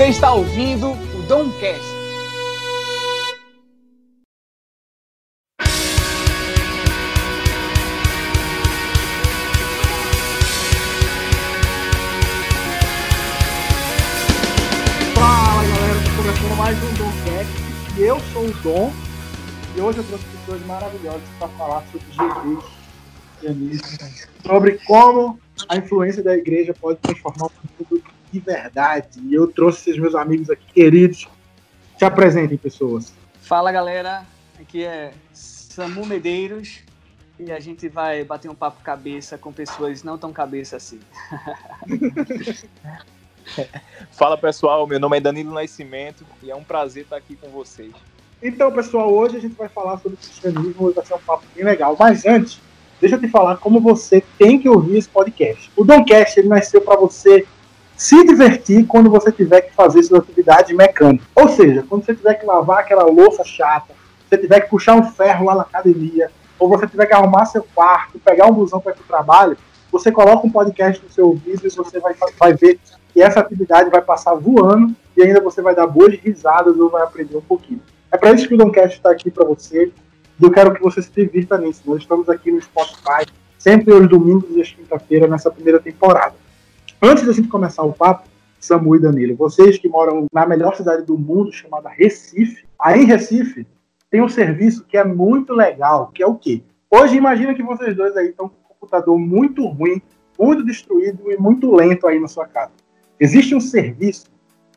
Você 0.00 0.08
está 0.08 0.32
ouvindo 0.32 0.92
o 0.92 1.22
Domcast. 1.28 1.84
Fala 15.14 15.64
galera, 15.64 16.00
começando 16.16 16.56
mais 16.56 16.78
um 16.78 16.94
Domcast. 16.94 17.52
Eu 17.98 18.18
sou 18.32 18.46
o 18.46 18.52
Dom. 18.62 18.92
E 19.76 19.80
hoje 19.82 19.98
eu 19.98 20.04
trouxe 20.04 20.24
pessoas 20.24 20.64
maravilhosas 20.64 21.28
para 21.38 21.48
falar 21.48 21.84
sobre 21.92 22.62
Jesus, 23.42 23.84
sobre 24.46 24.78
como 24.86 25.38
a 25.68 25.76
influência 25.76 26.22
da 26.22 26.34
igreja 26.34 26.72
pode 26.80 26.98
transformar 27.00 27.48
o 27.48 27.52
mundo 27.78 28.02
de 28.32 28.40
verdade. 28.40 29.20
E 29.22 29.34
eu 29.34 29.46
trouxe 29.46 29.90
esses 29.90 30.00
meus 30.00 30.14
amigos 30.14 30.50
aqui 30.50 30.64
queridos. 30.72 31.28
Se 31.98 32.04
apresentem, 32.04 32.56
pessoas. 32.56 33.12
Fala 33.40 33.72
galera, 33.72 34.24
aqui 34.58 34.84
é 34.84 35.12
Samu 35.32 36.06
Medeiros 36.06 36.80
e 37.38 37.50
a 37.50 37.58
gente 37.58 37.88
vai 37.88 38.22
bater 38.24 38.50
um 38.50 38.54
papo 38.54 38.82
cabeça 38.82 39.38
com 39.38 39.52
pessoas 39.52 40.02
não 40.02 40.18
tão 40.18 40.32
cabeça 40.32 40.76
assim. 40.76 41.00
Fala 44.12 44.36
pessoal, 44.36 44.86
meu 44.86 45.00
nome 45.00 45.16
é 45.16 45.20
Danilo 45.20 45.52
Nascimento 45.52 46.24
e 46.42 46.50
é 46.50 46.54
um 46.54 46.62
prazer 46.62 47.04
estar 47.04 47.16
aqui 47.16 47.34
com 47.36 47.48
vocês. 47.48 47.92
Então, 48.42 48.70
pessoal, 48.72 49.12
hoje 49.12 49.36
a 49.36 49.40
gente 49.40 49.54
vai 49.54 49.68
falar 49.68 49.98
sobre 49.98 50.16
cristianismo, 50.16 50.92
vai 50.92 51.04
ser 51.04 51.14
um 51.14 51.18
papo 51.18 51.44
bem 51.54 51.64
legal. 51.64 51.96
Mas 51.98 52.24
antes, 52.24 52.60
deixa 53.00 53.16
eu 53.16 53.20
te 53.20 53.28
falar 53.28 53.56
como 53.56 53.80
você 53.80 54.22
tem 54.38 54.58
que 54.58 54.68
ouvir 54.68 54.98
esse 54.98 55.08
podcast. 55.08 55.70
O 55.76 55.84
Domcast 55.84 56.38
ele 56.38 56.48
nasceu 56.48 56.80
para 56.80 56.98
você 56.98 57.46
se 58.00 58.24
divertir 58.24 58.86
quando 58.86 59.10
você 59.10 59.30
tiver 59.30 59.60
que 59.60 59.74
fazer 59.74 60.02
suas 60.02 60.22
atividades 60.22 60.74
mecânicas. 60.74 61.28
Ou 61.36 61.50
seja, 61.50 61.84
quando 61.86 62.02
você 62.02 62.14
tiver 62.14 62.32
que 62.32 62.46
lavar 62.46 62.78
aquela 62.78 63.04
louça 63.04 63.44
chata, 63.44 63.92
você 64.26 64.38
tiver 64.38 64.60
que 64.60 64.70
puxar 64.70 64.94
um 64.94 65.02
ferro 65.12 65.44
lá 65.44 65.54
na 65.54 65.62
academia, 65.64 66.30
ou 66.58 66.66
você 66.66 66.86
tiver 66.86 67.04
que 67.04 67.12
arrumar 67.12 67.44
seu 67.44 67.62
quarto, 67.74 68.18
pegar 68.18 68.46
um 68.46 68.54
busão 68.54 68.80
para 68.80 68.92
ir 68.92 68.94
para 68.94 69.04
o 69.04 69.06
trabalho, 69.06 69.56
você 69.92 70.10
coloca 70.10 70.46
um 70.46 70.50
podcast 70.50 71.04
no 71.04 71.10
seu 71.10 71.26
ouvido 71.26 71.60
e 71.62 71.68
você 71.68 72.00
vai, 72.00 72.14
vai 72.38 72.54
ver 72.54 72.80
que 73.12 73.20
essa 73.20 73.40
atividade 73.40 73.90
vai 73.90 74.00
passar 74.00 74.32
voando 74.32 74.96
e 75.14 75.22
ainda 75.22 75.38
você 75.38 75.60
vai 75.60 75.74
dar 75.74 75.86
boas 75.86 76.14
risadas 76.14 76.78
ou 76.78 76.88
vai 76.88 77.02
aprender 77.02 77.36
um 77.36 77.42
pouquinho. 77.42 77.82
É 78.10 78.16
para 78.16 78.32
isso 78.32 78.48
que 78.48 78.54
o 78.54 78.56
Domcast 78.56 78.96
está 78.96 79.10
aqui 79.10 79.30
para 79.30 79.44
você. 79.44 79.92
E 80.40 80.42
eu 80.42 80.50
quero 80.50 80.72
que 80.72 80.80
você 80.80 81.02
se 81.02 81.10
divirta 81.14 81.58
nisso. 81.58 81.82
Nós 81.84 81.98
estamos 81.98 82.30
aqui 82.30 82.50
no 82.50 82.62
Spotify, 82.62 83.30
sempre 83.58 83.92
aos 83.92 84.08
domingos 84.08 84.48
e 84.56 84.62
às 84.62 84.70
quinta-feiras, 84.70 85.28
nessa 85.28 85.50
primeira 85.50 85.78
temporada. 85.78 86.39
Antes 87.02 87.24
da 87.24 87.32
gente 87.32 87.48
começar 87.48 87.82
o 87.82 87.94
papo, 87.94 88.28
Samu 88.60 88.94
e 88.94 89.00
Danilo, 89.00 89.34
vocês 89.34 89.78
que 89.78 89.88
moram 89.88 90.26
na 90.30 90.46
melhor 90.46 90.76
cidade 90.76 91.02
do 91.02 91.16
mundo, 91.16 91.50
chamada 91.50 91.88
Recife, 91.88 92.66
aí 92.78 93.00
em 93.00 93.06
Recife 93.06 93.66
tem 94.10 94.20
um 94.20 94.28
serviço 94.28 94.84
que 94.84 94.98
é 94.98 95.04
muito 95.04 95.54
legal, 95.54 96.08
que 96.08 96.22
é 96.22 96.26
o 96.26 96.34
quê? 96.34 96.62
Hoje 96.90 97.16
imagina 97.16 97.54
que 97.54 97.62
vocês 97.62 97.96
dois 97.96 98.14
aí 98.18 98.28
estão 98.28 98.50
com 98.50 98.56
um 98.56 98.74
computador 98.78 99.18
muito 99.18 99.66
ruim, 99.66 100.02
muito 100.38 100.62
destruído 100.62 101.32
e 101.32 101.38
muito 101.38 101.74
lento 101.74 102.06
aí 102.06 102.20
na 102.20 102.28
sua 102.28 102.46
casa. 102.46 102.72
Existe 103.18 103.54
um 103.54 103.60
serviço 103.60 104.26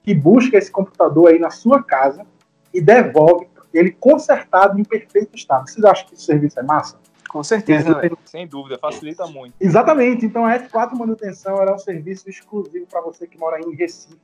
que 0.01 0.13
busca 0.13 0.57
esse 0.57 0.71
computador 0.71 1.27
aí 1.27 1.39
na 1.39 1.49
sua 1.49 1.83
casa 1.83 2.25
e 2.73 2.79
devolve 2.79 3.47
ele 3.73 3.91
consertado 3.91 4.79
em 4.79 4.83
perfeito 4.85 5.35
estado. 5.35 5.69
Vocês 5.69 5.83
acham 5.83 6.07
que 6.07 6.13
esse 6.13 6.23
serviço 6.23 6.57
é 6.57 6.63
massa? 6.63 6.97
Com 7.33 7.43
certeza, 7.43 7.95
velho. 7.95 8.15
Sem 8.25 8.47
dúvida, 8.47 8.77
facilita 8.77 9.25
muito. 9.25 9.55
Exatamente. 9.59 10.23
Então 10.23 10.45
a 10.45 10.59
F4 10.59 10.93
Manutenção 10.93 11.57
é 11.57 11.73
um 11.73 11.79
serviço 11.79 12.29
exclusivo 12.29 12.85
para 12.85 13.01
você 13.01 13.25
que 13.25 13.39
mora 13.39 13.59
em 13.59 13.73
Recife. 13.73 14.19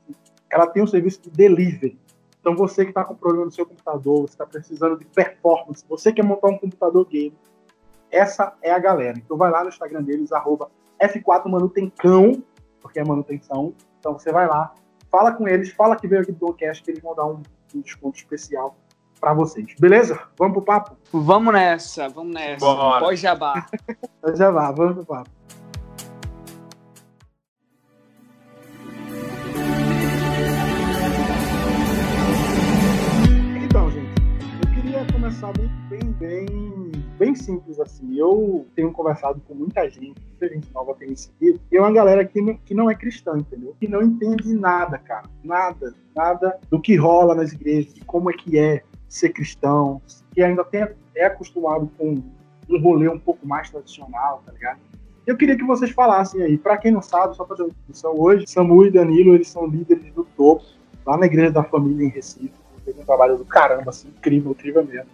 Ela 0.48 0.64
tem 0.68 0.80
um 0.80 0.86
serviço 0.86 1.20
de 1.22 1.30
delivery. 1.30 1.98
Então 2.40 2.54
você 2.54 2.84
que 2.84 2.92
está 2.92 3.02
com 3.02 3.16
problema 3.16 3.46
no 3.46 3.50
seu 3.50 3.66
computador, 3.66 4.20
você 4.20 4.34
está 4.34 4.46
precisando 4.46 4.96
de 4.96 5.04
performance, 5.06 5.84
você 5.88 6.12
quer 6.12 6.22
montar 6.22 6.50
um 6.50 6.58
computador 6.58 7.04
game, 7.04 7.36
essa 8.12 8.56
é 8.62 8.70
a 8.70 8.78
galera. 8.78 9.18
Então 9.18 9.36
vai 9.36 9.50
lá 9.50 9.64
no 9.64 9.70
Instagram 9.70 10.04
deles, 10.04 10.30
arroba 10.30 10.70
F4 11.02 11.48
Manutencão, 11.48 12.40
porque 12.80 13.00
é 13.00 13.04
manutenção. 13.04 13.74
Então 13.98 14.12
você 14.12 14.30
vai 14.30 14.46
lá, 14.46 14.72
fala 15.10 15.32
com 15.32 15.48
eles, 15.48 15.72
fala 15.72 15.96
que 15.96 16.06
veio 16.06 16.22
aqui 16.22 16.30
do 16.30 16.46
Doncast, 16.46 16.84
que 16.84 16.92
eles 16.92 17.02
vão 17.02 17.16
dar 17.16 17.26
um, 17.26 17.42
um 17.74 17.80
desconto 17.80 18.18
especial 18.18 18.76
para 19.20 19.34
vocês. 19.34 19.66
Beleza? 19.78 20.18
Vamos 20.38 20.54
pro 20.54 20.62
papo? 20.62 20.96
Vamos 21.12 21.52
nessa, 21.52 22.08
vamos 22.08 22.32
nessa. 22.32 22.64
Bora. 22.64 23.04
Pode 23.04 23.20
jabá. 23.20 23.66
Já 24.34 24.50
vá, 24.50 24.72
vamos 24.72 24.94
pro 24.94 25.04
papo. 25.04 25.30
Então, 33.62 33.90
gente, 33.90 34.10
eu 34.62 34.74
queria 34.74 35.06
começar 35.12 35.52
bem, 35.52 35.70
bem, 35.90 36.12
bem, 36.12 36.92
bem 37.18 37.34
simples 37.34 37.78
assim. 37.78 38.18
Eu 38.18 38.66
tenho 38.74 38.90
conversado 38.90 39.40
com 39.46 39.54
muita 39.54 39.88
gente, 39.90 40.20
muita 40.28 40.48
gente 40.48 40.72
nova 40.72 40.94
tem 40.94 41.10
me 41.10 41.16
seguido, 41.16 41.60
e 41.70 41.76
é 41.76 41.80
uma 41.80 41.92
galera 41.92 42.24
que 42.24 42.40
não, 42.40 42.54
que 42.54 42.74
não 42.74 42.90
é 42.90 42.94
cristã, 42.94 43.36
entendeu? 43.36 43.76
Que 43.78 43.86
não 43.86 44.02
entende 44.02 44.54
nada, 44.54 44.96
cara. 44.98 45.28
Nada, 45.44 45.94
nada 46.16 46.58
do 46.70 46.80
que 46.80 46.96
rola 46.96 47.34
nas 47.34 47.52
igrejas, 47.52 47.92
de 47.94 48.00
como 48.04 48.30
é 48.30 48.34
que 48.34 48.58
é 48.58 48.82
ser 49.10 49.30
cristão, 49.30 50.00
que 50.32 50.42
ainda 50.42 50.64
tem, 50.64 50.86
é 51.14 51.26
acostumado 51.26 51.90
com 51.98 52.22
um 52.68 52.80
rolê 52.80 53.08
um 53.08 53.18
pouco 53.18 53.46
mais 53.46 53.68
tradicional, 53.68 54.42
tá 54.46 54.52
ligado? 54.52 54.78
Eu 55.26 55.36
queria 55.36 55.56
que 55.56 55.64
vocês 55.64 55.90
falassem 55.90 56.42
aí, 56.42 56.56
para 56.56 56.78
quem 56.78 56.92
não 56.92 57.02
sabe, 57.02 57.36
só 57.36 57.44
para 57.44 57.64
introdução 57.64 58.14
hoje, 58.18 58.46
Samu 58.46 58.86
e 58.86 58.90
Danilo, 58.90 59.34
eles 59.34 59.48
são 59.48 59.66
líderes 59.66 60.12
do 60.14 60.24
topo, 60.24 60.64
lá 61.04 61.16
na 61.16 61.26
Igreja 61.26 61.50
da 61.50 61.64
Família 61.64 62.06
em 62.06 62.10
Recife. 62.10 62.52
Fez 62.84 62.96
um 62.96 63.04
trabalho 63.04 63.36
do 63.36 63.44
caramba, 63.44 63.90
assim, 63.90 64.08
incrível, 64.08 64.52
incrível 64.52 64.84
mesmo. 64.84 65.10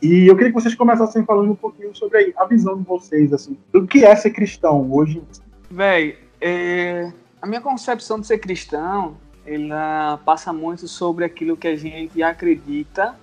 E 0.00 0.26
eu 0.26 0.34
queria 0.34 0.50
que 0.52 0.60
vocês 0.60 0.74
começassem 0.74 1.24
falando 1.24 1.52
um 1.52 1.56
pouquinho 1.56 1.94
sobre 1.94 2.18
aí, 2.18 2.34
a 2.36 2.44
visão 2.46 2.78
de 2.78 2.84
vocês, 2.84 3.32
assim, 3.32 3.58
do 3.72 3.86
que 3.86 4.04
é 4.04 4.16
ser 4.16 4.30
cristão 4.30 4.90
hoje. 4.90 5.22
Véi, 5.70 6.18
é, 6.40 7.12
a 7.40 7.46
minha 7.46 7.60
concepção 7.60 8.18
de 8.18 8.26
ser 8.26 8.38
cristão, 8.38 9.16
ela 9.44 10.18
passa 10.24 10.52
muito 10.52 10.88
sobre 10.88 11.24
aquilo 11.24 11.56
que 11.56 11.68
a 11.68 11.76
gente 11.76 12.22
acredita 12.22 13.14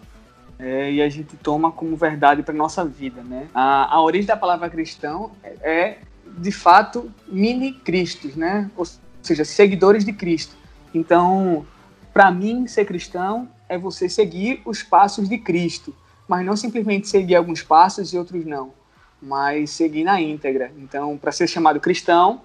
é, 0.60 0.92
e 0.92 1.02
a 1.02 1.08
gente 1.08 1.38
toma 1.38 1.72
como 1.72 1.96
verdade 1.96 2.44
para 2.44 2.54
nossa 2.54 2.84
vida, 2.84 3.24
né? 3.24 3.48
A, 3.54 3.96
a 3.96 4.02
origem 4.02 4.28
da 4.28 4.36
palavra 4.36 4.70
cristão 4.70 5.32
é, 5.42 5.56
é, 5.62 5.98
de 6.38 6.52
fato, 6.52 7.10
mini-cristos, 7.28 8.36
né? 8.36 8.70
Ou 8.76 8.86
seja, 9.22 9.46
seguidores 9.46 10.04
de 10.04 10.12
Cristo. 10.12 10.54
Então, 10.94 11.66
para 12.14 12.30
mim, 12.30 12.68
ser 12.68 12.86
cristão 12.86 13.48
é 13.70 13.78
você 13.78 14.10
seguir 14.10 14.62
os 14.66 14.84
passos 14.84 15.30
de 15.30 15.38
Cristo, 15.38 15.96
mas 16.28 16.46
não 16.46 16.58
simplesmente 16.58 17.08
seguir 17.08 17.36
alguns 17.36 17.64
passos 17.64 18.14
e 18.14 18.18
outros 18.18 18.46
não, 18.46 18.74
mas 19.22 19.70
seguir 19.70 20.04
na 20.04 20.20
íntegra. 20.20 20.74
Então, 20.78 21.18
para 21.18 21.32
ser 21.32 21.48
chamado 21.48 21.80
cristão, 21.80 22.42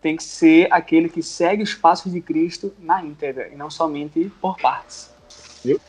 tem 0.00 0.16
que 0.16 0.22
ser 0.22 0.68
aquele 0.70 1.08
que 1.08 1.22
segue 1.22 1.62
os 1.62 1.74
passos 1.74 2.12
de 2.12 2.20
Cristo 2.20 2.72
na 2.78 3.02
íntegra 3.02 3.48
e 3.48 3.56
não 3.56 3.68
somente 3.68 4.30
por 4.40 4.56
partes. 4.56 5.10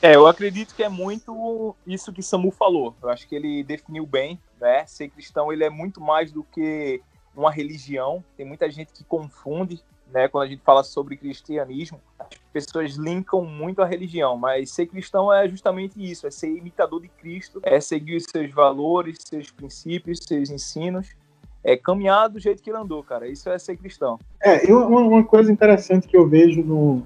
É, 0.01 0.15
eu 0.15 0.27
acredito 0.27 0.75
que 0.75 0.83
é 0.83 0.89
muito 0.89 1.75
isso 1.85 2.11
que 2.11 2.23
Samu 2.23 2.51
falou. 2.51 2.95
Eu 3.01 3.09
acho 3.09 3.27
que 3.27 3.35
ele 3.35 3.63
definiu 3.63 4.05
bem, 4.05 4.39
né? 4.59 4.85
Ser 4.85 5.09
cristão 5.09 5.51
ele 5.51 5.63
é 5.63 5.69
muito 5.69 6.01
mais 6.01 6.31
do 6.31 6.43
que 6.43 7.01
uma 7.35 7.51
religião. 7.51 8.23
Tem 8.35 8.45
muita 8.45 8.69
gente 8.69 8.91
que 8.91 9.03
confunde, 9.03 9.81
né? 10.11 10.27
Quando 10.27 10.45
a 10.45 10.47
gente 10.47 10.61
fala 10.63 10.83
sobre 10.83 11.17
cristianismo, 11.17 11.99
as 12.19 12.27
pessoas 12.51 12.95
linkam 12.95 13.43
muito 13.43 13.81
a 13.81 13.85
religião, 13.85 14.37
mas 14.37 14.71
ser 14.71 14.87
cristão 14.87 15.31
é 15.31 15.47
justamente 15.47 15.99
isso: 15.99 16.27
é 16.27 16.31
ser 16.31 16.49
imitador 16.49 17.01
de 17.01 17.09
Cristo, 17.09 17.59
é 17.63 17.79
seguir 17.79 18.17
os 18.17 18.25
seus 18.25 18.51
valores, 18.51 19.17
seus 19.25 19.51
princípios, 19.51 20.19
seus 20.27 20.49
ensinos. 20.49 21.15
É 21.61 21.75
caminhar 21.75 22.29
do 22.29 22.39
jeito 22.39 22.63
que 22.63 22.69
ele 22.69 22.77
andou, 22.77 23.03
cara. 23.03 23.27
Isso 23.27 23.49
é 23.49 23.59
ser 23.59 23.75
cristão. 23.75 24.17
É, 24.41 24.65
e 24.65 24.71
uma, 24.71 25.01
uma 25.01 25.23
coisa 25.25 25.51
interessante 25.51 26.07
que 26.07 26.15
eu 26.15 26.25
vejo 26.25 26.63
no, 26.63 27.05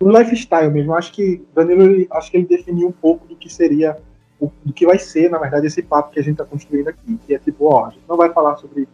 no 0.00 0.16
lifestyle 0.16 0.70
mesmo, 0.70 0.94
acho 0.94 1.12
que 1.12 1.44
Danilo, 1.54 2.06
acho 2.12 2.30
que 2.30 2.36
ele 2.36 2.46
definiu 2.46 2.88
um 2.88 2.92
pouco 2.92 3.26
do 3.26 3.36
que 3.36 3.52
seria, 3.52 3.96
do 4.40 4.72
que 4.72 4.86
vai 4.86 4.98
ser, 4.98 5.28
na 5.28 5.38
verdade, 5.38 5.66
esse 5.66 5.82
papo 5.82 6.12
que 6.12 6.20
a 6.20 6.22
gente 6.22 6.34
está 6.34 6.44
construindo 6.44 6.88
aqui, 6.88 7.18
que 7.26 7.34
é 7.34 7.38
tipo, 7.38 7.66
ó, 7.66 7.86
a 7.86 7.90
gente 7.90 8.04
não 8.08 8.16
vai 8.16 8.32
falar 8.32 8.56
sobre 8.56 8.88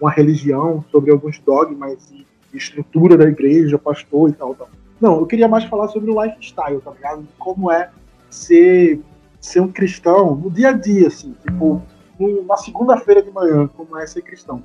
uma 0.00 0.10
religião, 0.10 0.84
sobre 0.90 1.10
alguns 1.10 1.38
dogmas 1.38 2.10
e 2.10 2.26
estrutura 2.52 3.16
da 3.16 3.24
igreja, 3.24 3.78
pastor 3.78 4.30
e 4.30 4.32
tal, 4.32 4.54
tal. 4.54 4.68
Não, 5.00 5.18
eu 5.18 5.26
queria 5.26 5.46
mais 5.46 5.64
falar 5.64 5.88
sobre 5.88 6.10
o 6.10 6.22
lifestyle, 6.22 6.80
tá 6.80 6.90
ligado? 6.90 7.26
Como 7.38 7.70
é 7.70 7.90
ser, 8.30 9.00
ser 9.40 9.60
um 9.60 9.68
cristão 9.68 10.34
no 10.34 10.50
dia 10.50 10.70
a 10.70 10.72
dia, 10.72 11.06
assim, 11.06 11.36
tipo, 11.42 11.80
na 12.46 12.56
segunda-feira 12.56 13.22
de 13.22 13.30
manhã, 13.30 13.68
como 13.68 13.96
é 13.96 14.06
ser 14.06 14.22
cristão. 14.22 14.62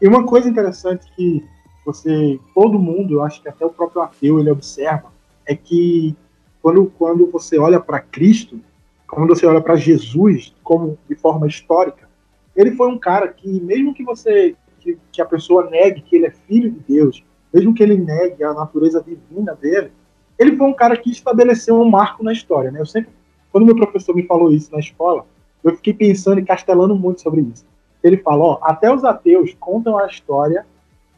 E 0.00 0.08
uma 0.08 0.26
coisa 0.26 0.48
interessante 0.48 1.06
que 1.14 1.44
você, 1.84 2.40
todo 2.54 2.78
mundo, 2.78 3.14
eu 3.14 3.22
acho 3.22 3.40
que 3.40 3.48
até 3.48 3.64
o 3.64 3.70
próprio 3.70 4.02
ateu, 4.02 4.40
ele 4.40 4.50
observa, 4.50 5.15
é 5.46 5.54
que 5.54 6.14
quando, 6.60 6.92
quando 6.98 7.30
você 7.30 7.58
olha 7.58 7.78
para 7.78 8.00
Cristo, 8.00 8.60
quando 9.06 9.28
você 9.28 9.46
olha 9.46 9.60
para 9.60 9.76
Jesus 9.76 10.54
como 10.62 10.98
de 11.08 11.14
forma 11.14 11.46
histórica, 11.46 12.08
ele 12.54 12.72
foi 12.72 12.88
um 12.88 12.98
cara 12.98 13.28
que 13.28 13.60
mesmo 13.60 13.94
que 13.94 14.02
você 14.02 14.56
que, 14.80 14.98
que 15.12 15.22
a 15.22 15.26
pessoa 15.26 15.70
negue 15.70 16.02
que 16.02 16.16
ele 16.16 16.26
é 16.26 16.30
filho 16.30 16.70
de 16.70 16.80
Deus, 16.80 17.22
mesmo 17.52 17.74
que 17.74 17.82
ele 17.82 17.96
negue 17.96 18.42
a 18.42 18.52
natureza 18.52 19.02
divina 19.02 19.54
dele, 19.54 19.92
ele 20.38 20.56
foi 20.56 20.66
um 20.66 20.74
cara 20.74 20.96
que 20.96 21.10
estabeleceu 21.10 21.80
um 21.80 21.88
marco 21.88 22.22
na 22.22 22.32
história, 22.32 22.70
né? 22.70 22.80
Eu 22.80 22.86
sempre, 22.86 23.10
quando 23.50 23.64
meu 23.64 23.76
professor 23.76 24.14
me 24.14 24.26
falou 24.26 24.52
isso 24.52 24.70
na 24.72 24.78
escola, 24.78 25.24
eu 25.64 25.74
fiquei 25.76 25.94
pensando 25.94 26.40
e 26.40 26.44
castelando 26.44 26.94
muito 26.94 27.20
sobre 27.20 27.40
isso. 27.40 27.64
Ele 28.02 28.18
fala, 28.18 28.44
ó, 28.44 28.58
até 28.62 28.92
os 28.92 29.04
ateus 29.04 29.54
contam 29.58 29.98
a 29.98 30.06
história 30.06 30.66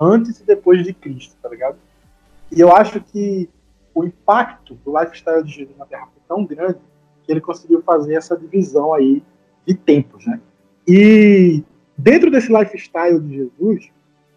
antes 0.00 0.40
e 0.40 0.44
depois 0.44 0.84
de 0.84 0.92
Cristo, 0.92 1.36
tá 1.42 1.48
ligado? 1.48 1.76
E 2.50 2.60
eu 2.60 2.74
acho 2.74 3.00
que 3.00 3.48
o 3.98 4.04
impacto 4.04 4.74
do 4.84 4.96
lifestyle 4.96 5.42
de 5.42 5.50
Jesus 5.50 5.76
na 5.76 5.84
Terra 5.84 6.06
foi 6.06 6.22
tão 6.28 6.44
grande 6.44 6.78
que 7.24 7.32
ele 7.32 7.40
conseguiu 7.40 7.82
fazer 7.82 8.14
essa 8.14 8.36
divisão 8.36 8.94
aí 8.94 9.22
de 9.66 9.74
tempos, 9.74 10.24
né? 10.24 10.40
E 10.86 11.64
dentro 11.96 12.30
desse 12.30 12.52
lifestyle 12.52 13.18
de 13.18 13.34
Jesus, 13.34 13.90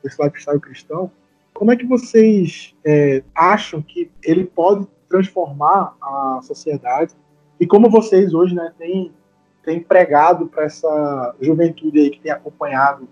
desse 0.04 0.22
lifestyle 0.22 0.60
cristão, 0.60 1.12
como 1.54 1.72
é 1.72 1.76
que 1.76 1.86
vocês 1.86 2.76
é, 2.84 3.24
acham 3.36 3.84
que 3.84 4.10
ele 4.24 4.46
pode 4.46 4.88
transformar 5.08 5.96
a 6.02 6.40
sociedade? 6.42 7.14
E 7.60 7.68
como 7.68 7.88
vocês 7.88 8.34
hoje 8.34 8.56
né, 8.56 8.74
têm, 8.78 9.80
pregado 9.88 10.48
para 10.48 10.64
essa 10.64 11.36
juventude 11.40 12.00
aí 12.00 12.10
que 12.10 12.20
tem 12.20 12.32
acompanhado 12.32 13.08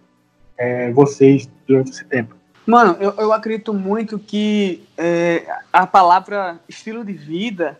é, 0.57 0.91
vocês 0.93 1.47
durante 1.67 1.91
esse 1.91 2.03
tempo? 2.05 2.38
Mano, 2.69 2.95
eu, 2.99 3.15
eu 3.17 3.33
acredito 3.33 3.73
muito 3.73 4.19
que 4.19 4.83
é, 4.95 5.43
a 5.73 5.87
palavra 5.87 6.59
estilo 6.69 7.03
de 7.03 7.13
vida 7.13 7.79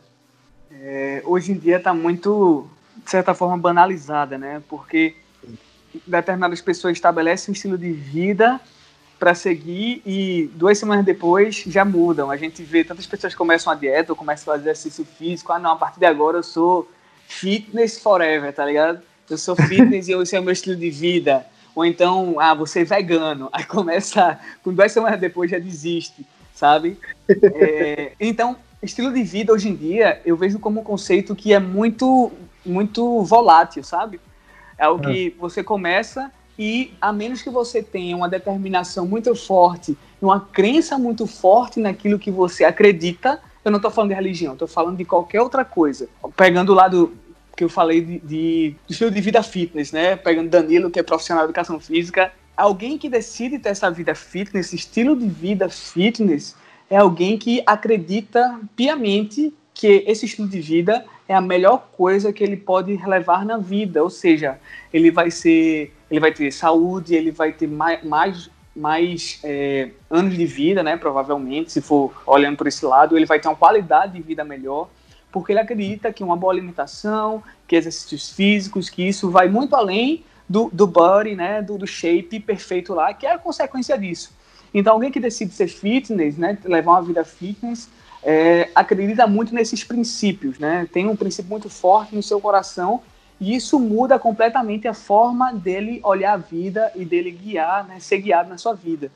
é, 0.72 1.22
hoje 1.26 1.52
em 1.52 1.56
dia 1.60 1.78
está 1.78 1.94
muito, 1.94 2.68
de 3.06 3.12
certa 3.12 3.36
forma, 3.36 3.56
banalizada, 3.56 4.36
né? 4.36 4.64
Porque 4.68 5.16
determinadas 6.08 6.60
pessoas 6.60 6.94
estabelecem 6.94 7.52
um 7.52 7.54
estilo 7.54 7.78
de 7.78 7.92
vida 7.92 8.60
para 9.20 9.36
seguir 9.36 10.02
e 10.04 10.50
duas 10.56 10.80
semanas 10.80 11.06
depois 11.06 11.58
já 11.68 11.86
mudam. 11.86 12.32
A 12.32 12.36
gente 12.38 12.64
vê 12.64 12.84
tantas 12.84 13.06
pessoas 13.06 13.36
começam 13.36 13.72
a 13.72 13.76
dieta 13.76 14.12
ou 14.12 14.16
começam 14.16 14.52
a 14.52 14.58
fazer 14.58 14.72
exercício 14.72 15.06
físico. 15.06 15.54
Ah, 15.54 15.60
não, 15.60 15.74
a 15.74 15.76
partir 15.76 16.00
de 16.00 16.08
agora 16.08 16.38
eu 16.38 16.44
sou 16.44 16.90
fitness 17.28 18.00
forever, 18.00 18.52
tá 18.52 18.66
ligado? 18.66 19.04
Eu 19.30 19.38
sou 19.38 19.56
fitness 19.56 20.08
e 20.08 20.14
esse 20.14 20.36
é 20.36 20.40
o 20.40 20.44
meu 20.44 20.54
estilo 20.54 20.76
de 20.76 20.90
vida. 20.90 21.46
Ou 21.80 21.86
então, 21.86 22.38
ah, 22.42 22.54
você 22.54 22.82
é 22.82 22.84
vegano. 22.84 23.48
Aí 23.54 23.64
começa, 23.64 24.38
com 24.62 24.74
duas 24.74 24.92
semanas 24.92 25.18
depois 25.18 25.50
já 25.50 25.58
desiste, 25.58 26.28
sabe? 26.54 26.98
É, 27.56 28.12
então, 28.20 28.58
estilo 28.84 29.14
de 29.14 29.24
vida 29.24 29.54
hoje 29.54 29.70
em 29.70 29.76
dia 29.76 30.22
eu 30.26 30.36
vejo 30.36 30.60
como 30.60 30.82
um 30.82 30.84
conceito 30.84 31.34
que 31.34 31.54
é 31.54 31.60
muito, 31.60 32.34
muito 32.66 33.24
volátil, 33.24 33.82
sabe? 33.82 34.20
É 34.78 34.90
o 34.90 35.00
que 35.00 35.28
é. 35.28 35.40
você 35.40 35.64
começa 35.64 36.30
e 36.58 36.94
a 37.00 37.14
menos 37.14 37.42
que 37.42 37.50
você 37.50 37.82
tenha 37.82 38.18
uma 38.18 38.28
determinação 38.28 39.08
muito 39.08 39.34
forte, 39.34 39.98
uma 40.22 40.42
crença 40.42 40.98
muito 40.98 41.26
forte 41.26 41.80
naquilo 41.80 42.20
que 42.20 42.30
você 42.30 42.66
acredita, 42.66 43.40
eu 43.64 43.72
não 43.72 43.78
estou 43.78 43.90
falando 43.90 44.10
de 44.10 44.16
religião, 44.16 44.52
estou 44.52 44.68
falando 44.68 44.98
de 44.98 45.06
qualquer 45.06 45.40
outra 45.40 45.64
coisa. 45.64 46.10
Pegando 46.36 46.74
o 46.74 46.76
lado 46.76 47.14
que 47.60 47.66
eu 47.66 47.70
falei 47.70 48.00
de, 48.00 48.20
de, 48.20 48.76
estilo 48.88 49.12
de 49.12 49.20
vida 49.20 49.44
fitness, 49.44 49.92
né? 49.92 50.16
Pegando 50.16 50.50
Danilo, 50.50 50.90
que 50.90 50.98
é 50.98 51.04
profissional 51.04 51.44
de 51.44 51.50
educação 51.50 51.78
física, 51.78 52.32
alguém 52.56 52.98
que 52.98 53.10
decide 53.10 53.60
ter 53.60 53.68
essa 53.68 53.92
vida 53.92 54.16
fitness, 54.16 54.72
estilo 54.72 55.14
de 55.14 55.28
vida 55.28 55.68
fitness, 55.68 56.56
é 56.90 56.96
alguém 56.96 57.38
que 57.38 57.62
acredita 57.66 58.62
piamente 58.78 59.54
que 59.74 60.06
esse 60.08 60.26
estilo 60.26 60.48
de 60.48 60.62
vida 60.62 61.04
é 61.28 61.36
a 61.36 61.42
melhor 61.42 61.90
coisa 61.98 62.32
que 62.32 62.42
ele 62.42 62.56
pode 62.56 62.96
levar 63.06 63.46
na 63.46 63.58
vida, 63.58 64.02
ou 64.02 64.10
seja, 64.10 64.58
ele 64.94 65.12
vai 65.12 65.30
ser 65.30 65.94
ele 66.10 66.22
vai 66.22 66.32
ter 66.32 66.50
saúde, 66.54 67.14
ele 67.14 67.30
vai 67.30 67.52
ter 67.52 67.68
mais, 67.68 68.02
mais, 68.06 68.50
mais 68.74 69.42
é, 69.44 69.90
anos 70.10 70.34
de 70.34 70.46
vida, 70.46 70.82
né? 70.82 70.96
Provavelmente, 70.96 71.74
se 71.74 71.82
for 71.82 72.14
olhando 72.26 72.56
por 72.56 72.68
esse 72.68 72.86
lado, 72.86 73.18
ele 73.18 73.26
vai 73.26 73.38
ter 73.38 73.50
uma 73.50 73.58
qualidade 73.58 74.14
de 74.14 74.22
vida 74.22 74.46
melhor, 74.46 74.88
porque 75.32 75.52
ele 75.52 75.60
acredita 75.60 76.12
que 76.12 76.24
uma 76.24 76.36
boa 76.36 76.54
alimentação, 76.54 77.44
que 77.68 77.76
exercícios 77.76 78.30
físicos, 78.30 78.90
que 78.90 79.08
isso 79.08 79.30
vai 79.30 79.48
muito 79.48 79.76
além 79.76 80.24
do, 80.48 80.70
do 80.74 80.88
body, 80.88 81.36
né? 81.36 81.62
Do, 81.62 81.78
do 81.78 81.88
shape 81.88 82.40
perfeito 82.40 82.94
lá, 82.94 83.14
que 83.14 83.26
é 83.26 83.34
a 83.34 83.38
consequência 83.38 83.98
disso. 83.98 84.32
Então, 84.74 84.94
alguém 84.94 85.12
que 85.12 85.20
decide 85.20 85.54
ser 85.54 85.68
fitness, 85.68 86.38
né? 86.38 86.58
Levar 86.64 86.92
uma 86.94 87.02
vida 87.02 87.24
fitness, 87.24 87.90
é, 88.24 88.70
acredita 88.74 89.28
muito 89.28 89.54
nesses 89.54 89.84
princípios, 89.84 90.58
né? 90.60 90.88
Tem 90.92 91.08
um 91.08 91.16
princípio 91.16 91.50
muito 91.50 91.70
forte 91.70 92.16
no 92.16 92.24
seu 92.24 92.42
coração 92.42 93.02
e 93.40 93.56
isso 93.56 93.80
muda 93.80 94.20
completamente 94.20 94.88
a 94.88 94.94
forma 94.94 95.54
dele 95.54 96.02
olhar 96.04 96.34
a 96.34 96.38
vida 96.38 96.92
e 96.96 97.06
dele 97.06 97.32
guiar, 97.32 97.88
né, 97.88 98.00
ser 98.00 98.18
guiado 98.20 98.50
na 98.50 98.58
sua 98.58 98.74
vida. 98.74 99.10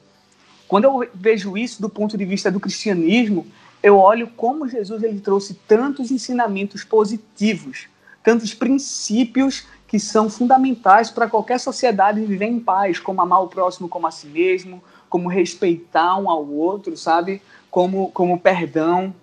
Quando 0.66 0.86
eu 0.86 1.08
vejo 1.14 1.58
isso 1.58 1.82
do 1.82 1.90
ponto 1.90 2.18
de 2.18 2.24
vista 2.24 2.50
do 2.50 2.60
cristianismo, 2.60 3.46
eu 3.84 3.98
olho 4.00 4.28
como 4.28 4.68
Jesus 4.68 5.04
ele 5.04 5.20
trouxe 5.20 5.54
tantos 5.68 6.10
ensinamentos 6.10 6.86
positivos, 6.86 7.88
tantos 8.24 8.54
princípios 8.54 9.68
que 9.86 10.00
são 10.00 10.30
fundamentais 10.30 11.12
para 11.12 11.30
qualquer 11.30 11.60
sociedade 11.60 12.26
viver 12.26 12.46
em 12.48 12.60
paz, 12.60 12.98
como 12.98 13.22
amar 13.22 13.44
o 13.44 13.48
próximo 13.48 13.90
como 13.90 14.08
a 14.08 14.12
si 14.12 14.26
mesmo, 14.26 14.82
como 15.10 15.30
respeitar 15.30 16.18
um 16.18 16.30
ao 16.30 16.48
outro, 16.48 16.98
sabe? 16.98 17.42
Como, 17.70 18.10
como 18.12 18.40
perdão 18.40 19.14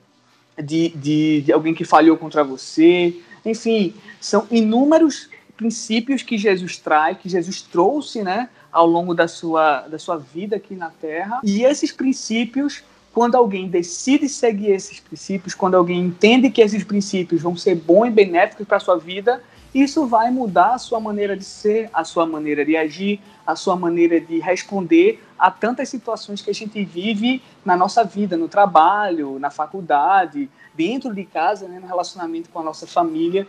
de, 0.57 0.91
de, 0.91 1.41
de 1.41 1.53
alguém 1.53 1.75
que 1.75 1.85
falhou 1.85 2.17
contra 2.17 2.45
você, 2.45 3.19
enfim, 3.45 3.95
são 4.21 4.47
inúmeros 4.51 5.29
princípios 5.57 6.23
que 6.23 6.39
Jesus 6.39 6.77
traz, 6.77 7.19
que 7.19 7.29
Jesus 7.29 7.63
trouxe, 7.63 8.23
né, 8.23 8.49
ao 8.71 8.87
longo 8.87 9.15
da 9.15 9.27
sua, 9.27 9.81
da 9.89 9.99
sua 9.99 10.17
vida 10.17 10.57
aqui 10.57 10.75
na 10.75 10.91
Terra. 10.91 11.41
E 11.43 11.65
esses 11.65 11.91
princípios, 11.93 12.83
quando 13.13 13.35
alguém 13.35 13.69
decide 13.69 14.29
seguir 14.29 14.71
esses 14.71 15.01
princípios, 15.01 15.55
quando 15.55 15.77
alguém 15.77 16.01
entende 16.01 16.51
que 16.51 16.61
esses 16.61 16.85
princípios 16.85 17.43
vão 17.43 17.57
ser 17.57 17.75
bons 17.75 18.07
e 18.07 18.11
benéficos 18.11 18.67
para 18.67 18.77
a 18.77 18.81
sua 18.81 18.97
vida, 18.97 19.43
isso 19.75 20.07
vai 20.07 20.31
mudar 20.31 20.75
a 20.75 20.79
sua 20.79 20.99
maneira 20.99 21.37
de 21.37 21.45
ser, 21.45 21.89
a 21.93 22.03
sua 22.03 22.27
maneira 22.27 22.65
de 22.65 22.77
agir, 22.77 23.21
a 23.47 23.55
sua 23.55 23.77
maneira 23.77 24.21
de 24.21 24.41
responder 24.41 25.23
a 25.39 25.51
tantas 25.51 25.89
situações 25.89 26.43
que 26.43 26.51
a 26.51 26.55
gente 26.55 26.85
vive 26.85 27.43
na 27.65 27.77
nossa 27.77 28.03
vida, 28.05 28.37
no 28.37 28.49
trabalho, 28.49 29.39
na 29.39 29.51
faculdade, 29.51 30.51
dentro 30.75 31.15
de 31.15 31.25
casa, 31.25 31.69
né, 31.69 31.79
no 31.79 31.87
relacionamento 31.87 32.51
com 32.51 32.59
a 32.59 32.65
nossa 32.65 32.87
família. 32.87 33.47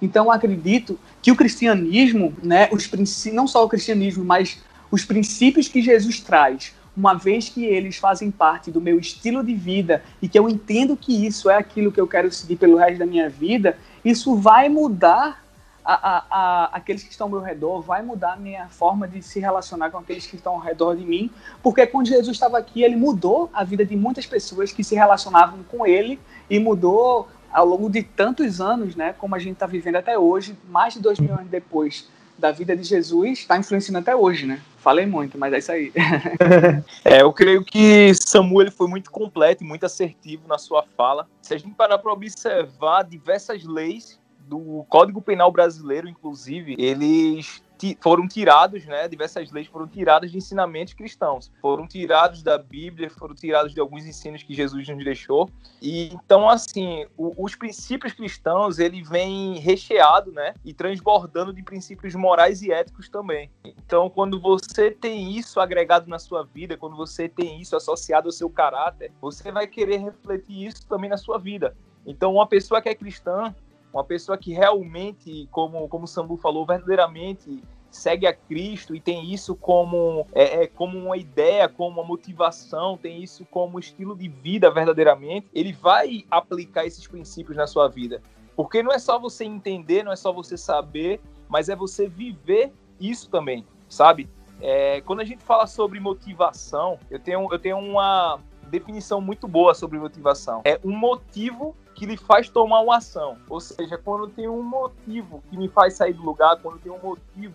Então, 0.00 0.30
acredito 0.30 0.98
que 1.20 1.30
o 1.32 1.36
cristianismo, 1.36 2.34
né, 2.42 2.68
os 2.72 2.88
não 3.32 3.46
só 3.46 3.64
o 3.64 3.68
cristianismo, 3.68 4.24
mas 4.24 4.62
os 4.90 5.04
princípios 5.04 5.66
que 5.66 5.82
Jesus 5.82 6.20
traz, 6.20 6.72
uma 6.96 7.14
vez 7.14 7.48
que 7.48 7.64
eles 7.64 7.96
fazem 7.96 8.30
parte 8.30 8.70
do 8.70 8.80
meu 8.80 8.98
estilo 8.98 9.42
de 9.42 9.54
vida 9.54 10.02
e 10.22 10.28
que 10.28 10.38
eu 10.38 10.48
entendo 10.48 10.96
que 10.96 11.26
isso 11.26 11.50
é 11.50 11.56
aquilo 11.56 11.90
que 11.90 12.00
eu 12.00 12.06
quero 12.06 12.30
seguir 12.30 12.56
pelo 12.56 12.76
resto 12.76 12.98
da 12.98 13.06
minha 13.06 13.28
vida, 13.28 13.76
isso 14.04 14.36
vai 14.36 14.68
mudar 14.68 15.42
a, 15.84 15.94
a, 15.94 16.24
a, 16.30 16.64
aqueles 16.76 17.02
que 17.02 17.10
estão 17.10 17.26
ao 17.26 17.30
meu 17.30 17.40
redor, 17.40 17.82
vai 17.82 18.02
mudar 18.02 18.34
a 18.34 18.36
minha 18.36 18.68
forma 18.68 19.06
de 19.06 19.22
se 19.22 19.38
relacionar 19.38 19.90
com 19.90 19.98
aqueles 19.98 20.26
que 20.26 20.36
estão 20.36 20.54
ao 20.54 20.60
redor 20.60 20.96
de 20.96 21.04
mim, 21.04 21.30
porque 21.62 21.86
quando 21.86 22.06
Jesus 22.06 22.34
estava 22.36 22.56
aqui, 22.56 22.82
ele 22.82 22.96
mudou 22.96 23.50
a 23.52 23.64
vida 23.64 23.84
de 23.84 23.96
muitas 23.96 24.24
pessoas 24.24 24.72
que 24.72 24.82
se 24.82 24.94
relacionavam 24.94 25.62
com 25.64 25.86
ele 25.86 26.18
e 26.48 26.58
mudou 26.58 27.28
ao 27.52 27.66
longo 27.66 27.90
de 27.90 28.02
tantos 28.02 28.60
anos, 28.60 28.96
né, 28.96 29.14
como 29.18 29.34
a 29.34 29.38
gente 29.38 29.52
está 29.52 29.66
vivendo 29.66 29.96
até 29.96 30.18
hoje, 30.18 30.56
mais 30.68 30.94
de 30.94 31.00
dois 31.00 31.20
mil 31.20 31.34
anos 31.34 31.48
depois 31.48 32.08
da 32.38 32.50
vida 32.50 32.76
de 32.76 32.82
Jesus, 32.82 33.40
está 33.40 33.56
influenciando 33.56 33.98
até 33.98 34.14
hoje, 34.14 34.46
né? 34.46 34.60
Falei 34.78 35.06
muito, 35.06 35.38
mas 35.38 35.52
é 35.52 35.58
isso 35.58 35.72
aí. 35.72 35.92
é, 37.04 37.22
eu 37.22 37.32
creio 37.32 37.64
que 37.64 38.12
Samuel 38.14 38.70
foi 38.70 38.86
muito 38.86 39.10
completo 39.10 39.64
e 39.64 39.66
muito 39.66 39.86
assertivo 39.86 40.46
na 40.46 40.58
sua 40.58 40.84
fala. 40.96 41.26
Se 41.40 41.54
a 41.54 41.58
gente 41.58 41.74
parar 41.74 41.98
para 41.98 42.12
observar 42.12 43.02
diversas 43.04 43.64
leis 43.64 44.20
do 44.40 44.84
Código 44.88 45.22
Penal 45.22 45.50
brasileiro, 45.50 46.08
inclusive, 46.08 46.76
eles 46.78 47.62
foram 48.00 48.26
tirados, 48.26 48.84
né, 48.84 49.08
diversas 49.08 49.50
leis 49.50 49.66
foram 49.66 49.86
tiradas 49.86 50.30
de 50.30 50.38
ensinamentos 50.38 50.94
cristãos, 50.94 51.50
foram 51.60 51.86
tirados 51.86 52.42
da 52.42 52.56
Bíblia, 52.56 53.10
foram 53.10 53.34
tirados 53.34 53.74
de 53.74 53.80
alguns 53.80 54.06
ensinos 54.06 54.42
que 54.42 54.54
Jesus 54.54 54.88
nos 54.88 55.04
deixou. 55.04 55.50
E 55.80 56.12
então 56.14 56.48
assim, 56.48 57.06
o, 57.16 57.34
os 57.44 57.54
princípios 57.54 58.12
cristãos, 58.12 58.78
ele 58.78 59.02
vem 59.02 59.58
recheado, 59.58 60.32
né, 60.32 60.54
e 60.64 60.72
transbordando 60.72 61.52
de 61.52 61.62
princípios 61.62 62.14
morais 62.14 62.62
e 62.62 62.72
éticos 62.72 63.08
também. 63.08 63.50
Então, 63.64 64.08
quando 64.08 64.40
você 64.40 64.90
tem 64.90 65.32
isso 65.36 65.60
agregado 65.60 66.08
na 66.08 66.18
sua 66.18 66.44
vida, 66.44 66.76
quando 66.76 66.96
você 66.96 67.28
tem 67.28 67.60
isso 67.60 67.76
associado 67.76 68.28
ao 68.28 68.32
seu 68.32 68.48
caráter, 68.48 69.12
você 69.20 69.50
vai 69.50 69.66
querer 69.66 69.98
refletir 69.98 70.66
isso 70.66 70.86
também 70.86 71.10
na 71.10 71.16
sua 71.16 71.38
vida. 71.38 71.76
Então, 72.06 72.34
uma 72.34 72.46
pessoa 72.46 72.80
que 72.80 72.88
é 72.88 72.94
cristã, 72.94 73.54
uma 73.92 74.04
pessoa 74.04 74.36
que 74.36 74.52
realmente, 74.52 75.48
como, 75.50 75.88
como 75.88 76.04
o 76.04 76.08
Sambu 76.08 76.36
falou, 76.36 76.66
verdadeiramente 76.66 77.62
segue 77.96 78.26
a 78.26 78.32
Cristo 78.32 78.94
e 78.94 79.00
tem 79.00 79.32
isso 79.32 79.54
como, 79.54 80.26
é, 80.32 80.64
é, 80.64 80.66
como 80.66 80.98
uma 80.98 81.16
ideia, 81.16 81.68
como 81.68 82.00
uma 82.00 82.06
motivação, 82.06 82.96
tem 82.96 83.22
isso 83.22 83.44
como 83.46 83.78
estilo 83.78 84.16
de 84.16 84.28
vida 84.28 84.70
verdadeiramente, 84.70 85.48
ele 85.54 85.72
vai 85.72 86.24
aplicar 86.30 86.84
esses 86.84 87.06
princípios 87.06 87.56
na 87.56 87.66
sua 87.66 87.88
vida. 87.88 88.20
Porque 88.56 88.82
não 88.82 88.92
é 88.92 88.98
só 88.98 89.18
você 89.18 89.44
entender, 89.44 90.02
não 90.02 90.12
é 90.12 90.16
só 90.16 90.32
você 90.32 90.56
saber, 90.56 91.20
mas 91.48 91.68
é 91.68 91.76
você 91.76 92.08
viver 92.08 92.72
isso 93.00 93.28
também, 93.28 93.66
sabe? 93.88 94.28
É, 94.60 95.00
quando 95.00 95.20
a 95.20 95.24
gente 95.24 95.42
fala 95.42 95.66
sobre 95.66 95.98
motivação, 95.98 96.98
eu 97.10 97.18
tenho, 97.18 97.48
eu 97.50 97.58
tenho 97.58 97.78
uma, 97.78 98.40
definição 98.74 99.20
muito 99.20 99.46
boa 99.46 99.74
sobre 99.74 99.98
motivação. 99.98 100.62
É 100.64 100.80
um 100.84 100.96
motivo 100.96 101.76
que 101.94 102.06
lhe 102.06 102.16
faz 102.16 102.48
tomar 102.48 102.80
uma 102.80 102.96
ação. 102.96 103.38
Ou 103.48 103.60
seja, 103.60 103.96
quando 103.96 104.28
tem 104.28 104.48
um 104.48 104.62
motivo 104.62 105.42
que 105.48 105.56
me 105.56 105.68
faz 105.68 105.94
sair 105.94 106.12
do 106.12 106.22
lugar, 106.22 106.60
quando 106.60 106.78
tem 106.80 106.90
um 106.90 106.98
motivo 106.98 107.54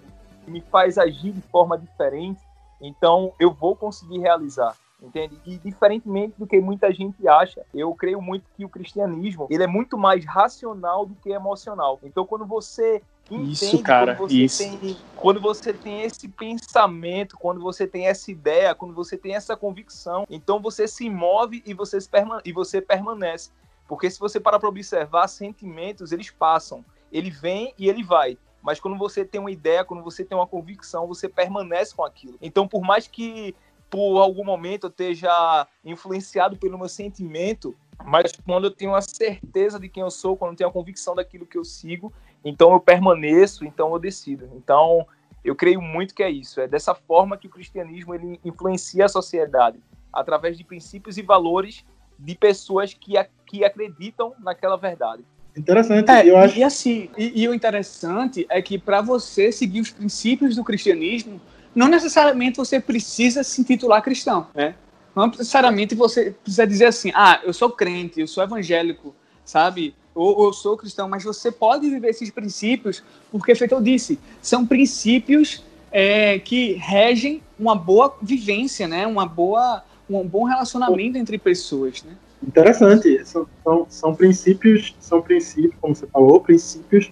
que 0.49 0.51
me 0.51 0.61
faz 0.61 0.97
agir 0.97 1.31
de 1.31 1.41
forma 1.41 1.77
diferente, 1.77 2.41
então 2.81 3.31
eu 3.39 3.53
vou 3.53 3.75
conseguir 3.75 4.17
realizar 4.17 4.75
entende? 5.01 5.39
E 5.45 5.57
diferentemente 5.59 6.33
do 6.37 6.45
que 6.45 6.59
muita 6.59 6.91
gente 6.91 7.25
acha, 7.25 7.65
eu 7.73 7.95
creio 7.95 8.21
muito 8.21 8.43
que 8.57 8.65
o 8.65 8.69
cristianismo, 8.69 9.47
ele 9.49 9.63
é 9.63 9.67
muito 9.67 9.97
mais 9.97 10.25
racional 10.25 11.05
do 11.05 11.15
que 11.15 11.29
emocional. 11.29 11.97
Então 12.03 12.25
quando 12.25 12.45
você 12.45 13.01
entende, 13.31 13.53
isso, 13.53 13.81
cara, 13.81 14.15
quando 14.15 14.29
você 14.29 14.43
isso. 14.43 14.57
tem, 14.57 14.97
quando 15.15 15.39
você 15.39 15.71
tem 15.71 16.01
esse 16.01 16.27
pensamento, 16.27 17.37
quando 17.37 17.61
você 17.61 17.87
tem 17.87 18.07
essa 18.07 18.29
ideia, 18.29 18.75
quando 18.75 18.93
você 18.93 19.15
tem 19.15 19.35
essa 19.35 19.55
convicção, 19.55 20.25
então 20.29 20.59
você 20.59 20.85
se 20.85 21.09
move 21.09 21.63
e 21.65 21.73
você, 21.73 21.97
permane 22.01 22.41
e 22.43 22.51
você 22.51 22.81
permanece. 22.81 23.51
Porque 23.87 24.11
se 24.11 24.19
você 24.19 24.37
parar 24.37 24.59
para 24.59 24.67
observar, 24.67 25.29
sentimentos, 25.29 26.11
eles 26.11 26.29
passam. 26.29 26.83
Ele 27.09 27.29
vem 27.31 27.73
e 27.77 27.87
ele 27.87 28.03
vai 28.03 28.37
mas 28.61 28.79
quando 28.79 28.97
você 28.97 29.23
tem 29.23 29.39
uma 29.39 29.51
ideia, 29.51 29.85
quando 29.85 30.03
você 30.03 30.23
tem 30.23 30.37
uma 30.37 30.47
convicção, 30.47 31.07
você 31.07 31.29
permanece 31.29 31.95
com 31.95 32.03
aquilo. 32.03 32.37
Então, 32.41 32.67
por 32.67 32.81
mais 32.81 33.07
que 33.07 33.55
por 33.89 34.19
algum 34.19 34.43
momento 34.43 34.85
eu 34.85 34.89
esteja 34.89 35.67
influenciado 35.83 36.57
pelo 36.57 36.77
meu 36.77 36.87
sentimento, 36.87 37.75
mas 38.05 38.31
quando 38.45 38.65
eu 38.65 38.71
tenho 38.71 38.93
a 38.93 39.01
certeza 39.01 39.79
de 39.79 39.89
quem 39.89 40.03
eu 40.03 40.11
sou, 40.11 40.37
quando 40.37 40.51
eu 40.51 40.57
tenho 40.57 40.69
a 40.69 40.73
convicção 40.73 41.15
daquilo 41.15 41.45
que 41.45 41.57
eu 41.57 41.63
sigo, 41.63 42.13
então 42.43 42.71
eu 42.71 42.79
permaneço, 42.79 43.65
então 43.65 43.91
eu 43.91 43.99
decido. 43.99 44.49
Então, 44.55 45.05
eu 45.43 45.55
creio 45.55 45.81
muito 45.81 46.13
que 46.13 46.23
é 46.23 46.29
isso. 46.29 46.61
É 46.61 46.67
dessa 46.67 46.93
forma 46.93 47.37
que 47.37 47.47
o 47.47 47.49
cristianismo 47.49 48.13
ele 48.13 48.39
influencia 48.45 49.05
a 49.05 49.09
sociedade, 49.09 49.81
através 50.13 50.57
de 50.57 50.63
princípios 50.63 51.17
e 51.17 51.21
valores 51.21 51.85
de 52.17 52.35
pessoas 52.35 52.93
que, 52.93 53.13
que 53.45 53.63
acreditam 53.63 54.33
naquela 54.39 54.77
verdade. 54.77 55.25
Interessante. 55.59 56.09
É, 56.09 56.29
eu 56.29 56.37
acho... 56.37 56.57
E 56.57 56.63
assim, 56.63 57.09
e, 57.17 57.43
e 57.43 57.47
o 57.47 57.53
interessante 57.53 58.45
é 58.49 58.61
que 58.61 58.79
para 58.79 59.01
você 59.01 59.51
seguir 59.51 59.81
os 59.81 59.91
princípios 59.91 60.55
do 60.55 60.63
cristianismo, 60.63 61.39
não 61.75 61.87
necessariamente 61.87 62.57
você 62.57 62.79
precisa 62.79 63.43
se 63.43 63.59
intitular 63.59 64.01
cristão, 64.01 64.47
né? 64.55 64.75
Não 65.15 65.27
necessariamente 65.27 65.95
você 65.95 66.31
precisa 66.31 66.65
dizer 66.65 66.85
assim, 66.85 67.11
ah, 67.13 67.41
eu 67.43 67.51
sou 67.51 67.69
crente, 67.69 68.21
eu 68.21 68.27
sou 68.27 68.43
evangélico, 68.43 69.13
sabe? 69.43 69.93
Ou, 70.15 70.45
eu 70.45 70.53
sou 70.53 70.77
cristão, 70.77 71.09
mas 71.09 71.23
você 71.23 71.51
pode 71.51 71.89
viver 71.89 72.09
esses 72.09 72.29
princípios, 72.29 73.03
porque, 73.31 73.53
feito 73.53 73.73
eu 73.73 73.81
disse, 73.81 74.17
são 74.41 74.65
princípios 74.65 75.63
é, 75.91 76.39
que 76.39 76.73
regem 76.73 77.41
uma 77.59 77.75
boa 77.75 78.15
vivência, 78.21 78.87
né? 78.87 79.05
Uma 79.05 79.25
boa, 79.25 79.83
um 80.09 80.25
bom 80.25 80.45
relacionamento 80.45 81.17
entre 81.17 81.37
pessoas, 81.37 82.03
né? 82.03 82.13
Interessante. 82.45 83.25
São, 83.25 83.47
são, 83.63 83.85
são 83.89 84.15
princípios, 84.15 84.95
são 84.99 85.21
princípios, 85.21 85.75
como 85.79 85.95
você 85.95 86.07
falou, 86.07 86.39
princípios 86.41 87.11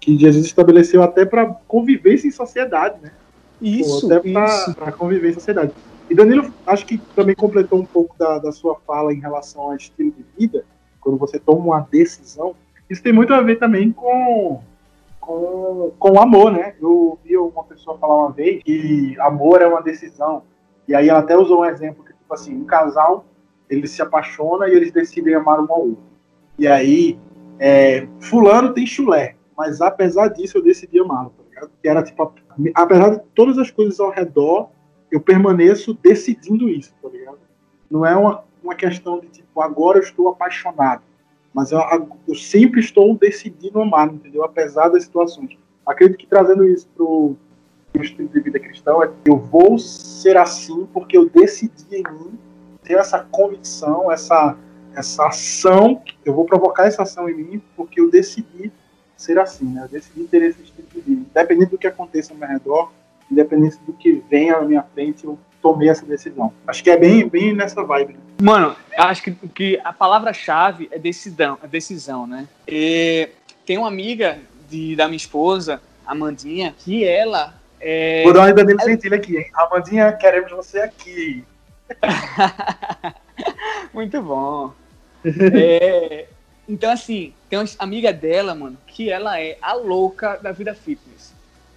que 0.00 0.18
Jesus 0.18 0.46
estabeleceu 0.46 1.02
até 1.02 1.24
para 1.24 1.46
convivência 1.46 2.26
em 2.26 2.32
sociedade, 2.32 2.96
né? 3.00 3.12
Isso, 3.60 4.08
Pô, 4.08 4.14
até 4.14 4.72
para 4.74 4.90
conviver 4.92 5.30
em 5.30 5.34
sociedade. 5.34 5.72
E 6.10 6.14
Danilo, 6.14 6.52
acho 6.66 6.84
que 6.84 6.98
também 7.14 7.36
completou 7.36 7.78
um 7.78 7.84
pouco 7.84 8.16
da, 8.18 8.38
da 8.38 8.50
sua 8.50 8.74
fala 8.84 9.14
em 9.14 9.20
relação 9.20 9.62
ao 9.62 9.76
estilo 9.76 10.10
de 10.10 10.24
vida, 10.36 10.64
quando 11.00 11.16
você 11.16 11.38
toma 11.38 11.64
uma 11.64 11.88
decisão. 11.88 12.56
Isso 12.90 13.02
tem 13.02 13.12
muito 13.12 13.32
a 13.32 13.40
ver 13.40 13.60
também 13.60 13.92
com, 13.92 14.60
com, 15.20 15.92
com 15.96 16.10
o 16.10 16.20
amor, 16.20 16.50
né? 16.50 16.74
Eu 16.80 17.16
vi 17.24 17.36
uma 17.36 17.62
pessoa 17.62 17.96
falar 17.96 18.16
uma 18.16 18.32
vez 18.32 18.62
que 18.64 19.16
amor 19.20 19.62
é 19.62 19.66
uma 19.66 19.80
decisão. 19.80 20.42
E 20.88 20.94
aí 20.94 21.08
ela 21.08 21.20
até 21.20 21.36
usou 21.36 21.60
um 21.60 21.64
exemplo 21.64 22.04
que, 22.04 22.12
tipo 22.12 22.34
assim, 22.34 22.56
um 22.56 22.64
casal, 22.64 23.24
eles 23.74 23.90
se 23.90 24.02
apaixonam 24.02 24.68
e 24.68 24.72
eles 24.72 24.92
decidem 24.92 25.34
amar 25.34 25.60
um 25.60 25.72
ao 25.72 25.80
outro. 25.80 26.04
E 26.58 26.66
aí, 26.66 27.18
é, 27.58 28.06
fulano 28.20 28.72
tem 28.72 28.86
chulé, 28.86 29.36
mas 29.56 29.80
apesar 29.80 30.28
disso 30.28 30.58
eu 30.58 30.62
decidi 30.62 30.98
amá-lo 31.00 31.32
que 31.80 31.88
era 31.88 32.02
tipo, 32.02 32.32
apesar 32.74 33.10
de 33.10 33.20
todas 33.34 33.58
as 33.58 33.70
coisas 33.70 34.00
ao 34.00 34.10
redor, 34.10 34.70
eu 35.10 35.20
permaneço 35.20 35.94
decidindo 36.02 36.68
isso, 36.68 36.94
tá 37.02 37.08
ligado? 37.08 37.38
Não 37.90 38.04
é 38.06 38.16
uma, 38.16 38.44
uma 38.62 38.74
questão 38.74 39.20
de 39.20 39.28
tipo, 39.28 39.60
agora 39.60 39.98
eu 39.98 40.02
estou 40.02 40.28
apaixonado, 40.28 41.02
mas 41.52 41.70
eu, 41.70 41.80
eu 42.26 42.34
sempre 42.34 42.80
estou 42.80 43.14
decidindo 43.16 43.80
amar, 43.80 44.12
entendeu? 44.12 44.44
Apesar 44.44 44.88
das 44.88 45.04
situações. 45.04 45.56
Acredito 45.84 46.18
que 46.18 46.26
trazendo 46.26 46.64
isso 46.64 46.88
pro, 46.96 47.36
pro 47.92 48.02
estilo 48.02 48.28
de 48.28 48.40
vida 48.40 48.58
cristão, 48.58 49.02
é 49.02 49.10
eu 49.26 49.36
vou 49.36 49.78
ser 49.78 50.36
assim 50.36 50.86
porque 50.92 51.16
eu 51.16 51.28
decidi 51.28 51.96
em 51.96 52.02
mim 52.02 52.38
ter 52.84 52.94
essa 52.94 53.20
convicção, 53.20 54.10
essa, 54.10 54.56
essa 54.94 55.26
ação, 55.26 56.02
eu 56.24 56.34
vou 56.34 56.44
provocar 56.44 56.86
essa 56.86 57.02
ação 57.02 57.28
em 57.28 57.34
mim 57.34 57.62
porque 57.76 58.00
eu 58.00 58.10
decidi 58.10 58.72
ser 59.16 59.38
assim, 59.38 59.66
né? 59.66 59.84
Eu 59.84 59.88
decidi 59.88 60.24
ter 60.24 60.42
esse 60.42 60.62
estilo 60.62 60.88
de 60.92 61.00
vida. 61.00 61.22
Independente 61.30 61.70
do 61.70 61.78
que 61.78 61.86
aconteça 61.86 62.32
ao 62.32 62.38
meu 62.38 62.48
redor, 62.48 62.92
independente 63.30 63.78
do 63.86 63.92
que 63.92 64.22
venha 64.28 64.56
à 64.56 64.62
minha 64.62 64.82
frente, 64.82 65.24
eu 65.24 65.38
tomei 65.60 65.88
essa 65.88 66.04
decisão. 66.04 66.52
Acho 66.66 66.82
que 66.82 66.90
é 66.90 66.96
bem, 66.96 67.28
bem 67.28 67.54
nessa 67.54 67.82
vibe. 67.84 68.14
Né? 68.14 68.20
Mano, 68.42 68.74
acho 68.98 69.22
que, 69.22 69.30
que 69.48 69.80
a 69.84 69.92
palavra-chave 69.92 70.88
é 70.90 70.98
decisão, 70.98 71.56
é 71.62 71.68
decisão, 71.68 72.26
né? 72.26 72.48
E 72.66 73.28
tem 73.64 73.78
uma 73.78 73.86
amiga 73.86 74.38
de, 74.68 74.96
da 74.96 75.06
minha 75.06 75.16
esposa, 75.16 75.80
Amandinha, 76.04 76.74
que 76.76 77.04
ela 77.04 77.54
é... 77.80 78.24
Vou 78.24 78.32
dar 78.32 78.40
uma 78.40 78.48
ainda 78.48 78.64
dele 78.64 78.78
ela... 78.80 79.16
aqui, 79.16 79.36
hein? 79.36 79.50
Amandinha, 79.54 80.12
queremos 80.12 80.50
você 80.50 80.80
aqui. 80.80 81.44
Muito 83.92 84.22
bom. 84.22 84.72
é, 85.24 86.26
então, 86.68 86.90
assim, 86.90 87.32
tem 87.48 87.58
uma 87.58 87.68
amiga 87.78 88.12
dela, 88.12 88.54
mano, 88.54 88.78
que 88.86 89.10
ela 89.10 89.40
é 89.40 89.58
a 89.60 89.74
louca 89.74 90.36
da 90.36 90.52
vida 90.52 90.74
fitness, 90.74 91.32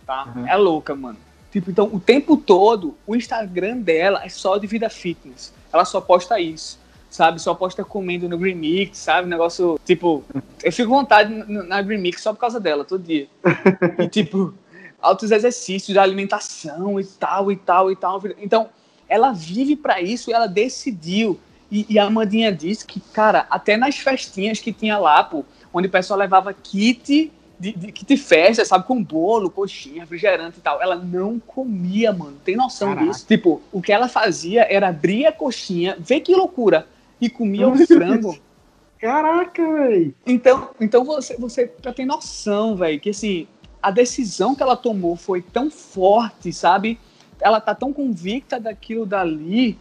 tá? 0.05 0.31
Uhum. 0.35 0.47
É 0.47 0.51
a 0.51 0.57
louca, 0.57 0.95
mano. 0.95 1.17
Tipo, 1.51 1.71
então, 1.71 1.89
o 1.91 1.99
tempo 1.99 2.37
todo, 2.37 2.95
o 3.07 3.15
Instagram 3.15 3.77
dela 3.77 4.21
é 4.23 4.29
só 4.29 4.57
de 4.57 4.67
vida 4.67 4.89
fitness. 4.89 5.53
Ela 5.71 5.85
só 5.85 6.01
posta 6.01 6.39
isso, 6.39 6.77
sabe? 7.09 7.41
Só 7.41 7.53
posta 7.53 7.83
comendo 7.83 8.27
no 8.27 8.37
Green 8.37 8.55
Mix, 8.55 8.97
sabe? 8.97 9.27
Negócio, 9.27 9.79
tipo, 9.85 10.23
eu 10.63 10.71
fico 10.71 10.89
com 10.89 10.97
vontade 10.97 11.33
na 11.33 11.81
Green 11.81 11.99
Mix 11.99 12.21
só 12.21 12.33
por 12.33 12.39
causa 12.39 12.59
dela, 12.59 12.83
todo 12.83 13.03
dia. 13.03 13.27
E, 13.99 14.07
tipo, 14.09 14.53
altos 15.01 15.31
exercícios, 15.31 15.97
alimentação 15.97 16.99
e 16.99 17.05
tal, 17.05 17.51
e 17.51 17.55
tal, 17.55 17.91
e 17.91 17.95
tal. 17.95 18.21
Então, 18.37 18.69
ela 19.07 19.31
vive 19.31 19.75
para 19.75 20.01
isso 20.01 20.29
e 20.29 20.33
ela 20.33 20.47
decidiu 20.47 21.39
e, 21.71 21.85
e, 21.89 21.99
a 21.99 22.05
Amandinha 22.05 22.51
disse 22.53 22.85
que, 22.85 22.99
cara, 22.99 23.47
até 23.49 23.75
nas 23.75 23.97
festinhas 23.97 24.59
que 24.59 24.71
tinha 24.71 24.97
lá, 24.97 25.23
pô, 25.23 25.43
onde 25.73 25.87
o 25.87 25.91
pessoal 25.91 26.19
levava 26.19 26.53
kit 26.53 27.31
de, 27.59 27.71
de 27.71 27.91
kit 27.91 28.17
festa, 28.17 28.63
sabe, 28.63 28.85
com 28.85 29.03
bolo, 29.03 29.49
coxinha, 29.49 30.01
refrigerante 30.01 30.59
e 30.59 30.61
tal. 30.61 30.81
Ela 30.81 30.95
não 30.95 31.39
comia, 31.39 32.13
mano. 32.13 32.37
Tem 32.43 32.55
noção 32.55 32.89
Caraca. 32.89 33.07
disso? 33.07 33.25
Tipo, 33.27 33.61
o 33.71 33.81
que 33.81 33.91
ela 33.91 34.07
fazia 34.07 34.65
era 34.69 34.89
abrir 34.89 35.25
a 35.25 35.31
coxinha, 35.31 35.97
vê 35.99 36.19
que 36.19 36.35
loucura, 36.35 36.87
e 37.19 37.29
comia 37.29 37.67
o 37.67 37.75
frango. 37.87 38.37
Caraca, 38.99 39.73
velho. 39.73 40.15
Então, 40.25 40.69
então 40.79 41.03
você, 41.03 41.35
você 41.37 41.71
já 41.83 41.93
tem 41.93 42.05
noção, 42.05 42.75
velho, 42.75 42.99
que 42.99 43.09
assim, 43.09 43.47
a 43.81 43.91
decisão 43.91 44.55
que 44.55 44.63
ela 44.63 44.77
tomou 44.77 45.15
foi 45.15 45.41
tão 45.41 45.69
forte, 45.69 46.53
sabe? 46.53 46.99
Ela 47.45 47.61
tá 47.61 47.75
tão 47.75 47.93
convicta 47.93 48.59
daquilo 48.59 49.05
dali 49.05 49.77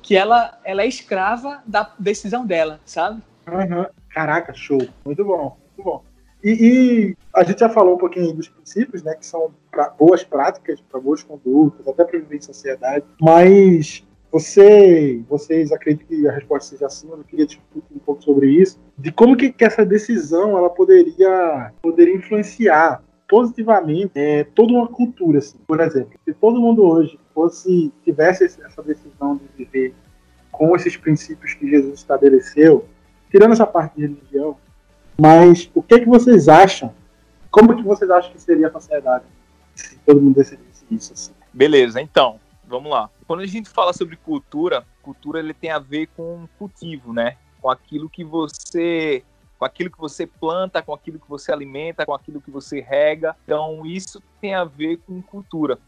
que 0.00 0.14
ela, 0.14 0.56
ela 0.64 0.82
é 0.82 0.86
escrava 0.86 1.60
da 1.66 1.92
decisão 1.98 2.46
dela, 2.46 2.78
sabe? 2.86 3.20
Uhum. 3.48 3.86
Caraca, 4.08 4.54
show. 4.54 4.80
Muito 5.04 5.24
bom, 5.24 5.56
muito 5.66 5.82
bom. 5.82 6.04
E, 6.44 6.50
e, 6.50 7.16
a 7.34 7.42
gente 7.42 7.58
já 7.58 7.68
falou 7.68 7.96
um 7.96 7.98
pouquinho 7.98 8.32
dos 8.32 8.48
princípios, 8.48 9.02
né, 9.02 9.16
que 9.16 9.26
são 9.26 9.52
pra, 9.68 9.90
boas 9.90 10.22
práticas, 10.22 10.80
para 10.80 11.00
boas 11.00 11.24
condutas, 11.24 11.88
até 11.88 12.04
para 12.04 12.20
viver 12.20 12.36
em 12.36 12.40
sociedade. 12.40 13.04
Mas 13.20 14.06
você, 14.30 15.20
vocês 15.28 15.72
acreditam 15.72 16.06
que 16.06 16.28
a 16.28 16.30
resposta 16.30 16.70
seja 16.70 16.88
sim? 16.88 17.08
Eu 17.10 17.24
queria 17.24 17.46
discutir 17.46 17.82
um 17.96 17.98
pouco 17.98 18.22
sobre 18.22 18.48
isso, 18.48 18.78
de 18.96 19.10
como 19.10 19.36
que, 19.36 19.50
que 19.50 19.64
essa 19.64 19.84
decisão 19.84 20.56
ela 20.56 20.70
poderia, 20.70 21.72
poderia 21.82 22.14
influenciar 22.14 23.02
positivamente 23.28 24.12
é, 24.14 24.42
toda 24.42 24.72
uma 24.72 24.88
cultura. 24.88 25.38
Assim. 25.38 25.58
Por 25.66 25.78
exemplo, 25.80 26.18
se 26.24 26.32
todo 26.32 26.60
mundo 26.60 26.82
hoje 26.82 27.20
fosse 27.34 27.92
tivesse 28.02 28.44
essa 28.44 28.82
decisão 28.82 29.36
de 29.36 29.44
viver 29.56 29.94
com 30.50 30.74
esses 30.74 30.96
princípios 30.96 31.54
que 31.54 31.68
Jesus 31.68 32.00
estabeleceu, 32.00 32.86
tirando 33.30 33.52
essa 33.52 33.66
parte 33.66 33.94
de 33.96 34.02
religião, 34.02 34.56
mas 35.20 35.70
o 35.74 35.82
que 35.82 35.94
é 35.94 36.00
que 36.00 36.06
vocês 36.06 36.48
acham? 36.48 36.92
Como 37.50 37.76
que 37.76 37.82
vocês 37.82 38.10
acham 38.10 38.32
que 38.32 38.40
seria 38.40 38.68
a 38.68 38.72
sociedade 38.72 39.24
se 39.74 39.96
todo 39.98 40.20
mundo 40.20 40.34
decidisse 40.34 40.84
isso? 40.90 41.12
Assim? 41.12 41.32
Beleza, 41.52 42.00
então, 42.00 42.40
vamos 42.66 42.90
lá. 42.90 43.10
Quando 43.26 43.40
a 43.40 43.46
gente 43.46 43.68
fala 43.68 43.92
sobre 43.92 44.16
cultura, 44.16 44.84
cultura 45.02 45.38
ele 45.38 45.54
tem 45.54 45.70
a 45.70 45.78
ver 45.78 46.08
com 46.16 46.48
cultivo, 46.58 47.12
né? 47.12 47.36
Com 47.60 47.70
aquilo 47.70 48.08
que 48.08 48.24
você 48.24 49.22
com 49.58 49.64
aquilo 49.64 49.90
que 49.90 49.98
você 49.98 50.26
planta, 50.26 50.80
com 50.80 50.94
aquilo 50.94 51.18
que 51.18 51.28
você 51.28 51.52
alimenta, 51.52 52.06
com 52.06 52.14
aquilo 52.14 52.40
que 52.40 52.50
você 52.50 52.80
rega. 52.80 53.36
Então, 53.44 53.84
isso 53.84 54.22
tem 54.40 54.54
a 54.54 54.64
ver 54.64 54.98
com 54.98 55.20
cultura. 55.20 55.78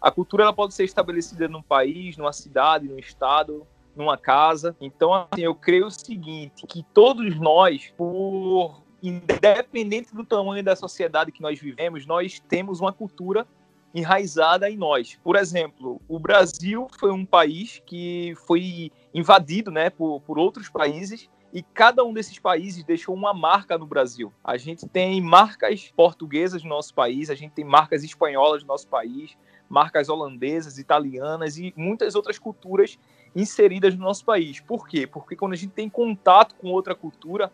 A 0.00 0.10
cultura 0.10 0.44
ela 0.44 0.52
pode 0.52 0.74
ser 0.74 0.84
estabelecida 0.84 1.46
num 1.46 1.62
país, 1.62 2.16
numa 2.16 2.32
cidade, 2.32 2.88
num 2.88 2.98
estado, 2.98 3.66
numa 3.94 4.16
casa. 4.16 4.74
Então, 4.80 5.14
assim, 5.14 5.42
eu 5.42 5.54
creio 5.54 5.86
o 5.86 5.90
seguinte, 5.90 6.66
que 6.66 6.82
todos 6.94 7.38
nós, 7.38 7.92
por 7.96 8.82
independente 9.02 10.14
do 10.14 10.24
tamanho 10.24 10.62
da 10.62 10.74
sociedade 10.74 11.32
que 11.32 11.40
nós 11.40 11.58
vivemos, 11.58 12.06
nós 12.06 12.40
temos 12.40 12.80
uma 12.80 12.92
cultura 12.92 13.46
enraizada 13.94 14.70
em 14.70 14.76
nós. 14.76 15.18
Por 15.22 15.36
exemplo, 15.36 16.00
o 16.08 16.18
Brasil 16.18 16.86
foi 16.98 17.10
um 17.10 17.24
país 17.24 17.82
que 17.86 18.34
foi 18.46 18.90
invadido 19.12 19.70
né, 19.70 19.90
por, 19.90 20.20
por 20.20 20.38
outros 20.38 20.68
países 20.68 21.28
e 21.52 21.62
cada 21.62 22.04
um 22.04 22.12
desses 22.12 22.38
países 22.38 22.84
deixou 22.84 23.14
uma 23.14 23.34
marca 23.34 23.76
no 23.76 23.86
Brasil. 23.86 24.32
A 24.44 24.56
gente 24.56 24.88
tem 24.88 25.20
marcas 25.20 25.92
portuguesas 25.96 26.62
no 26.62 26.68
nosso 26.68 26.94
país, 26.94 27.28
a 27.28 27.34
gente 27.34 27.52
tem 27.52 27.64
marcas 27.64 28.04
espanholas 28.04 28.62
no 28.62 28.68
nosso 28.68 28.86
país, 28.86 29.36
marcas 29.68 30.08
holandesas, 30.08 30.78
italianas 30.78 31.58
e 31.58 31.72
muitas 31.76 32.14
outras 32.14 32.38
culturas 32.38 32.98
inseridas 33.34 33.94
no 33.96 34.04
nosso 34.04 34.24
país. 34.24 34.60
Por 34.60 34.86
quê? 34.86 35.06
Porque 35.06 35.36
quando 35.36 35.52
a 35.52 35.56
gente 35.56 35.72
tem 35.72 35.88
contato 35.88 36.54
com 36.54 36.68
outra 36.68 36.94
cultura, 36.94 37.52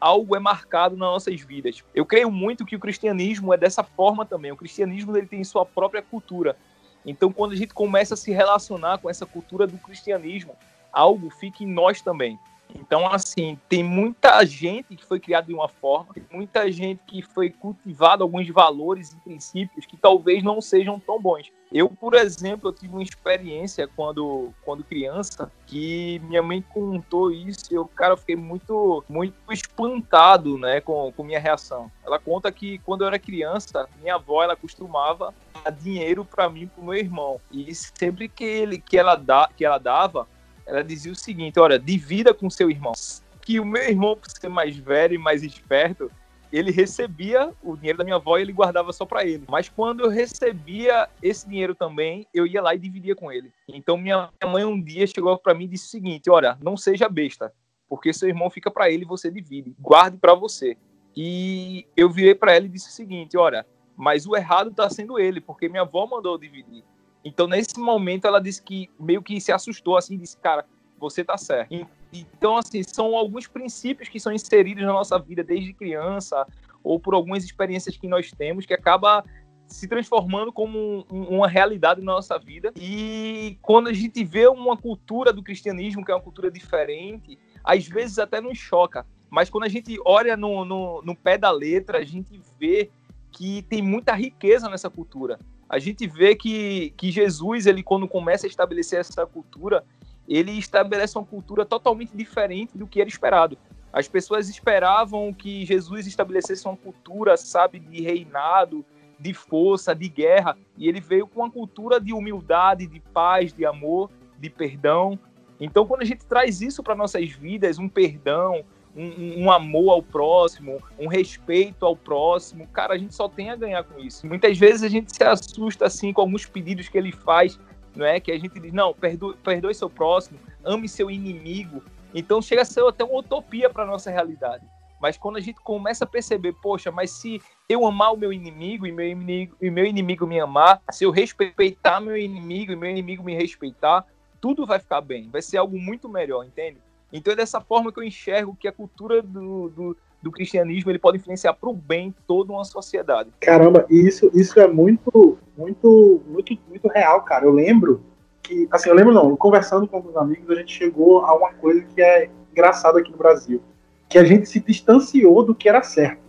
algo 0.00 0.36
é 0.36 0.40
marcado 0.40 0.96
nas 0.96 1.08
nossas 1.08 1.40
vidas. 1.40 1.84
Eu 1.94 2.04
creio 2.04 2.30
muito 2.30 2.66
que 2.66 2.76
o 2.76 2.80
cristianismo 2.80 3.54
é 3.54 3.56
dessa 3.56 3.82
forma 3.82 4.26
também. 4.26 4.52
O 4.52 4.56
cristianismo 4.56 5.16
ele 5.16 5.26
tem 5.26 5.42
sua 5.44 5.64
própria 5.64 6.02
cultura. 6.02 6.56
Então, 7.04 7.32
quando 7.32 7.52
a 7.52 7.56
gente 7.56 7.72
começa 7.72 8.14
a 8.14 8.16
se 8.16 8.32
relacionar 8.32 8.98
com 8.98 9.08
essa 9.08 9.24
cultura 9.24 9.66
do 9.66 9.78
cristianismo, 9.78 10.56
algo 10.92 11.30
fica 11.30 11.62
em 11.62 11.66
nós 11.66 12.00
também. 12.00 12.38
Então, 12.74 13.06
assim, 13.06 13.58
tem 13.68 13.82
muita 13.82 14.44
gente 14.44 14.96
que 14.96 15.04
foi 15.04 15.18
criada 15.18 15.46
de 15.46 15.54
uma 15.54 15.68
forma, 15.68 16.14
muita 16.30 16.70
gente 16.70 17.00
que 17.06 17.22
foi 17.22 17.50
cultivado 17.50 18.22
alguns 18.22 18.48
valores 18.48 19.12
e 19.12 19.16
princípios 19.16 19.86
que 19.86 19.96
talvez 19.96 20.42
não 20.42 20.60
sejam 20.60 20.98
tão 20.98 21.20
bons. 21.20 21.50
Eu, 21.72 21.88
por 21.88 22.14
exemplo, 22.14 22.68
eu 22.68 22.72
tive 22.72 22.92
uma 22.92 23.02
experiência 23.02 23.88
quando, 23.88 24.52
quando 24.64 24.84
criança 24.84 25.50
que 25.66 26.20
minha 26.24 26.42
mãe 26.42 26.62
contou 26.72 27.32
isso 27.32 27.64
e 27.72 27.74
eu, 27.74 27.86
cara, 27.86 28.16
fiquei 28.16 28.36
muito, 28.36 29.04
muito 29.08 29.34
espantado, 29.50 30.56
né, 30.56 30.80
com, 30.80 31.12
com 31.12 31.24
minha 31.24 31.40
reação. 31.40 31.90
Ela 32.04 32.18
conta 32.18 32.52
que 32.52 32.78
quando 32.78 33.02
eu 33.02 33.08
era 33.08 33.18
criança, 33.18 33.88
minha 34.00 34.14
avó, 34.14 34.44
ela 34.44 34.54
costumava 34.54 35.34
dar 35.64 35.70
dinheiro 35.70 36.24
para 36.24 36.48
mim 36.48 36.68
pro 36.68 36.84
meu 36.84 36.94
irmão. 36.94 37.40
E 37.50 37.74
sempre 37.74 38.28
que, 38.28 38.44
ele, 38.44 38.78
que, 38.78 38.96
ela, 38.96 39.16
dá, 39.16 39.50
que 39.56 39.64
ela 39.64 39.78
dava, 39.78 40.28
ela 40.66 40.82
dizia 40.82 41.12
o 41.12 41.16
seguinte: 41.16 41.58
olha, 41.58 41.78
divida 41.78 42.34
com 42.34 42.50
seu 42.50 42.70
irmão. 42.70 42.92
Que 43.40 43.60
o 43.60 43.64
meu 43.64 43.82
irmão, 43.82 44.16
por 44.16 44.28
ser 44.28 44.48
mais 44.48 44.76
velho 44.76 45.14
e 45.14 45.18
mais 45.18 45.42
esperto, 45.44 46.10
ele 46.52 46.70
recebia 46.70 47.52
o 47.62 47.76
dinheiro 47.76 47.98
da 47.98 48.04
minha 48.04 48.16
avó 48.16 48.38
e 48.38 48.42
ele 48.42 48.52
guardava 48.52 48.92
só 48.92 49.04
para 49.04 49.24
ele. 49.24 49.44
Mas 49.48 49.68
quando 49.68 50.00
eu 50.00 50.08
recebia 50.08 51.08
esse 51.22 51.48
dinheiro 51.48 51.74
também, 51.74 52.26
eu 52.34 52.46
ia 52.46 52.62
lá 52.62 52.74
e 52.74 52.78
dividia 52.78 53.14
com 53.14 53.30
ele. 53.30 53.52
Então 53.68 53.96
minha 53.96 54.30
mãe 54.44 54.64
um 54.64 54.80
dia 54.80 55.06
chegou 55.06 55.38
para 55.38 55.54
mim 55.54 55.64
e 55.64 55.68
disse 55.68 55.86
o 55.86 55.90
seguinte: 55.90 56.28
olha, 56.30 56.58
não 56.60 56.76
seja 56.76 57.08
besta, 57.08 57.52
porque 57.88 58.12
seu 58.12 58.28
irmão 58.28 58.50
fica 58.50 58.70
para 58.70 58.90
ele 58.90 59.04
e 59.04 59.06
você 59.06 59.30
divide. 59.30 59.74
Guarde 59.78 60.16
para 60.18 60.34
você. 60.34 60.76
E 61.16 61.86
eu 61.96 62.10
virei 62.10 62.34
para 62.34 62.54
ela 62.54 62.66
e 62.66 62.70
disse 62.70 62.88
o 62.88 62.92
seguinte: 62.92 63.36
olha, 63.36 63.66
mas 63.96 64.26
o 64.26 64.36
errado 64.36 64.70
está 64.70 64.88
sendo 64.90 65.18
ele, 65.18 65.40
porque 65.40 65.68
minha 65.68 65.82
avó 65.82 66.06
mandou 66.06 66.36
dividir. 66.36 66.84
Então, 67.26 67.48
nesse 67.48 67.76
momento, 67.80 68.24
ela 68.24 68.40
disse 68.40 68.62
que 68.62 68.88
meio 69.00 69.20
que 69.20 69.40
se 69.40 69.50
assustou, 69.50 69.96
assim, 69.96 70.16
disse, 70.16 70.36
cara, 70.36 70.64
você 70.96 71.24
tá 71.24 71.36
certo. 71.36 71.84
Então, 72.12 72.56
assim, 72.56 72.84
são 72.84 73.16
alguns 73.16 73.48
princípios 73.48 74.08
que 74.08 74.20
são 74.20 74.32
inseridos 74.32 74.84
na 74.84 74.92
nossa 74.92 75.18
vida 75.18 75.42
desde 75.42 75.72
criança, 75.72 76.46
ou 76.84 77.00
por 77.00 77.14
algumas 77.14 77.42
experiências 77.42 77.96
que 77.96 78.06
nós 78.06 78.30
temos, 78.30 78.64
que 78.64 78.72
acaba 78.72 79.24
se 79.66 79.88
transformando 79.88 80.52
como 80.52 81.04
um, 81.10 81.38
uma 81.38 81.48
realidade 81.48 82.00
na 82.00 82.12
nossa 82.12 82.38
vida. 82.38 82.72
E 82.76 83.58
quando 83.60 83.88
a 83.88 83.92
gente 83.92 84.22
vê 84.22 84.46
uma 84.46 84.76
cultura 84.76 85.32
do 85.32 85.42
cristianismo, 85.42 86.04
que 86.04 86.12
é 86.12 86.14
uma 86.14 86.22
cultura 86.22 86.48
diferente, 86.48 87.36
às 87.64 87.88
vezes 87.88 88.20
até 88.20 88.40
nos 88.40 88.56
choca. 88.56 89.04
Mas 89.28 89.50
quando 89.50 89.64
a 89.64 89.68
gente 89.68 89.98
olha 90.04 90.36
no, 90.36 90.64
no, 90.64 91.02
no 91.02 91.16
pé 91.16 91.36
da 91.36 91.50
letra, 91.50 91.98
a 91.98 92.04
gente 92.04 92.40
vê 92.56 92.88
que 93.32 93.62
tem 93.62 93.82
muita 93.82 94.14
riqueza 94.14 94.70
nessa 94.70 94.88
cultura 94.88 95.40
a 95.68 95.78
gente 95.78 96.06
vê 96.06 96.34
que, 96.34 96.90
que 96.96 97.10
Jesus, 97.10 97.66
ele 97.66 97.82
quando 97.82 98.06
começa 98.06 98.46
a 98.46 98.48
estabelecer 98.48 99.00
essa 99.00 99.26
cultura, 99.26 99.84
ele 100.28 100.52
estabelece 100.52 101.16
uma 101.18 101.24
cultura 101.24 101.64
totalmente 101.64 102.16
diferente 102.16 102.76
do 102.76 102.86
que 102.86 103.00
era 103.00 103.08
esperado. 103.08 103.56
As 103.92 104.08
pessoas 104.08 104.48
esperavam 104.48 105.32
que 105.32 105.64
Jesus 105.64 106.06
estabelecesse 106.06 106.66
uma 106.66 106.76
cultura, 106.76 107.36
sabe, 107.36 107.78
de 107.78 108.02
reinado, 108.02 108.84
de 109.18 109.32
força, 109.32 109.94
de 109.94 110.08
guerra, 110.08 110.56
e 110.76 110.88
ele 110.88 111.00
veio 111.00 111.26
com 111.26 111.40
uma 111.40 111.50
cultura 111.50 112.00
de 112.00 112.12
humildade, 112.12 112.86
de 112.86 113.00
paz, 113.00 113.52
de 113.52 113.64
amor, 113.64 114.10
de 114.38 114.50
perdão. 114.50 115.18
Então, 115.58 115.86
quando 115.86 116.02
a 116.02 116.04
gente 116.04 116.26
traz 116.26 116.60
isso 116.60 116.82
para 116.82 116.94
nossas 116.94 117.30
vidas, 117.30 117.78
um 117.78 117.88
perdão, 117.88 118.64
um, 118.96 119.44
um, 119.44 119.50
amor 119.50 119.92
ao 119.92 120.02
próximo, 120.02 120.82
um 120.98 121.06
respeito 121.06 121.84
ao 121.84 121.94
próximo. 121.94 122.66
Cara, 122.68 122.94
a 122.94 122.98
gente 122.98 123.14
só 123.14 123.28
tem 123.28 123.50
a 123.50 123.56
ganhar 123.56 123.84
com 123.84 124.00
isso. 124.00 124.26
Muitas 124.26 124.56
vezes 124.58 124.82
a 124.82 124.88
gente 124.88 125.14
se 125.14 125.22
assusta 125.22 125.84
assim 125.86 126.12
com 126.12 126.22
alguns 126.22 126.46
pedidos 126.46 126.88
que 126.88 126.96
ele 126.96 127.12
faz, 127.12 127.60
não 127.94 128.06
é? 128.06 128.18
Que 128.18 128.32
a 128.32 128.38
gente 128.38 128.58
diz, 128.58 128.72
não, 128.72 128.94
perdoe, 128.94 129.36
perdoe 129.44 129.74
seu 129.74 129.90
próximo, 129.90 130.38
ame 130.64 130.88
seu 130.88 131.10
inimigo. 131.10 131.82
Então 132.14 132.40
chega 132.40 132.62
a 132.62 132.64
ser 132.64 132.82
até 132.84 133.04
uma 133.04 133.18
utopia 133.18 133.68
para 133.68 133.84
nossa 133.84 134.10
realidade. 134.10 134.64
Mas 134.98 135.18
quando 135.18 135.36
a 135.36 135.40
gente 135.40 135.60
começa 135.60 136.04
a 136.04 136.08
perceber, 136.08 136.54
poxa, 136.54 136.90
mas 136.90 137.10
se 137.10 137.40
eu 137.68 137.86
amar 137.86 138.14
o 138.14 138.16
meu 138.16 138.32
inimigo 138.32 138.86
e 138.86 138.92
meu 138.92 139.06
inimigo, 139.06 139.54
e 139.60 139.70
meu 139.70 139.84
inimigo 139.84 140.26
me 140.26 140.40
amar, 140.40 140.80
se 140.90 141.04
eu 141.04 141.10
respeitar 141.10 142.00
meu 142.00 142.16
inimigo 142.16 142.72
e 142.72 142.76
meu 142.76 142.90
inimigo 142.90 143.22
me 143.22 143.34
respeitar, 143.34 144.06
tudo 144.40 144.64
vai 144.64 144.78
ficar 144.78 145.02
bem, 145.02 145.28
vai 145.28 145.42
ser 145.42 145.58
algo 145.58 145.78
muito 145.78 146.08
melhor, 146.08 146.44
entende? 146.44 146.78
Então 147.12 147.32
é 147.32 147.36
dessa 147.36 147.60
forma 147.60 147.92
que 147.92 147.98
eu 147.98 148.04
enxergo 148.04 148.56
que 148.58 148.68
a 148.68 148.72
cultura 148.72 149.22
do, 149.22 149.68
do, 149.68 149.96
do 150.22 150.30
cristianismo 150.30 150.90
ele 150.90 150.98
pode 150.98 151.18
influenciar 151.18 151.54
para 151.54 151.68
o 151.68 151.74
bem 151.74 152.14
toda 152.26 152.52
uma 152.52 152.64
sociedade. 152.64 153.30
Caramba, 153.40 153.86
isso, 153.88 154.30
isso 154.34 154.58
é 154.58 154.66
muito, 154.66 155.38
muito, 155.56 156.22
muito, 156.26 156.58
muito 156.68 156.88
real, 156.88 157.22
cara. 157.22 157.44
Eu 157.44 157.52
lembro 157.52 158.02
que, 158.42 158.68
assim, 158.70 158.88
eu 158.88 158.94
lembro 158.94 159.12
não, 159.12 159.36
conversando 159.36 159.86
com 159.86 159.96
alguns 159.96 160.16
amigos, 160.16 160.50
a 160.50 160.54
gente 160.54 160.72
chegou 160.72 161.24
a 161.24 161.34
uma 161.34 161.52
coisa 161.52 161.82
que 161.82 162.00
é 162.00 162.30
engraçada 162.52 162.98
aqui 162.98 163.10
no 163.10 163.18
Brasil, 163.18 163.60
que 164.08 164.18
a 164.18 164.24
gente 164.24 164.48
se 164.48 164.60
distanciou 164.60 165.44
do 165.44 165.54
que 165.54 165.68
era 165.68 165.82
certo. 165.82 166.20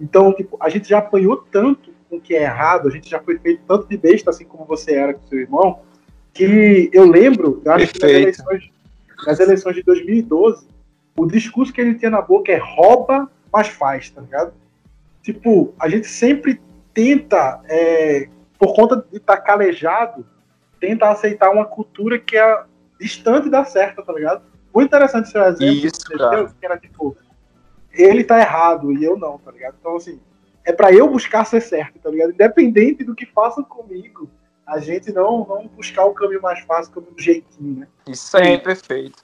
Então, 0.00 0.32
tipo, 0.32 0.56
a 0.60 0.68
gente 0.68 0.88
já 0.88 0.98
apanhou 0.98 1.36
tanto 1.36 1.92
com 2.08 2.16
o 2.16 2.20
que 2.20 2.34
é 2.34 2.42
errado, 2.42 2.88
a 2.88 2.90
gente 2.90 3.08
já 3.08 3.20
foi 3.20 3.38
feito 3.38 3.62
tanto 3.68 3.86
de 3.86 3.96
besta, 3.96 4.30
assim 4.30 4.44
como 4.44 4.64
você 4.64 4.94
era 4.94 5.14
com 5.14 5.26
seu 5.26 5.38
irmão, 5.38 5.80
que 6.32 6.90
eu 6.92 7.06
lembro, 7.06 7.60
eu 7.64 7.72
acho 7.72 7.92
que 7.92 8.00
nas 8.00 8.10
eleições, 8.10 8.70
nas 9.26 9.40
eleições 9.40 9.74
de 9.74 9.82
2012, 9.82 10.68
o 11.16 11.26
discurso 11.26 11.72
que 11.72 11.80
ele 11.80 11.94
tinha 11.94 12.10
na 12.10 12.22
boca 12.22 12.52
é 12.52 12.56
rouba, 12.56 13.30
mas 13.52 13.68
faz, 13.68 14.10
tá 14.10 14.20
ligado? 14.20 14.52
Tipo, 15.22 15.74
a 15.78 15.88
gente 15.88 16.06
sempre 16.06 16.60
tenta, 16.94 17.60
é, 17.68 18.28
por 18.58 18.74
conta 18.74 18.96
de 19.10 19.18
estar 19.18 19.36
tá 19.36 19.42
calejado, 19.42 20.26
tenta 20.80 21.08
aceitar 21.10 21.50
uma 21.50 21.64
cultura 21.64 22.18
que 22.18 22.36
é 22.36 22.62
distante 22.98 23.48
da 23.48 23.64
certa, 23.64 24.02
tá 24.02 24.12
ligado? 24.12 24.42
Muito 24.74 24.88
interessante 24.88 25.28
esse 25.28 25.38
exemplo. 25.38 25.86
Isso, 25.86 26.18
cara. 26.18 26.46
Que 26.58 26.66
era 26.66 26.78
tipo, 26.78 27.16
ele 27.92 28.24
tá 28.24 28.38
errado 28.38 28.92
e 28.92 29.04
eu 29.04 29.16
não, 29.16 29.38
tá 29.38 29.50
ligado? 29.50 29.76
Então, 29.78 29.96
assim, 29.96 30.20
é 30.64 30.72
para 30.72 30.92
eu 30.92 31.08
buscar 31.08 31.44
ser 31.44 31.60
certo, 31.60 31.98
tá 31.98 32.10
ligado? 32.10 32.32
Independente 32.32 33.04
do 33.04 33.14
que 33.14 33.26
façam 33.26 33.64
comigo, 33.64 34.30
a 34.70 34.78
gente 34.78 35.12
não, 35.12 35.46
não 35.48 35.66
buscar 35.76 36.04
o 36.04 36.14
caminho 36.14 36.40
mais 36.40 36.60
fácil, 36.60 36.92
o 36.92 36.94
caminho 36.94 37.12
do 37.12 37.20
jeitinho, 37.20 37.80
né? 37.80 37.88
Isso 38.06 38.36
aí, 38.36 38.52
é. 38.52 38.58
perfeito. 38.58 39.22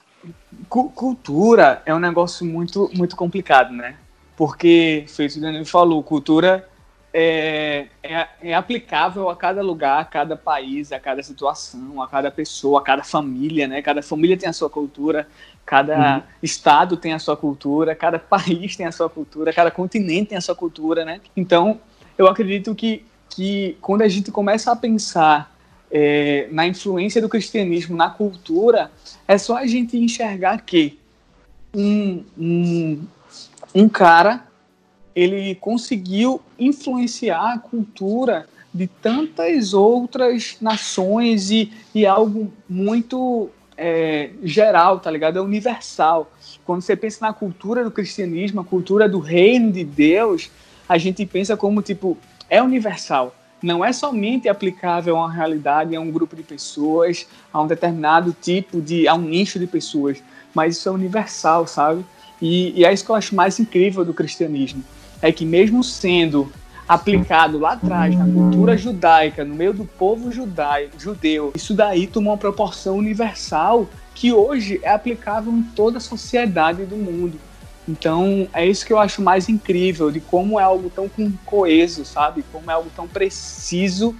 Cultura 0.69 1.81
é 1.85 1.95
um 1.95 1.99
negócio 1.99 2.45
muito, 2.45 2.91
muito 2.93 3.15
complicado, 3.15 3.71
né? 3.71 3.95
Porque, 4.35 5.05
feito 5.07 5.37
o 5.37 5.41
Danilo 5.41 5.65
falou, 5.65 6.03
cultura 6.03 6.67
é, 7.13 7.87
é, 8.03 8.27
é, 8.41 8.53
aplicável 8.53 9.29
a 9.29 9.35
cada 9.35 9.61
lugar, 9.61 10.01
a 10.01 10.05
cada 10.05 10.35
país, 10.35 10.91
a 10.91 10.99
cada 10.99 11.23
situação, 11.23 12.01
a 12.01 12.07
cada 12.07 12.29
pessoa, 12.29 12.79
a 12.79 12.83
cada 12.83 13.03
família, 13.03 13.67
né? 13.67 13.81
Cada 13.81 14.01
família 14.01 14.37
tem 14.37 14.49
a 14.49 14.53
sua 14.53 14.69
cultura, 14.69 15.27
cada 15.65 16.17
uhum. 16.17 16.23
estado 16.43 16.97
tem 16.97 17.13
a 17.13 17.19
sua 17.19 17.37
cultura, 17.37 17.95
cada 17.95 18.19
país 18.19 18.75
tem 18.75 18.85
a 18.85 18.91
sua 18.91 19.09
cultura, 19.09 19.53
cada 19.53 19.71
continente 19.71 20.29
tem 20.29 20.37
a 20.37 20.41
sua 20.41 20.55
cultura, 20.55 21.05
né? 21.05 21.21
Então, 21.35 21.79
eu 22.17 22.27
acredito 22.27 22.75
que 22.75 23.05
que 23.37 23.77
quando 23.79 24.01
a 24.01 24.07
gente 24.07 24.31
começa 24.31 24.71
a 24.71 24.75
pensar 24.75 25.55
é, 25.91 26.47
na 26.51 26.65
influência 26.65 27.21
do 27.21 27.29
cristianismo 27.29 27.95
na 27.95 28.09
cultura, 28.09 28.91
é 29.27 29.37
só 29.37 29.57
a 29.57 29.67
gente 29.67 29.95
enxergar 29.95 30.61
que 30.61 30.97
um, 31.71 32.23
um, 32.35 33.03
um 33.75 33.87
cara 33.87 34.43
ele 35.15 35.53
conseguiu 35.53 36.41
influenciar 36.57 37.53
a 37.53 37.59
cultura 37.59 38.49
de 38.73 38.87
tantas 38.87 39.71
outras 39.71 40.57
nações 40.59 41.51
e, 41.51 41.71
e 41.93 42.07
algo 42.07 42.51
muito 42.67 43.51
é, 43.77 44.31
geral, 44.41 44.99
tá 44.99 45.11
ligado? 45.11 45.37
É 45.37 45.41
universal. 45.43 46.31
Quando 46.65 46.81
você 46.81 46.95
pensa 46.95 47.19
na 47.23 47.33
cultura 47.33 47.83
do 47.83 47.91
cristianismo, 47.91 48.61
a 48.61 48.65
cultura 48.65 49.07
do 49.07 49.19
reino 49.19 49.71
de 49.71 49.83
Deus, 49.83 50.49
a 50.89 50.97
gente 50.97 51.23
pensa 51.23 51.55
como 51.55 51.83
tipo 51.83 52.17
é 52.49 52.61
universal. 52.61 53.33
não 53.61 53.83
é 53.83 53.91
somente 53.91 54.47
aplicável 54.47 55.17
a 55.17 55.21
uma 55.21 55.33
realidade, 55.33 55.95
a 55.95 55.99
um 55.99 56.11
grupo 56.11 56.35
de 56.35 56.43
pessoas, 56.43 57.25
a 57.51 57.59
um 57.59 57.65
determinado 57.65 58.35
tipo 58.39 58.79
de, 58.79 59.07
a 59.07 59.15
um 59.15 59.21
nicho 59.21 59.57
de 59.57 59.65
pessoas, 59.65 60.21
mas 60.53 60.77
isso 60.77 60.87
é 60.87 60.91
universal, 60.91 61.65
sabe? 61.65 62.05
E, 62.39 62.79
e 62.79 62.85
é 62.85 62.93
isso 62.93 63.03
que 63.03 63.09
eu 63.09 63.15
acho 63.15 63.35
mais 63.35 63.59
incrível 63.59 64.05
do 64.05 64.13
cristianismo, 64.13 64.83
é 65.23 65.31
que 65.31 65.43
mesmo 65.43 65.83
sendo 65.83 66.51
aplicado 66.87 67.57
lá 67.57 67.73
atrás 67.73 68.15
na 68.15 68.25
cultura 68.25 68.77
judaica, 68.77 69.43
no 69.43 69.55
meio 69.55 69.73
do 69.73 69.85
povo 69.85 70.31
judaico, 70.31 70.99
judeu, 70.99 71.51
isso 71.55 71.73
daí 71.73 72.07
tomou 72.07 72.33
uma 72.33 72.37
proporção 72.37 72.95
universal 72.95 73.89
que 74.15 74.31
hoje 74.31 74.79
é 74.83 74.91
aplicável 74.91 75.51
em 75.51 75.63
toda 75.63 75.97
a 75.97 76.01
sociedade 76.01 76.85
do 76.85 76.95
mundo. 76.95 77.39
Então, 77.87 78.47
é 78.53 78.65
isso 78.65 78.85
que 78.85 78.91
eu 78.91 78.99
acho 78.99 79.21
mais 79.21 79.47
incrível, 79.47 80.11
de 80.11 80.19
como 80.19 80.59
é 80.59 80.63
algo 80.63 80.89
tão 80.89 81.09
coeso, 81.45 82.03
sabe? 82.03 82.43
Como 82.51 82.69
é 82.69 82.73
algo 82.73 82.89
tão 82.95 83.07
preciso 83.07 84.13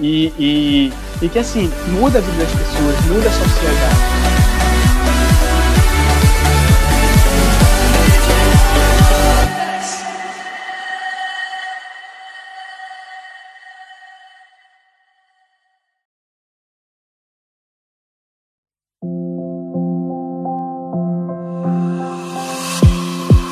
e, 0.00 0.32
e, 0.38 0.92
e 1.22 1.28
que, 1.28 1.38
assim, 1.38 1.70
muda 1.92 2.18
a 2.18 2.20
vida 2.20 2.44
das 2.44 2.50
pessoas, 2.50 3.00
muda 3.06 3.28
a 3.28 3.32
sociedade. 3.32 4.43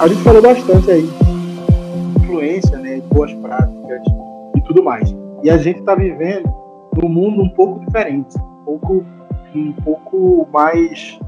A 0.03 0.09
gente 0.09 0.21
falou 0.25 0.43
bastante 0.43 0.91
aí 0.91 1.03
de 1.07 2.25
influência, 2.25 2.77
né, 2.77 3.01
boas 3.03 3.33
práticas 3.35 4.03
e 4.57 4.61
tudo 4.63 4.83
mais. 4.83 5.15
E 5.45 5.49
a 5.49 5.57
gente 5.57 5.79
está 5.79 5.95
vivendo 5.95 6.53
num 7.01 7.09
mundo 7.09 7.41
um 7.41 7.49
pouco 7.51 7.87
diferente, 7.87 8.37
um 8.37 8.65
pouco, 8.65 9.07
um 9.55 9.73
pouco 9.73 10.49
mais, 10.53 11.21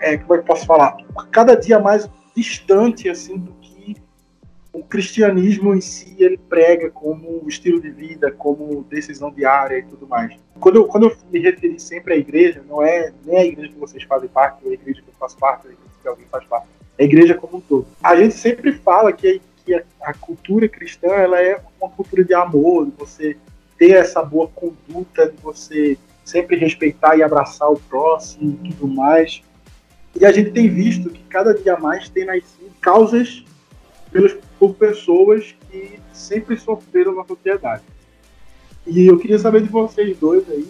é, 0.00 0.16
como 0.16 0.34
é 0.34 0.38
que 0.38 0.46
posso 0.46 0.64
falar, 0.64 0.96
cada 1.30 1.54
dia 1.54 1.78
mais 1.78 2.08
distante 2.34 3.06
assim 3.06 3.36
do 3.36 3.52
que 3.60 3.94
o 4.72 4.82
cristianismo 4.82 5.74
em 5.74 5.82
si 5.82 6.16
ele 6.18 6.38
prega 6.38 6.90
como 6.90 7.46
estilo 7.46 7.82
de 7.82 7.90
vida, 7.90 8.32
como 8.32 8.82
decisão 8.84 9.30
diária 9.30 9.76
e 9.76 9.82
tudo 9.82 10.08
mais. 10.08 10.34
Quando 10.58 10.76
eu, 10.76 10.86
quando 10.86 11.10
eu 11.10 11.16
me 11.30 11.38
referi 11.38 11.78
sempre 11.78 12.14
à 12.14 12.16
igreja, 12.16 12.64
não 12.66 12.82
é 12.82 13.12
nem 13.26 13.36
a 13.36 13.44
igreja 13.44 13.74
que 13.74 13.78
vocês 13.78 14.02
fazem 14.04 14.30
parte, 14.30 14.64
ou 14.64 14.70
a 14.70 14.74
igreja 14.74 15.02
que 15.02 15.08
eu 15.08 15.14
faço 15.18 15.36
parte, 15.36 15.66
ou 15.66 15.70
a 15.70 15.74
igreja 15.74 15.94
que 16.00 16.08
alguém 16.08 16.26
faz 16.30 16.46
parte 16.46 16.79
a 17.00 17.04
igreja 17.04 17.34
como 17.34 17.56
um 17.56 17.60
todo. 17.60 17.86
A 18.02 18.14
gente 18.14 18.34
sempre 18.34 18.72
fala 18.72 19.10
que, 19.10 19.40
que 19.64 19.74
a, 19.74 19.82
a, 20.02 20.12
cultura 20.12 20.68
cristã 20.68 21.08
ela 21.08 21.40
é 21.40 21.58
uma 21.80 21.90
cultura 21.90 22.22
de 22.22 22.34
amor, 22.34 22.86
de 22.86 22.92
você 22.98 23.36
ter 23.78 23.92
essa 23.92 24.22
boa 24.22 24.46
conduta, 24.48 25.30
de 25.30 25.42
você 25.42 25.96
sempre 26.22 26.56
respeitar 26.56 27.16
e 27.16 27.22
abraçar 27.22 27.70
o 27.72 27.80
próximo 27.80 28.60
e 28.62 28.72
tudo 28.74 28.86
mais. 28.86 29.42
E 30.14 30.26
a 30.26 30.30
gente 30.30 30.50
tem 30.50 30.68
visto 30.68 31.08
que 31.08 31.22
cada 31.22 31.54
dia 31.54 31.78
mais 31.78 32.10
tem 32.10 32.26
nascido 32.26 32.70
causas 32.82 33.44
pelas, 34.12 34.36
por 34.58 34.74
pessoas 34.74 35.54
que 35.70 35.98
sempre 36.12 36.58
sofreram 36.58 37.14
na 37.14 37.24
sociedade. 37.24 37.82
E 38.86 39.06
eu 39.06 39.18
queria 39.18 39.38
saber 39.38 39.62
de 39.62 39.68
vocês 39.70 40.18
dois 40.18 40.46
aí, 40.50 40.68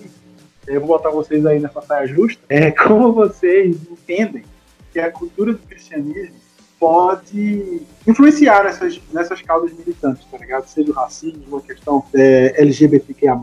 eu 0.66 0.80
vou 0.80 0.88
botar 0.90 1.10
vocês 1.10 1.44
aí 1.44 1.58
nessa 1.58 1.80
saia 1.82 2.06
justa, 2.06 2.40
é, 2.48 2.70
como 2.70 3.12
vocês 3.12 3.76
entendem 3.90 4.44
que 4.92 4.98
a 4.98 5.10
cultura 5.10 5.52
do 5.52 5.58
cristianismo 5.60 6.36
pode 6.78 7.82
influenciar 8.06 8.64
nessas, 8.64 9.00
nessas 9.12 9.42
causas 9.42 9.72
militantes, 9.72 10.24
tá 10.30 10.38
ligado? 10.38 10.66
Seja 10.66 10.90
o 10.90 10.94
racismo, 10.94 11.58
a 11.58 11.60
questão 11.60 12.04
é, 12.14 12.60
LGBTQIA+, 12.62 13.38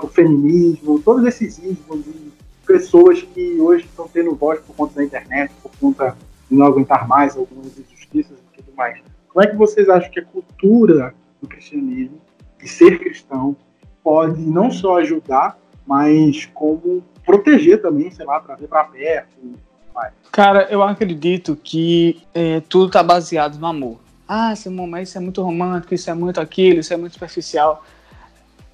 o 0.00 0.06
feminismo, 0.06 1.00
todos 1.00 1.26
esses 1.26 1.58
ismos 1.58 2.04
de 2.04 2.32
pessoas 2.66 3.20
que 3.20 3.60
hoje 3.60 3.84
estão 3.84 4.08
tendo 4.08 4.34
voz 4.34 4.60
por 4.60 4.74
conta 4.74 4.94
da 4.94 5.04
internet, 5.04 5.52
por 5.62 5.70
conta 5.78 6.16
de 6.48 6.56
não 6.56 6.66
aguentar 6.66 7.06
mais 7.06 7.36
algumas 7.36 7.76
injustiças 7.78 8.38
e 8.38 8.56
tudo 8.56 8.74
mais. 8.76 8.98
Como 9.28 9.44
é 9.44 9.48
que 9.48 9.56
vocês 9.56 9.88
acham 9.88 10.10
que 10.10 10.20
a 10.20 10.24
cultura 10.24 11.14
do 11.42 11.48
cristianismo, 11.48 12.20
de 12.58 12.68
ser 12.68 12.98
cristão, 12.98 13.56
pode 14.02 14.40
não 14.40 14.70
só 14.70 14.98
ajudar, 14.98 15.58
mas 15.86 16.46
como 16.54 17.02
proteger 17.26 17.82
também, 17.82 18.10
sei 18.10 18.24
lá, 18.24 18.40
trazer 18.40 18.68
para 18.68 18.84
perto, 18.84 19.36
Cara, 20.34 20.66
eu 20.68 20.82
acredito 20.82 21.56
que 21.62 22.20
é, 22.34 22.60
tudo 22.60 22.90
tá 22.90 23.02
baseado 23.02 23.56
no 23.56 23.66
amor. 23.66 24.00
Ah, 24.26 24.56
Simão, 24.56 24.86
mas 24.86 25.08
isso 25.08 25.18
é 25.18 25.20
muito 25.20 25.42
romântico, 25.42 25.94
isso 25.94 26.10
é 26.10 26.14
muito 26.14 26.40
aquilo, 26.40 26.80
isso 26.80 26.92
é 26.92 26.96
muito 26.96 27.12
superficial. 27.12 27.84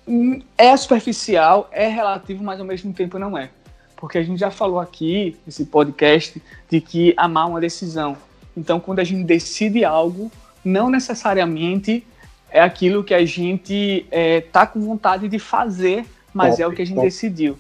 Hum, 0.09 0.41
é 0.57 0.75
superficial, 0.77 1.69
é 1.71 1.89
relativo, 1.89 2.43
mas 2.43 2.59
ao 2.59 2.65
mesmo 2.65 2.93
tempo 2.93 3.19
não 3.19 3.37
é. 3.37 3.51
Porque 3.97 4.17
a 4.17 4.23
gente 4.23 4.39
já 4.39 4.51
falou 4.51 4.81
aqui, 4.81 5.37
nesse 5.45 5.67
podcast, 5.67 6.43
de 6.71 6.81
que 6.81 7.13
amar 7.17 7.47
é 7.47 7.51
uma 7.51 7.61
decisão. 7.61 8.17
Então, 8.57 8.81
quando 8.81 9.01
a 9.01 9.05
gente 9.05 9.25
decide 9.25 9.85
algo, 9.85 10.33
não 10.65 10.89
necessariamente 10.89 12.07
é 12.51 12.61
aquilo 12.63 13.05
que 13.05 13.13
a 13.13 13.25
gente 13.25 14.07
é, 14.11 14.41
tá 14.41 14.67
com 14.67 14.81
vontade 14.81 15.29
de 15.29 15.39
fazer, 15.39 16.07
mas 16.33 16.53
top, 16.53 16.63
é 16.63 16.67
o 16.67 16.73
que 16.73 16.83
a 16.83 16.87
gente 16.87 16.97
top. 16.97 17.07
decidiu, 17.07 17.59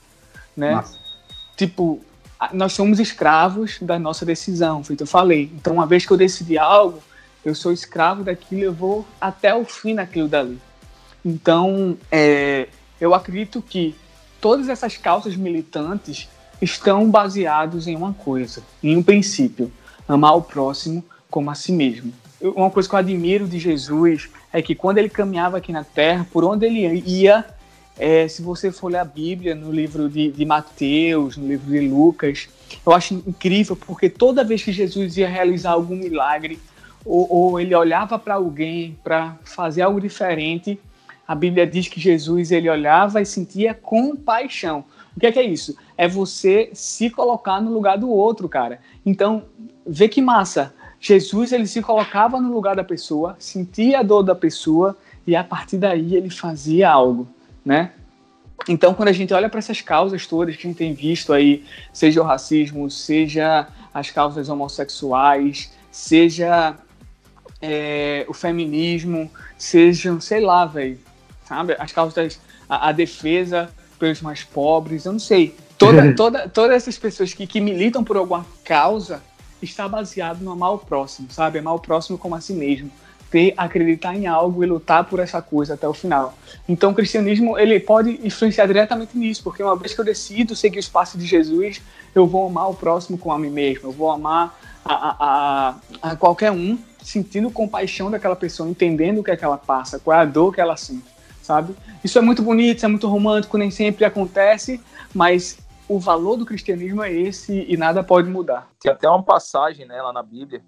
né? 0.57 0.77
Nossa. 0.77 0.99
Tipo, 1.57 2.01
nós 2.53 2.73
somos 2.73 2.99
escravos 2.99 3.79
da 3.81 3.99
nossa 3.99 4.25
decisão, 4.25 4.83
feito 4.83 5.03
eu 5.03 5.07
falei. 5.07 5.51
Então, 5.55 5.75
uma 5.75 5.87
vez 5.87 6.07
que 6.07 6.13
eu 6.13 6.17
decidi 6.17 6.57
algo, 6.57 7.03
eu 7.45 7.55
sou 7.55 7.73
escravo 7.73 8.25
daquilo, 8.25 8.63
eu 8.63 8.73
vou 8.73 9.07
até 9.21 9.55
o 9.55 9.65
fim 9.65 9.95
naquilo 9.95 10.29
dali. 10.29 10.59
Então, 11.25 11.97
é, 12.11 12.69
eu 13.01 13.15
acredito 13.15 13.61
que 13.61 13.95
todas 14.41 14.69
essas 14.69 14.97
causas 14.97 15.37
militantes 15.37 16.29
estão 16.61 17.11
baseados 17.11 17.87
em 17.87 17.97
uma 17.97 18.13
coisa, 18.13 18.63
em 18.83 18.97
um 18.97 19.03
princípio: 19.03 19.71
amar 20.09 20.37
o 20.37 20.43
próximo 20.43 21.05
como 21.31 21.51
a 21.51 21.55
si 21.55 21.73
mesmo. 21.73 22.13
Uma 22.41 22.71
coisa 22.71 22.89
que 22.89 22.95
eu 22.95 22.99
admiro 22.99 23.47
de 23.47 23.59
Jesus 23.59 24.31
é 24.51 24.63
que 24.63 24.75
quando 24.75 24.99
ele 24.99 25.11
caminhava 25.11 25.59
aqui 25.59 25.73
na 25.73 25.85
Terra, 25.85 26.27
por 26.33 26.43
onde 26.43 26.65
ele 26.65 27.03
ia, 27.07 27.45
é, 28.01 28.27
se 28.27 28.41
você 28.41 28.73
for 28.73 28.91
ler 28.91 28.99
a 28.99 29.05
Bíblia 29.05 29.55
no 29.55 29.71
livro 29.71 30.09
de, 30.09 30.33
de 30.33 30.45
Mateus, 30.47 31.37
no 31.37 31.47
livro 31.47 31.71
de 31.71 31.87
Lucas, 31.87 32.49
eu 32.85 32.95
acho 32.95 33.13
incrível 33.13 33.77
porque 33.77 34.09
toda 34.09 34.43
vez 34.43 34.63
que 34.63 34.73
Jesus 34.73 35.19
ia 35.19 35.29
realizar 35.29 35.73
algum 35.73 35.95
milagre 35.95 36.59
ou, 37.05 37.27
ou 37.31 37.61
ele 37.61 37.75
olhava 37.75 38.19
para 38.19 38.37
alguém 38.37 38.99
para 39.05 39.37
fazer 39.45 39.83
algo 39.83 40.01
diferente, 40.01 40.81
a 41.29 41.35
Bíblia 41.35 41.67
diz 41.67 41.89
que 41.89 42.01
Jesus 42.01 42.51
ele 42.51 42.71
olhava 42.71 43.21
e 43.21 43.27
sentia 43.27 43.75
compaixão. 43.75 44.83
O 45.15 45.21
que 45.21 45.27
é, 45.27 45.33
que 45.33 45.39
é 45.39 45.45
isso? 45.45 45.77
É 45.99 46.09
você 46.09 46.71
se 46.73 47.11
colocar 47.11 47.61
no 47.61 47.71
lugar 47.71 47.99
do 47.99 48.09
outro, 48.09 48.49
cara. 48.49 48.81
Então, 49.05 49.45
vê 49.87 50.09
que 50.09 50.23
massa. 50.23 50.73
Jesus 50.99 51.53
ele 51.53 51.67
se 51.67 51.83
colocava 51.83 52.41
no 52.41 52.51
lugar 52.51 52.77
da 52.77 52.85
pessoa, 52.85 53.37
sentia 53.39 54.01
a 54.01 54.03
dor 54.03 54.23
da 54.23 54.35
pessoa 54.35 54.97
e 55.27 55.37
a 55.37 55.45
partir 55.45 55.77
daí 55.77 56.17
ele 56.17 56.31
fazia 56.31 56.91
algo 56.91 57.29
né? 57.65 57.93
Então, 58.69 58.95
quando 58.95 59.09
a 59.09 59.13
gente 59.13 59.33
olha 59.33 59.49
para 59.49 59.59
essas 59.59 59.81
causas 59.81 60.27
todas 60.27 60.55
que 60.57 60.67
a 60.67 60.71
gente 60.71 60.77
tem 60.77 60.93
visto 60.93 61.33
aí, 61.33 61.65
seja 61.93 62.21
o 62.21 62.25
racismo, 62.25 62.91
seja 62.91 63.67
as 63.93 64.11
causas 64.11 64.49
homossexuais, 64.49 65.73
seja 65.91 66.77
é, 67.61 68.25
o 68.29 68.35
feminismo, 68.35 69.31
sejam, 69.57 70.21
sei 70.21 70.41
lá, 70.41 70.67
velho, 70.67 70.99
sabe? 71.47 71.75
As 71.79 71.91
causas, 71.91 72.41
a, 72.69 72.89
a, 72.89 72.93
defesa 72.93 73.71
pelos 73.99 74.21
mais 74.21 74.45
pobres, 74.45 75.05
eu 75.05 75.13
não 75.13 75.19
sei. 75.19 75.55
Toda, 75.79 76.13
toda, 76.15 76.49
todas 76.49 76.77
essas 76.77 76.99
pessoas 76.99 77.33
que, 77.33 77.47
que 77.47 77.61
militam 77.61 78.05
por 78.05 78.17
alguma 78.17 78.47
causa 78.65 79.23
está 79.63 79.89
baseado 79.89 80.41
no 80.43 80.53
amar 80.53 80.75
o 80.75 80.79
próximo, 80.79 81.29
sabe? 81.31 81.59
Amar 81.59 81.75
o 81.75 81.81
próximo 81.81 82.19
como 82.19 82.35
a 82.35 82.41
si 82.41 82.53
mesmo 82.53 82.91
ter, 83.31 83.55
acreditar 83.57 84.15
em 84.15 84.27
algo 84.27 84.65
e 84.65 84.67
lutar 84.67 85.05
por 85.05 85.21
essa 85.21 85.41
coisa 85.41 85.75
até 85.75 85.87
o 85.87 85.95
final. 85.95 86.35
Então, 86.69 86.91
o 86.91 86.95
cristianismo 86.95 87.57
ele 87.59 87.79
pode 87.79 88.21
influenciar 88.27 88.67
diretamente 88.67 89.17
nisso, 89.17 89.43
porque 89.43 89.63
uma 89.63 89.77
vez 89.77 89.95
que 89.95 90.01
eu 90.01 90.05
decido 90.05 90.57
seguir 90.57 90.81
os 90.81 90.89
passos 90.89 91.21
de 91.21 91.27
Jesus, 91.27 91.81
eu 92.15 92.27
vou 92.27 92.47
amar 92.47 92.69
o 92.69 92.75
próximo 92.75 93.17
com 93.17 93.33
a 93.33 93.39
mim 93.39 93.51
mesmo, 93.51 93.89
eu 93.89 93.93
vou 93.93 94.11
amar 94.11 94.59
a, 94.85 94.95
a, 94.95 95.17
a, 96.03 96.11
a 96.11 96.17
qualquer 96.17 96.51
um, 96.51 96.77
sentindo 97.03 97.51
compaixão 97.51 98.11
daquela 98.11 98.37
pessoa, 98.37 98.69
entendendo 98.69 99.21
o 99.21 99.25
que 99.25 99.31
é 99.31 99.37
que 99.37 99.45
ela 99.45 99.59
passa, 99.59 99.99
qual 99.99 100.17
é 100.17 100.23
a 100.23 100.25
dor 100.25 100.53
que 100.53 100.61
ela 100.61 100.77
sente, 100.77 101.05
sabe? 101.41 101.75
Isso 102.03 102.19
é 102.19 102.23
muito 102.23 102.43
bonito, 102.43 102.79
isso 102.79 102.87
é 102.87 102.89
muito 102.89 103.09
romântico, 103.09 103.57
nem 103.57 103.71
sempre 103.71 104.05
acontece, 104.05 104.81
mas 105.15 105.59
o 105.89 105.99
valor 105.99 106.37
do 106.37 106.47
cristianismo 106.47 107.03
é 107.03 107.13
esse 107.13 107.65
e 107.69 107.77
nada 107.77 108.03
pode 108.03 108.29
mudar. 108.29 108.69
Tem 108.81 108.91
até 108.91 109.09
uma 109.09 109.23
passagem 109.23 109.87
né, 109.87 110.01
lá 110.03 110.13
na 110.13 110.23
Bíblia 110.23 110.63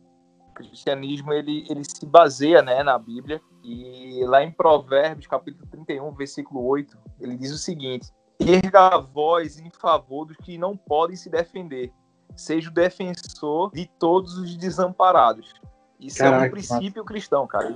cristianismo 0.53 1.33
ele, 1.33 1.67
ele 1.69 1.83
se 1.85 2.05
baseia 2.07 2.63
né, 2.63 2.83
na 2.83 2.99
Bíblia 2.99 3.41
e 3.63 4.25
lá 4.25 4.43
em 4.43 4.51
Provérbios, 4.51 5.27
capítulo 5.27 5.67
31, 5.71 6.13
versículo 6.13 6.65
8, 6.67 6.97
ele 7.21 7.37
diz 7.37 7.53
o 7.53 7.59
seguinte: 7.59 8.11
Erga 8.41 8.89
a 8.89 8.99
voz 8.99 9.59
em 9.59 9.71
favor 9.71 10.25
dos 10.25 10.37
que 10.37 10.59
não 10.59 10.77
podem 10.77 11.17
se 11.17 11.31
defender, 11.31 11.93
seja 12.37 12.71
o 12.71 12.73
defensor 12.73 13.71
de 13.73 13.87
todos 13.99 14.37
os 14.37 14.57
desamparados. 14.57 15.53
Isso 16.01 16.19
Caraca, 16.19 16.45
é 16.45 16.49
um 16.49 16.51
princípio 16.51 17.05
cristão, 17.05 17.47
cara. 17.47 17.75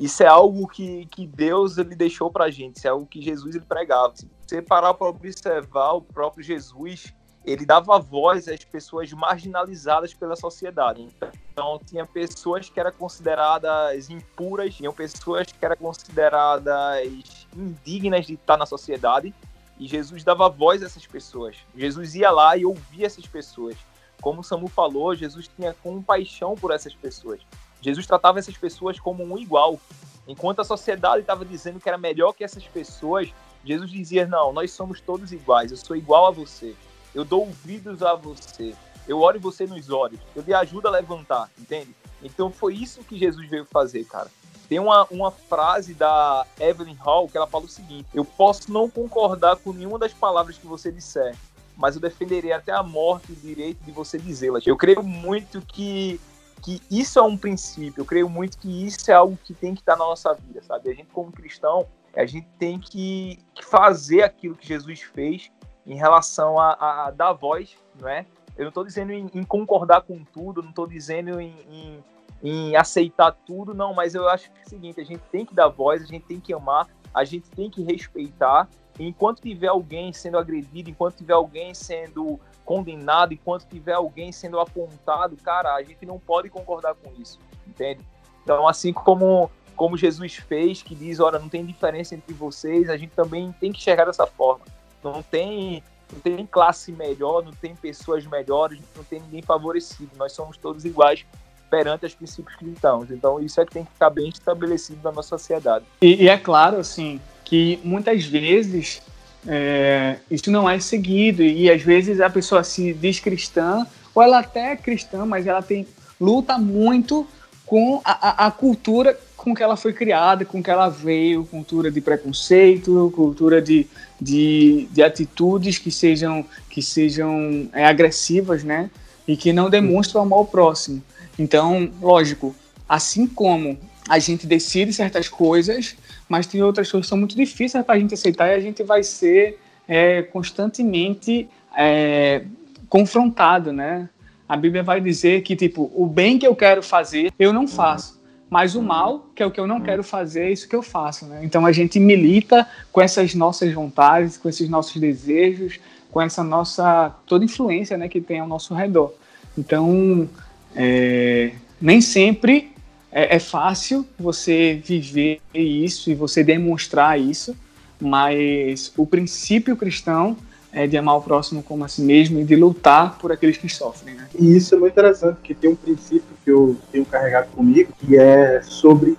Isso 0.00 0.22
é 0.22 0.26
algo 0.26 0.66
que, 0.66 1.06
que 1.06 1.26
Deus 1.26 1.78
ele 1.78 1.94
deixou 1.94 2.30
pra 2.30 2.50
gente, 2.50 2.76
isso 2.76 2.86
é 2.86 2.90
algo 2.90 3.06
que 3.06 3.20
Jesus 3.20 3.54
ele 3.54 3.64
pregava. 3.64 4.16
Se 4.16 4.28
você 4.46 4.62
parar 4.62 4.94
para 4.94 5.08
observar 5.08 5.92
o 5.92 6.02
próprio 6.02 6.42
Jesus, 6.42 7.14
ele 7.44 7.66
dava 7.66 7.98
voz 7.98 8.48
às 8.48 8.64
pessoas 8.64 9.12
marginalizadas 9.12 10.14
pela 10.14 10.34
sociedade. 10.34 11.06
Então, 11.52 11.78
tinha 11.84 12.06
pessoas 12.06 12.70
que 12.70 12.80
eram 12.80 12.90
consideradas 12.92 14.08
impuras, 14.08 14.74
tinham 14.74 14.92
pessoas 14.92 15.52
que 15.52 15.64
eram 15.64 15.76
consideradas 15.76 17.46
indignas 17.54 18.26
de 18.26 18.34
estar 18.34 18.56
na 18.56 18.64
sociedade, 18.64 19.34
e 19.78 19.86
Jesus 19.86 20.24
dava 20.24 20.48
voz 20.48 20.82
a 20.82 20.86
essas 20.86 21.06
pessoas. 21.06 21.56
Jesus 21.76 22.14
ia 22.14 22.30
lá 22.30 22.56
e 22.56 22.64
ouvia 22.64 23.06
essas 23.06 23.26
pessoas. 23.26 23.76
Como 24.22 24.40
o 24.40 24.44
Samu 24.44 24.68
falou, 24.68 25.14
Jesus 25.14 25.48
tinha 25.48 25.74
compaixão 25.74 26.54
por 26.54 26.70
essas 26.70 26.94
pessoas. 26.94 27.40
Jesus 27.82 28.06
tratava 28.06 28.38
essas 28.38 28.56
pessoas 28.56 28.98
como 28.98 29.22
um 29.22 29.36
igual. 29.36 29.78
Enquanto 30.26 30.60
a 30.60 30.64
sociedade 30.64 31.20
estava 31.20 31.44
dizendo 31.44 31.78
que 31.78 31.88
era 31.88 31.98
melhor 31.98 32.32
que 32.32 32.42
essas 32.42 32.64
pessoas, 32.64 33.28
Jesus 33.62 33.90
dizia: 33.90 34.26
Não, 34.26 34.52
nós 34.52 34.70
somos 34.70 35.00
todos 35.00 35.32
iguais, 35.32 35.70
eu 35.70 35.76
sou 35.76 35.94
igual 35.94 36.26
a 36.26 36.30
você 36.30 36.74
eu 37.14 37.24
dou 37.24 37.42
ouvidos 37.42 38.02
a 38.02 38.14
você, 38.14 38.74
eu 39.06 39.20
olho 39.20 39.40
você 39.40 39.66
nos 39.66 39.90
olhos, 39.90 40.20
eu 40.34 40.42
lhe 40.42 40.54
ajudo 40.54 40.88
a 40.88 40.90
levantar, 40.90 41.50
entende? 41.58 41.94
Então 42.22 42.50
foi 42.50 42.74
isso 42.74 43.04
que 43.04 43.18
Jesus 43.18 43.48
veio 43.48 43.66
fazer, 43.66 44.04
cara. 44.04 44.30
Tem 44.68 44.78
uma, 44.78 45.04
uma 45.10 45.30
frase 45.30 45.92
da 45.92 46.46
Evelyn 46.58 46.94
Hall 46.94 47.28
que 47.28 47.36
ela 47.36 47.46
fala 47.46 47.64
o 47.64 47.68
seguinte: 47.68 48.08
Eu 48.14 48.24
posso 48.24 48.72
não 48.72 48.88
concordar 48.88 49.56
com 49.56 49.72
nenhuma 49.72 49.98
das 49.98 50.14
palavras 50.14 50.56
que 50.56 50.66
você 50.66 50.90
disser, 50.90 51.36
mas 51.76 51.94
eu 51.94 52.00
defenderei 52.00 52.52
até 52.52 52.72
a 52.72 52.82
morte 52.82 53.32
o 53.32 53.36
direito 53.36 53.84
de 53.84 53.92
você 53.92 54.18
dizê-las. 54.18 54.66
Eu 54.66 54.76
creio 54.76 55.02
muito 55.02 55.60
que, 55.60 56.18
que 56.62 56.80
isso 56.90 57.18
é 57.18 57.22
um 57.22 57.36
princípio, 57.36 58.00
eu 58.00 58.06
creio 58.06 58.28
muito 58.28 58.56
que 58.58 58.86
isso 58.86 59.10
é 59.10 59.14
algo 59.14 59.38
que 59.44 59.52
tem 59.52 59.74
que 59.74 59.82
estar 59.82 59.96
na 59.96 60.04
nossa 60.04 60.32
vida, 60.32 60.62
sabe? 60.62 60.90
A 60.90 60.94
gente, 60.94 61.08
como 61.12 61.30
cristão, 61.30 61.86
a 62.16 62.24
gente 62.24 62.46
tem 62.58 62.78
que 62.78 63.38
fazer 63.60 64.22
aquilo 64.22 64.54
que 64.54 64.66
Jesus 64.66 65.00
fez 65.00 65.50
em 65.86 65.96
relação 65.96 66.58
a, 66.58 67.06
a 67.06 67.10
dar 67.10 67.32
voz, 67.32 67.76
não 68.00 68.08
é? 68.08 68.26
Eu 68.56 68.62
não 68.62 68.68
estou 68.68 68.84
dizendo 68.84 69.12
em, 69.12 69.28
em, 69.34 69.42
concordar 69.42 70.02
com 70.02 70.22
tudo, 70.24 70.62
não 70.62 70.70
estou 70.70 70.86
dizendo 70.86 71.40
em, 71.40 71.54
em, 71.68 72.04
em, 72.42 72.76
aceitar 72.76 73.32
tudo, 73.32 73.74
não, 73.74 73.92
mas 73.92 74.14
eu 74.14 74.28
acho 74.28 74.50
que 74.50 74.60
é 74.60 74.62
o 74.62 74.68
seguinte, 74.68 75.00
a 75.00 75.04
gente 75.04 75.22
tem 75.30 75.44
que 75.44 75.54
dar 75.54 75.68
voz, 75.68 76.02
a 76.02 76.06
gente 76.06 76.24
tem 76.24 76.38
que 76.38 76.52
amar, 76.52 76.88
a 77.12 77.24
gente 77.24 77.50
tem 77.50 77.68
que 77.68 77.82
respeitar, 77.82 78.68
enquanto 78.98 79.42
tiver 79.42 79.68
alguém 79.68 80.12
sendo 80.12 80.38
agredido, 80.38 80.88
enquanto 80.88 81.16
tiver 81.16 81.32
alguém 81.32 81.74
sendo 81.74 82.38
condenado, 82.64 83.34
enquanto 83.34 83.66
tiver 83.66 83.92
alguém 83.92 84.30
sendo 84.30 84.60
apontado, 84.60 85.36
cara, 85.36 85.74
a 85.74 85.82
gente 85.82 86.06
não 86.06 86.18
pode 86.18 86.48
concordar 86.48 86.94
com 86.94 87.12
isso, 87.20 87.38
entende? 87.66 88.00
Então, 88.42 88.66
assim 88.68 88.92
como 88.92 89.50
como 89.74 89.96
Jesus 89.96 90.36
fez, 90.36 90.82
que 90.82 90.94
diz, 90.94 91.18
olha, 91.18 91.38
não 91.38 91.48
tem 91.48 91.64
diferença 91.64 92.14
entre 92.14 92.32
vocês, 92.32 92.88
a 92.88 92.96
gente 92.96 93.10
também 93.10 93.52
tem 93.58 93.72
que 93.72 93.80
chegar 93.80 94.04
dessa 94.04 94.26
forma. 94.26 94.64
Não 95.04 95.22
tem, 95.22 95.82
não 96.12 96.20
tem 96.20 96.46
classe 96.46 96.90
melhor, 96.90 97.44
não 97.44 97.52
tem 97.52 97.76
pessoas 97.76 98.26
melhores, 98.26 98.80
não 98.96 99.04
tem 99.04 99.20
ninguém 99.20 99.42
favorecido. 99.42 100.10
Nós 100.16 100.32
somos 100.32 100.56
todos 100.56 100.84
iguais 100.84 101.24
perante 101.70 102.06
os 102.06 102.14
princípios 102.14 102.56
cristãos. 102.56 103.10
Então, 103.10 103.38
isso 103.40 103.60
é 103.60 103.66
que 103.66 103.72
tem 103.72 103.84
que 103.84 103.92
ficar 103.92 104.10
bem 104.10 104.28
estabelecido 104.28 105.00
na 105.04 105.12
nossa 105.12 105.36
sociedade. 105.36 105.84
E, 106.00 106.24
e 106.24 106.28
é 106.28 106.38
claro, 106.38 106.78
assim, 106.78 107.20
que 107.44 107.78
muitas 107.84 108.24
vezes 108.24 109.02
é, 109.46 110.16
isso 110.30 110.50
não 110.50 110.68
é 110.68 110.78
seguido 110.78 111.42
e 111.42 111.70
às 111.70 111.82
vezes 111.82 112.20
a 112.20 112.30
pessoa 112.30 112.64
se 112.64 112.94
diz 112.94 113.20
cristã 113.20 113.86
ou 114.14 114.22
ela 114.22 114.38
até 114.38 114.72
é 114.72 114.76
cristã, 114.76 115.26
mas 115.26 115.46
ela 115.46 115.60
tem 115.60 115.86
luta 116.20 116.56
muito 116.56 117.26
com 117.66 118.00
a, 118.04 118.44
a, 118.44 118.46
a 118.46 118.50
cultura 118.50 119.18
com 119.44 119.54
que 119.54 119.62
ela 119.62 119.76
foi 119.76 119.92
criada, 119.92 120.44
com 120.44 120.62
que 120.62 120.70
ela 120.70 120.88
veio, 120.88 121.44
cultura 121.44 121.90
de 121.90 122.00
preconceito, 122.00 123.12
cultura 123.14 123.60
de, 123.60 123.86
de, 124.18 124.88
de 124.90 125.02
atitudes 125.02 125.78
que 125.78 125.90
sejam, 125.90 126.44
que 126.70 126.82
sejam 126.82 127.68
é, 127.74 127.84
agressivas, 127.84 128.64
né? 128.64 128.90
E 129.28 129.36
que 129.36 129.52
não 129.52 129.68
demonstram 129.68 130.22
amor 130.22 130.38
ao 130.38 130.46
próximo. 130.46 131.02
Então, 131.38 131.90
lógico, 132.00 132.54
assim 132.88 133.26
como 133.26 133.78
a 134.08 134.18
gente 134.18 134.46
decide 134.46 134.92
certas 134.92 135.28
coisas, 135.28 135.94
mas 136.28 136.46
tem 136.46 136.62
outras 136.62 136.90
coisas 136.90 137.06
que 137.06 137.10
são 137.10 137.18
muito 137.18 137.36
difíceis 137.36 137.84
para 137.84 137.96
a 137.96 137.98
gente 137.98 138.14
aceitar 138.14 138.48
e 138.48 138.54
a 138.54 138.60
gente 138.60 138.82
vai 138.82 139.02
ser 139.02 139.58
é, 139.86 140.22
constantemente 140.22 141.48
é, 141.76 142.44
confrontado, 142.88 143.72
né? 143.72 144.08
A 144.48 144.56
Bíblia 144.56 144.82
vai 144.82 145.00
dizer 145.00 145.42
que, 145.42 145.54
tipo, 145.54 145.90
o 145.94 146.06
bem 146.06 146.38
que 146.38 146.46
eu 146.46 146.56
quero 146.56 146.82
fazer, 146.82 147.32
eu 147.38 147.52
não 147.52 147.68
faço 147.68 148.13
mas 148.54 148.76
o 148.76 148.82
mal, 148.82 149.26
que 149.34 149.42
é 149.42 149.46
o 149.46 149.50
que 149.50 149.58
eu 149.58 149.66
não 149.66 149.80
quero 149.80 150.04
fazer, 150.04 150.44
é 150.44 150.52
isso 150.52 150.68
que 150.68 150.76
eu 150.76 150.80
faço. 150.80 151.26
Né? 151.26 151.40
Então 151.42 151.66
a 151.66 151.72
gente 151.72 151.98
milita 151.98 152.64
com 152.92 153.00
essas 153.00 153.34
nossas 153.34 153.72
vontades, 153.72 154.36
com 154.36 154.48
esses 154.48 154.68
nossos 154.68 154.94
desejos, 155.00 155.80
com 156.08 156.22
essa 156.22 156.44
nossa 156.44 157.12
toda 157.26 157.44
influência 157.44 157.98
né, 157.98 158.08
que 158.08 158.20
tem 158.20 158.38
ao 158.38 158.46
nosso 158.46 158.72
redor. 158.72 159.12
Então 159.58 160.28
é, 160.72 161.50
nem 161.80 162.00
sempre 162.00 162.70
é, 163.10 163.34
é 163.34 163.38
fácil 163.40 164.06
você 164.16 164.80
viver 164.84 165.40
isso 165.52 166.08
e 166.08 166.14
você 166.14 166.44
demonstrar 166.44 167.18
isso, 167.18 167.56
mas 168.00 168.92
o 168.96 169.04
princípio 169.04 169.76
cristão 169.76 170.36
é 170.74 170.88
de 170.88 170.96
amar 170.96 171.16
o 171.16 171.22
próximo 171.22 171.62
como 171.62 171.84
a 171.84 171.88
si 171.88 172.02
mesmo 172.02 172.40
e 172.40 172.44
de 172.44 172.56
lutar 172.56 173.16
por 173.18 173.30
aqueles 173.30 173.56
que 173.56 173.68
sofrem. 173.68 174.16
Né? 174.16 174.28
E 174.38 174.56
isso 174.56 174.74
é 174.74 174.78
muito 174.78 174.92
interessante, 174.92 175.36
porque 175.36 175.54
tem 175.54 175.70
um 175.70 175.76
princípio 175.76 176.36
que 176.44 176.50
eu 176.50 176.76
tenho 176.90 177.04
carregado 177.04 177.48
comigo, 177.52 177.92
que 177.98 178.18
é 178.18 178.60
sobre, 178.62 179.16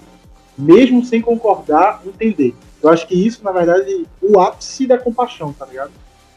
mesmo 0.58 1.04
sem 1.06 1.22
concordar, 1.22 2.02
entender. 2.06 2.54
Eu 2.84 2.90
acho 2.90 3.08
que 3.08 3.16
isso, 3.16 3.42
na 3.44 3.54
verdade, 3.54 4.06
o 4.22 4.40
ápice 4.40 4.86
da 4.86 4.98
compaixão, 4.98 5.54
tá 5.54 5.66
ligado? 5.66 5.92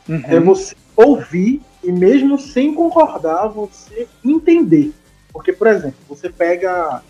Uhum. 0.08 0.22
É 0.24 0.38
você 0.38 0.76
ouvir 0.96 1.60
e 1.82 1.90
mesmo 1.90 2.38
sem 2.38 2.72
concordar, 2.72 3.48
você 3.48 4.06
entender. 4.24 4.92
Porque, 5.32 5.52
por 5.52 5.66
exemplo, 5.66 5.98
você 6.08 6.30
pega 6.30 7.02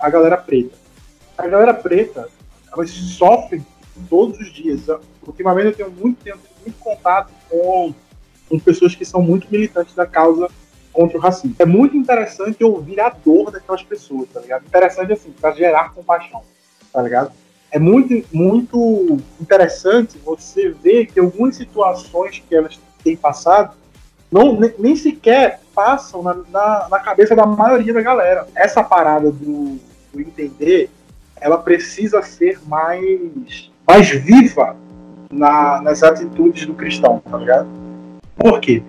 a 0.00 0.10
galera 0.10 0.38
preta. 0.38 0.76
A 1.36 1.46
galera 1.46 1.74
preta, 1.74 2.28
elas 2.72 2.90
sofrem 2.90 3.64
todos 4.08 4.38
os 4.40 4.52
dias. 4.52 4.80
Ultimamente 5.26 5.66
eu 5.66 5.74
tenho 5.74 5.90
muito 5.90 6.22
tempo 6.22 6.51
muito 6.62 6.78
contato 6.78 7.30
com, 7.48 7.94
com 8.48 8.58
pessoas 8.58 8.94
que 8.94 9.04
são 9.04 9.20
muito 9.20 9.48
militantes 9.50 9.94
da 9.94 10.06
causa 10.06 10.48
contra 10.92 11.16
o 11.16 11.20
racismo. 11.20 11.56
É 11.58 11.64
muito 11.64 11.96
interessante 11.96 12.62
ouvir 12.62 13.00
a 13.00 13.08
dor 13.08 13.50
daquelas 13.50 13.82
pessoas, 13.82 14.28
tá 14.32 14.40
ligado? 14.40 14.66
Interessante 14.66 15.12
assim, 15.12 15.32
para 15.32 15.52
gerar 15.52 15.94
compaixão, 15.94 16.42
tá 16.92 17.02
ligado? 17.02 17.32
É 17.70 17.78
muito, 17.78 18.22
muito 18.32 19.18
interessante 19.40 20.18
você 20.18 20.68
ver 20.68 21.06
que 21.06 21.18
algumas 21.18 21.56
situações 21.56 22.42
que 22.46 22.54
elas 22.54 22.78
têm 23.02 23.16
passado 23.16 23.74
não, 24.30 24.58
nem, 24.58 24.74
nem 24.78 24.96
sequer 24.96 25.60
passam 25.74 26.22
na, 26.22 26.34
na, 26.50 26.88
na, 26.90 27.00
cabeça 27.00 27.34
da 27.34 27.46
maioria 27.46 27.94
da 27.94 28.02
galera. 28.02 28.46
Essa 28.54 28.82
parada 28.82 29.30
do, 29.30 29.78
do 30.12 30.20
entender, 30.20 30.90
ela 31.40 31.56
precisa 31.56 32.22
ser 32.22 32.60
mais, 32.66 33.70
mais 33.86 34.08
viva 34.10 34.76
na, 35.32 35.80
nas 35.80 36.02
atitudes 36.02 36.66
do 36.66 36.74
cristão, 36.74 37.22
tá 37.28 37.38
ligado? 37.38 37.66
Por 38.36 38.60
quê? 38.60 38.82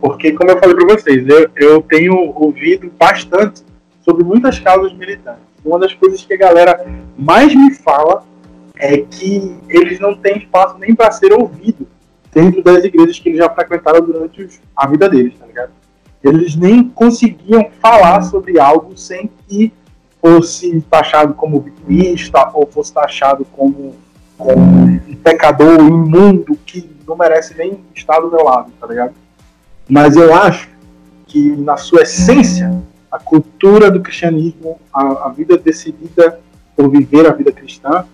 Porque, 0.00 0.32
como 0.32 0.50
eu 0.50 0.58
falei 0.58 0.74
para 0.74 0.86
vocês, 0.86 1.28
eu, 1.28 1.50
eu 1.56 1.82
tenho 1.82 2.14
ouvido 2.34 2.90
bastante 2.98 3.62
sobre 4.02 4.24
muitas 4.24 4.58
causas 4.58 4.92
militantes. 4.94 5.42
Uma 5.62 5.78
das 5.78 5.92
coisas 5.92 6.24
que 6.24 6.32
a 6.32 6.38
galera 6.38 6.86
mais 7.18 7.54
me 7.54 7.74
fala 7.74 8.24
é 8.76 8.96
que 8.98 9.54
eles 9.68 10.00
não 10.00 10.14
têm 10.16 10.38
espaço 10.38 10.78
nem 10.78 10.94
para 10.94 11.10
ser 11.10 11.34
ouvido 11.34 11.86
dentro 12.32 12.62
das 12.62 12.82
igrejas 12.82 13.18
que 13.18 13.28
eles 13.28 13.38
já 13.38 13.50
frequentaram 13.50 14.00
durante 14.00 14.42
os, 14.42 14.58
a 14.74 14.86
vida 14.86 15.08
deles, 15.08 15.34
tá 15.38 15.46
ligado? 15.46 15.70
Eles 16.24 16.56
nem 16.56 16.88
conseguiam 16.88 17.68
falar 17.80 18.22
sobre 18.22 18.58
algo 18.58 18.96
sem 18.96 19.30
que 19.46 19.72
fosse 20.20 20.80
taxado 20.82 21.34
como 21.34 21.60
vitimista 21.60 22.50
ou 22.54 22.66
fosse 22.66 22.92
taxado 22.92 23.44
como 23.52 23.94
um 24.38 24.86
pecador 25.20 25.80
imundo 25.80 26.56
que 26.66 26.90
não 27.06 27.16
merece 27.16 27.54
nem 27.56 27.80
estar 27.94 28.20
do 28.20 28.30
meu 28.30 28.44
lado, 28.44 28.72
tá 28.80 28.86
ligado? 28.86 29.14
Mas 29.88 30.16
eu 30.16 30.34
acho 30.34 30.68
que, 31.26 31.50
na 31.56 31.76
sua 31.76 32.02
essência, 32.02 32.82
a 33.10 33.18
cultura 33.18 33.90
do 33.90 34.00
cristianismo, 34.00 34.80
a, 34.92 35.26
a 35.26 35.28
vida 35.30 35.58
decidida 35.58 36.40
por 36.76 36.88
viver 36.88 37.26
a 37.26 37.32
vida 37.32 37.52
cristã, 37.52 38.04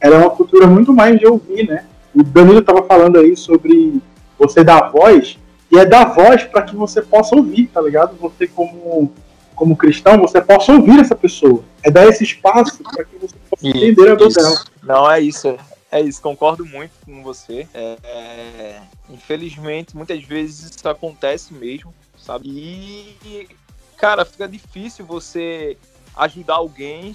ela 0.00 0.16
é 0.16 0.18
uma 0.18 0.30
cultura 0.30 0.66
muito 0.66 0.92
mais 0.92 1.18
de 1.18 1.26
ouvir, 1.26 1.68
né? 1.68 1.84
O 2.14 2.22
Danilo 2.22 2.60
estava 2.60 2.82
falando 2.82 3.18
aí 3.18 3.36
sobre 3.36 4.00
você 4.38 4.62
dar 4.62 4.90
voz, 4.90 5.38
e 5.70 5.78
é 5.78 5.84
dar 5.84 6.14
voz 6.14 6.44
para 6.44 6.62
que 6.62 6.76
você 6.76 7.02
possa 7.02 7.34
ouvir, 7.34 7.66
tá 7.66 7.80
ligado? 7.80 8.16
Você, 8.20 8.46
como, 8.46 9.10
como 9.56 9.76
cristão, 9.76 10.18
você 10.18 10.40
possa 10.40 10.72
ouvir 10.72 11.00
essa 11.00 11.16
pessoa. 11.16 11.64
É 11.82 11.90
dar 11.90 12.06
esse 12.06 12.22
espaço 12.22 12.82
para 12.82 13.04
que 13.04 13.16
você 13.18 13.34
possa 13.50 13.66
entender 13.66 14.12
a 14.12 14.14
dor 14.14 14.32
dela. 14.32 14.54
Não, 14.82 15.10
é 15.10 15.20
isso. 15.20 15.56
É 15.94 16.00
isso, 16.00 16.20
concordo 16.20 16.66
muito 16.66 16.90
com 17.06 17.22
você. 17.22 17.68
É, 17.72 17.96
é, 18.02 18.82
infelizmente, 19.08 19.96
muitas 19.96 20.24
vezes 20.24 20.74
isso 20.74 20.88
acontece 20.88 21.54
mesmo, 21.54 21.94
sabe? 22.18 22.48
E, 22.48 23.48
cara, 23.96 24.24
fica 24.24 24.48
difícil 24.48 25.06
você 25.06 25.78
ajudar 26.16 26.56
alguém, 26.56 27.14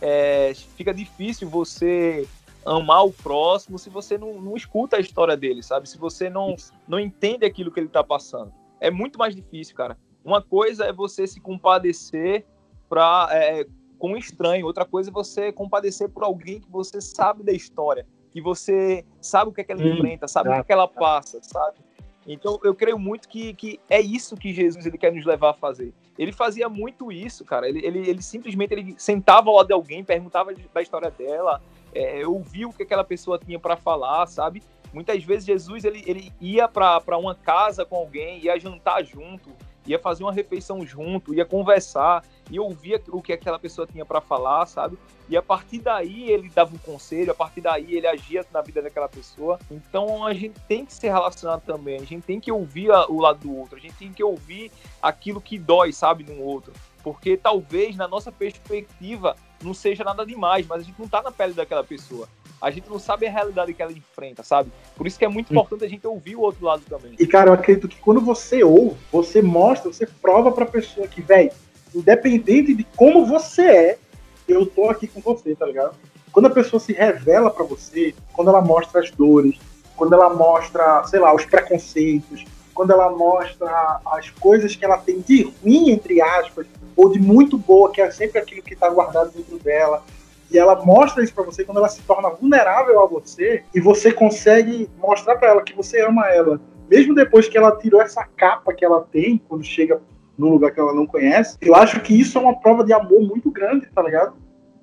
é, 0.00 0.52
fica 0.76 0.94
difícil 0.94 1.50
você 1.50 2.24
amar 2.64 3.04
o 3.04 3.12
próximo 3.12 3.76
se 3.80 3.90
você 3.90 4.16
não, 4.16 4.40
não 4.40 4.56
escuta 4.56 4.98
a 4.98 5.00
história 5.00 5.36
dele, 5.36 5.60
sabe? 5.60 5.88
Se 5.88 5.98
você 5.98 6.30
não, 6.30 6.54
não 6.86 7.00
entende 7.00 7.44
aquilo 7.44 7.72
que 7.72 7.80
ele 7.80 7.88
tá 7.88 8.04
passando. 8.04 8.52
É 8.80 8.92
muito 8.92 9.18
mais 9.18 9.34
difícil, 9.34 9.74
cara. 9.74 9.98
Uma 10.24 10.40
coisa 10.40 10.84
é 10.84 10.92
você 10.92 11.26
se 11.26 11.40
compadecer 11.40 12.46
pra, 12.88 13.28
é, 13.32 13.66
com 13.98 14.12
um 14.12 14.16
estranho, 14.16 14.66
outra 14.66 14.84
coisa 14.84 15.10
é 15.10 15.12
você 15.12 15.50
compadecer 15.50 16.08
por 16.08 16.22
alguém 16.22 16.60
que 16.60 16.70
você 16.70 17.00
sabe 17.00 17.42
da 17.42 17.52
história, 17.52 18.06
que 18.32 18.40
você 18.40 19.04
sabe 19.20 19.50
o 19.50 19.52
que, 19.52 19.60
é 19.60 19.64
que 19.64 19.72
ela 19.72 19.82
enfrenta, 19.82 20.28
sabe 20.28 20.48
o 20.48 20.52
que, 20.52 20.58
é 20.60 20.64
que 20.64 20.72
ela 20.72 20.88
passa, 20.88 21.38
sabe? 21.42 21.78
Então 22.26 22.60
eu 22.62 22.74
creio 22.74 22.98
muito 22.98 23.28
que, 23.28 23.54
que 23.54 23.80
é 23.88 24.00
isso 24.00 24.36
que 24.36 24.52
Jesus 24.52 24.86
ele 24.86 24.98
quer 24.98 25.12
nos 25.12 25.24
levar 25.24 25.50
a 25.50 25.54
fazer. 25.54 25.92
Ele 26.18 26.32
fazia 26.32 26.68
muito 26.68 27.10
isso, 27.10 27.44
cara. 27.44 27.68
Ele, 27.68 27.84
ele, 27.84 28.08
ele 28.08 28.22
simplesmente 28.22 28.72
ele 28.72 28.94
sentava 28.98 29.48
ao 29.48 29.56
lado 29.56 29.66
de 29.66 29.72
alguém, 29.72 30.04
perguntava 30.04 30.52
da 30.52 30.82
história 30.82 31.10
dela, 31.10 31.62
é, 31.94 32.26
ouvia 32.26 32.68
o 32.68 32.72
que 32.72 32.82
aquela 32.82 33.04
pessoa 33.04 33.38
tinha 33.38 33.58
para 33.58 33.76
falar, 33.76 34.26
sabe? 34.26 34.62
Muitas 34.92 35.22
vezes 35.24 35.46
Jesus 35.46 35.84
ele, 35.84 36.02
ele 36.06 36.32
ia 36.40 36.68
para 36.68 37.16
uma 37.16 37.34
casa 37.34 37.84
com 37.84 37.96
alguém, 37.96 38.44
ia 38.44 38.58
jantar 38.58 39.04
junto, 39.04 39.50
ia 39.86 39.98
fazer 39.98 40.22
uma 40.22 40.32
refeição 40.32 40.84
junto, 40.84 41.34
ia 41.34 41.44
conversar, 41.44 42.24
ia 42.50 42.62
ouvir 42.62 43.02
o 43.08 43.22
que 43.22 43.32
aquela 43.32 43.58
pessoa 43.58 43.86
tinha 43.86 44.04
para 44.04 44.20
falar, 44.20 44.66
sabe? 44.66 44.98
E 45.28 45.36
a 45.36 45.42
partir 45.42 45.78
daí 45.78 46.30
ele 46.30 46.50
dava 46.50 46.74
um 46.74 46.78
conselho, 46.78 47.30
a 47.30 47.34
partir 47.34 47.60
daí 47.60 47.94
ele 47.94 48.06
agia 48.06 48.44
na 48.52 48.60
vida 48.60 48.82
daquela 48.82 49.08
pessoa. 49.08 49.58
Então 49.70 50.26
a 50.26 50.34
gente 50.34 50.58
tem 50.68 50.84
que 50.84 50.92
se 50.92 51.06
relacionar 51.06 51.58
também, 51.60 51.96
a 51.96 52.04
gente 52.04 52.22
tem 52.24 52.40
que 52.40 52.50
ouvir 52.50 52.90
o 53.08 53.20
lado 53.20 53.40
do 53.40 53.56
outro, 53.56 53.76
a 53.76 53.80
gente 53.80 53.94
tem 53.94 54.12
que 54.12 54.24
ouvir 54.24 54.70
aquilo 55.00 55.40
que 55.40 55.58
dói, 55.58 55.92
sabe, 55.92 56.24
no 56.24 56.42
outro. 56.42 56.72
Porque 57.02 57.36
talvez 57.36 57.96
na 57.96 58.06
nossa 58.06 58.30
perspectiva 58.30 59.36
não 59.62 59.74
seja 59.74 60.04
nada 60.04 60.24
demais, 60.24 60.66
mas 60.66 60.80
a 60.80 60.84
gente 60.84 60.98
não 60.98 61.08
tá 61.08 61.22
na 61.22 61.30
pele 61.30 61.52
daquela 61.52 61.84
pessoa. 61.84 62.28
A 62.60 62.70
gente 62.70 62.90
não 62.90 62.98
sabe 62.98 63.26
a 63.26 63.30
realidade 63.30 63.72
que 63.72 63.82
ela 63.82 63.92
enfrenta, 63.92 64.42
sabe? 64.42 64.70
Por 64.96 65.06
isso 65.06 65.18
que 65.18 65.24
é 65.24 65.28
muito 65.28 65.50
importante 65.50 65.84
a 65.84 65.88
gente 65.88 66.06
ouvir 66.06 66.36
o 66.36 66.40
outro 66.40 66.64
lado 66.64 66.82
também. 66.88 67.14
E, 67.18 67.26
cara, 67.26 67.50
eu 67.50 67.54
acredito 67.54 67.88
que 67.88 67.98
quando 67.98 68.20
você 68.20 68.62
ouve, 68.62 68.96
você 69.10 69.40
mostra, 69.40 69.90
você 69.90 70.06
prova 70.06 70.52
pra 70.52 70.66
pessoa 70.66 71.08
que, 71.08 71.22
velho, 71.22 71.50
independente 71.94 72.74
de 72.74 72.84
como 72.96 73.24
você 73.24 73.62
é, 73.62 73.98
eu 74.46 74.66
tô 74.66 74.90
aqui 74.90 75.06
com 75.06 75.20
você, 75.20 75.54
tá 75.54 75.64
ligado? 75.64 75.94
Quando 76.32 76.46
a 76.46 76.50
pessoa 76.50 76.78
se 76.78 76.92
revela 76.92 77.50
para 77.50 77.64
você, 77.64 78.14
quando 78.32 78.48
ela 78.48 78.60
mostra 78.60 79.00
as 79.00 79.10
dores, 79.10 79.58
quando 79.96 80.14
ela 80.14 80.32
mostra, 80.32 81.04
sei 81.04 81.18
lá, 81.18 81.34
os 81.34 81.44
preconceitos, 81.44 82.44
quando 82.74 82.92
ela 82.92 83.10
mostra 83.10 84.00
as 84.06 84.30
coisas 84.30 84.76
que 84.76 84.84
ela 84.84 84.98
tem 84.98 85.20
de 85.20 85.42
ruim, 85.42 85.90
entre 85.90 86.20
aspas, 86.20 86.66
ou 86.96 87.10
de 87.10 87.18
muito 87.18 87.56
boa, 87.56 87.90
que 87.90 88.00
é 88.00 88.10
sempre 88.10 88.38
aquilo 88.38 88.62
que 88.62 88.74
está 88.74 88.88
guardado 88.88 89.32
dentro 89.32 89.58
dela, 89.58 90.02
e 90.50 90.58
ela 90.58 90.84
mostra 90.84 91.22
isso 91.22 91.32
para 91.32 91.44
você 91.44 91.64
quando 91.64 91.78
ela 91.78 91.88
se 91.88 92.02
torna 92.02 92.28
vulnerável 92.30 93.00
a 93.00 93.06
você 93.06 93.62
e 93.74 93.80
você 93.80 94.12
consegue 94.12 94.90
mostrar 94.98 95.36
para 95.36 95.48
ela 95.48 95.62
que 95.62 95.74
você 95.74 96.00
ama 96.00 96.28
ela, 96.28 96.60
mesmo 96.90 97.14
depois 97.14 97.48
que 97.48 97.56
ela 97.56 97.76
tirou 97.76 98.02
essa 98.02 98.24
capa 98.36 98.74
que 98.74 98.84
ela 98.84 99.06
tem 99.12 99.40
quando 99.48 99.62
chega 99.62 100.02
num 100.36 100.50
lugar 100.50 100.72
que 100.72 100.80
ela 100.80 100.92
não 100.92 101.06
conhece. 101.06 101.56
Eu 101.60 101.76
acho 101.76 102.00
que 102.00 102.18
isso 102.18 102.36
é 102.36 102.40
uma 102.40 102.58
prova 102.58 102.82
de 102.82 102.92
amor 102.92 103.20
muito 103.20 103.50
grande, 103.50 103.86
tá 103.94 104.02
ligado? 104.02 104.34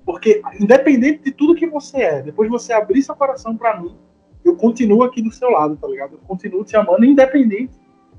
Porque 0.06 0.40
independente 0.58 1.24
de 1.24 1.32
tudo 1.32 1.54
que 1.54 1.66
você 1.66 1.98
é, 1.98 2.22
depois 2.22 2.48
de 2.48 2.52
você 2.52 2.72
abrir 2.72 3.02
seu 3.02 3.14
coração 3.14 3.54
para 3.56 3.78
mim, 3.78 3.94
eu 4.42 4.56
continuo 4.56 5.02
aqui 5.02 5.20
do 5.20 5.30
seu 5.30 5.50
lado, 5.50 5.76
tá 5.76 5.86
ligado? 5.86 6.12
Eu 6.14 6.20
continuo 6.26 6.64
te 6.64 6.76
amando 6.76 7.04
independente 7.04 7.74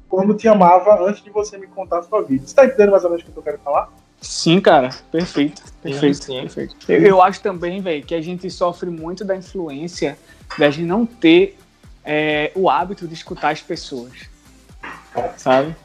como 0.09 0.33
te 0.33 0.47
amava 0.47 1.07
antes 1.07 1.23
de 1.23 1.29
você 1.29 1.57
me 1.57 1.67
contar 1.67 1.99
a 1.99 2.03
sua 2.03 2.23
vida. 2.23 2.45
Você 2.45 2.55
tá 2.55 2.65
entendendo 2.65 2.91
mais 2.91 3.03
ou 3.03 3.11
menos 3.11 3.23
o 3.23 3.31
que 3.31 3.37
eu 3.37 3.43
quero 3.43 3.59
falar? 3.59 3.89
Sim, 4.19 4.59
cara, 4.59 4.89
perfeito. 5.11 5.61
Perfeito, 5.81 6.17
sim, 6.17 6.33
sim. 6.33 6.41
perfeito. 6.41 6.75
Eu, 6.91 7.01
eu, 7.01 7.21
acho 7.21 7.39
também, 7.41 7.79
velho, 7.79 8.03
que 8.03 8.13
a 8.13 8.21
gente 8.21 8.49
sofre 8.49 8.89
muito 8.89 9.23
da 9.23 9.35
influência 9.35 10.17
da 10.57 10.69
gente 10.69 10.85
não 10.85 11.05
ter 11.05 11.57
é, 12.03 12.51
o 12.55 12.69
hábito 12.69 13.07
de 13.07 13.13
escutar 13.13 13.51
as 13.51 13.61
pessoas. 13.61 14.11
Sabe? 15.37 15.75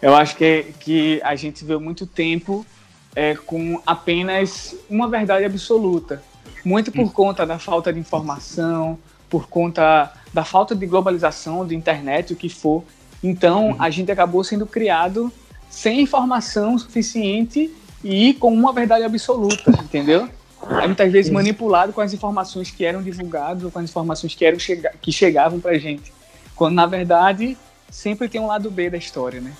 Eu 0.00 0.16
acho 0.16 0.36
que, 0.36 0.72
que 0.80 1.20
a 1.22 1.36
gente 1.36 1.64
vê 1.64 1.76
muito 1.76 2.06
tempo 2.06 2.66
é, 3.14 3.34
com 3.34 3.80
apenas 3.86 4.74
uma 4.88 5.08
verdade 5.08 5.44
absoluta. 5.44 6.22
Muito 6.64 6.90
por 6.90 7.12
conta 7.12 7.46
da 7.46 7.58
falta 7.58 7.92
de 7.92 8.00
informação, 8.00 8.98
por 9.28 9.48
conta 9.48 10.12
da 10.32 10.44
falta 10.44 10.74
de 10.74 10.86
globalização, 10.86 11.66
de 11.66 11.74
internet, 11.74 12.32
o 12.32 12.36
que 12.36 12.48
for. 12.48 12.82
Então, 13.26 13.70
uhum. 13.70 13.76
a 13.78 13.90
gente 13.90 14.12
acabou 14.12 14.44
sendo 14.44 14.66
criado 14.66 15.32
sem 15.68 16.00
informação 16.00 16.78
suficiente 16.78 17.74
e 18.04 18.34
com 18.34 18.54
uma 18.54 18.72
verdade 18.72 19.04
absoluta, 19.04 19.70
entendeu? 19.82 20.28
É 20.80 20.86
muitas 20.86 21.10
vezes 21.12 21.30
manipulado 21.30 21.92
com 21.92 22.00
as 22.00 22.12
informações 22.12 22.70
que 22.70 22.84
eram 22.84 23.02
divulgadas 23.02 23.64
ou 23.64 23.70
com 23.70 23.78
as 23.80 23.90
informações 23.90 24.34
que, 24.34 24.44
eram 24.44 24.58
chega 24.58 24.92
que 25.00 25.10
chegavam 25.10 25.60
pra 25.60 25.76
gente. 25.76 26.12
Quando, 26.54 26.74
na 26.74 26.86
verdade, 26.86 27.56
sempre 27.90 28.28
tem 28.28 28.40
um 28.40 28.46
lado 28.46 28.70
B 28.70 28.90
da 28.90 28.96
história, 28.96 29.40
né? 29.40 29.52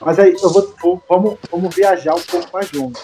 Mas 0.00 0.18
aí, 0.18 0.34
eu 0.42 0.50
vou, 0.50 1.02
vamos, 1.08 1.38
vamos 1.50 1.74
viajar 1.74 2.14
um 2.14 2.22
pouco 2.22 2.48
mais 2.52 2.72
longe. 2.72 2.96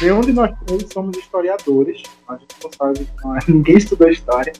Nenhum 0.00 0.22
de 0.22 0.32
nós 0.32 0.50
três 0.66 0.86
somos 0.92 1.16
historiadores, 1.18 2.02
a 2.26 2.36
gente 2.36 2.56
não 2.62 2.70
sabe, 2.72 3.08
ninguém 3.46 3.76
estudou 3.76 4.08
história. 4.08 4.52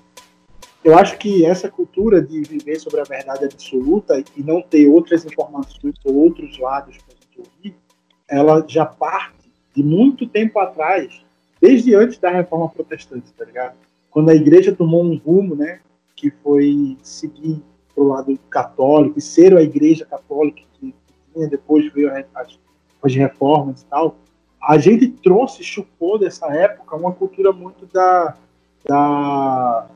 Eu 0.85 0.99
acho 0.99 1.17
que 1.17 1.47
essa 1.47 1.71
cultura 1.71 2.21
de 2.21 2.43
viver 2.43 2.79
sobre 2.79 3.01
a 3.01 3.05
verdade 3.05 3.47
absoluta 3.47 4.23
e 4.37 4.43
não 4.43 4.61
ter 4.61 4.87
outras 4.87 5.25
informações 5.25 5.95
ou 6.05 6.15
outros 6.15 6.59
lados 6.59 6.99
para 6.99 7.15
gente 7.15 7.39
ouvir, 7.39 7.75
ela 8.29 8.63
já 8.69 8.85
parte 8.85 9.51
de 9.75 9.83
muito 9.83 10.27
tempo 10.29 10.59
atrás, 10.59 11.25
desde 11.59 11.95
antes 11.95 12.19
da 12.19 12.31
reforma 12.31 12.69
protestante, 12.69 13.33
tá 13.33 13.45
ligado? 13.47 13.75
Quando 14.11 14.29
a 14.29 14.35
igreja 14.35 14.75
tomou 14.75 15.03
um 15.03 15.17
rumo, 15.17 15.57
né, 15.57 15.81
que 16.15 16.31
foi 16.43 16.99
seguir 17.03 17.63
para 17.95 18.05
o 18.05 18.09
lado 18.09 18.39
católico 18.51 19.19
e 19.19 19.23
ser 19.23 19.57
a 19.57 19.63
igreja 19.63 20.05
católica 20.05 20.61
que 20.75 20.95
tinha, 21.35 21.49
depois 21.49 21.93
veio 21.93 22.11
as, 22.35 22.59
as 23.03 23.15
reformas 23.15 23.83
e 23.83 23.87
tal, 23.87 24.17
a 24.63 24.79
gente 24.79 25.09
trouxe, 25.09 25.63
chupou 25.63 26.19
dessa 26.19 26.47
época 26.47 26.97
uma 26.97 27.13
cultura 27.13 27.53
muito 27.53 27.87
da, 27.93 28.35
da 28.87 29.89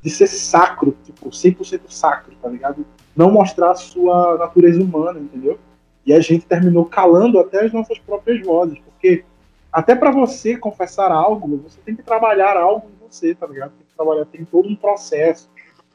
de 0.00 0.10
ser 0.10 0.26
sacro, 0.26 0.96
tipo, 1.04 1.30
100% 1.30 1.82
sacro, 1.88 2.34
tá 2.42 2.48
ligado? 2.48 2.84
Não 3.14 3.30
mostrar 3.30 3.70
a 3.70 3.76
sua 3.76 4.36
natureza 4.36 4.82
humana, 4.82 5.20
entendeu? 5.20 5.58
E 6.04 6.12
a 6.12 6.20
gente 6.20 6.44
terminou 6.44 6.84
calando 6.84 7.38
até 7.38 7.64
as 7.64 7.72
nossas 7.72 7.98
próprias 7.98 8.44
vozes, 8.44 8.78
porque 8.80 9.24
até 9.72 9.94
para 9.94 10.10
você 10.10 10.56
confessar 10.56 11.12
algo, 11.12 11.56
você 11.58 11.80
tem 11.84 11.94
que 11.94 12.02
trabalhar 12.02 12.56
algo 12.56 12.88
em 12.88 13.08
você, 13.08 13.34
tá 13.34 13.46
ligado? 13.46 13.70
Tem 13.70 13.86
que 13.86 13.94
trabalhar, 13.94 14.24
tem 14.26 14.44
todo 14.44 14.68
um 14.68 14.76
processo 14.76 15.48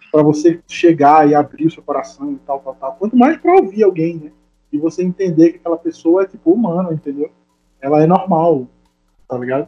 para 0.09 0.23
você 0.23 0.61
chegar 0.67 1.29
e 1.29 1.35
abrir 1.35 1.67
o 1.67 1.71
seu 1.71 1.83
coração 1.83 2.31
e 2.31 2.37
tal, 2.37 2.59
tal, 2.59 2.75
tal. 2.75 2.95
Quanto 2.95 3.17
mais 3.17 3.37
para 3.37 3.55
ouvir 3.55 3.83
alguém, 3.83 4.15
né? 4.15 4.31
E 4.71 4.77
você 4.77 5.03
entender 5.03 5.51
que 5.51 5.57
aquela 5.57 5.77
pessoa 5.77 6.23
é 6.23 6.27
tipo 6.27 6.51
humana, 6.51 6.93
entendeu? 6.93 7.31
ela 7.81 8.01
é 8.01 8.07
normal, 8.07 8.67
tá 9.27 9.37
ligado? 9.37 9.67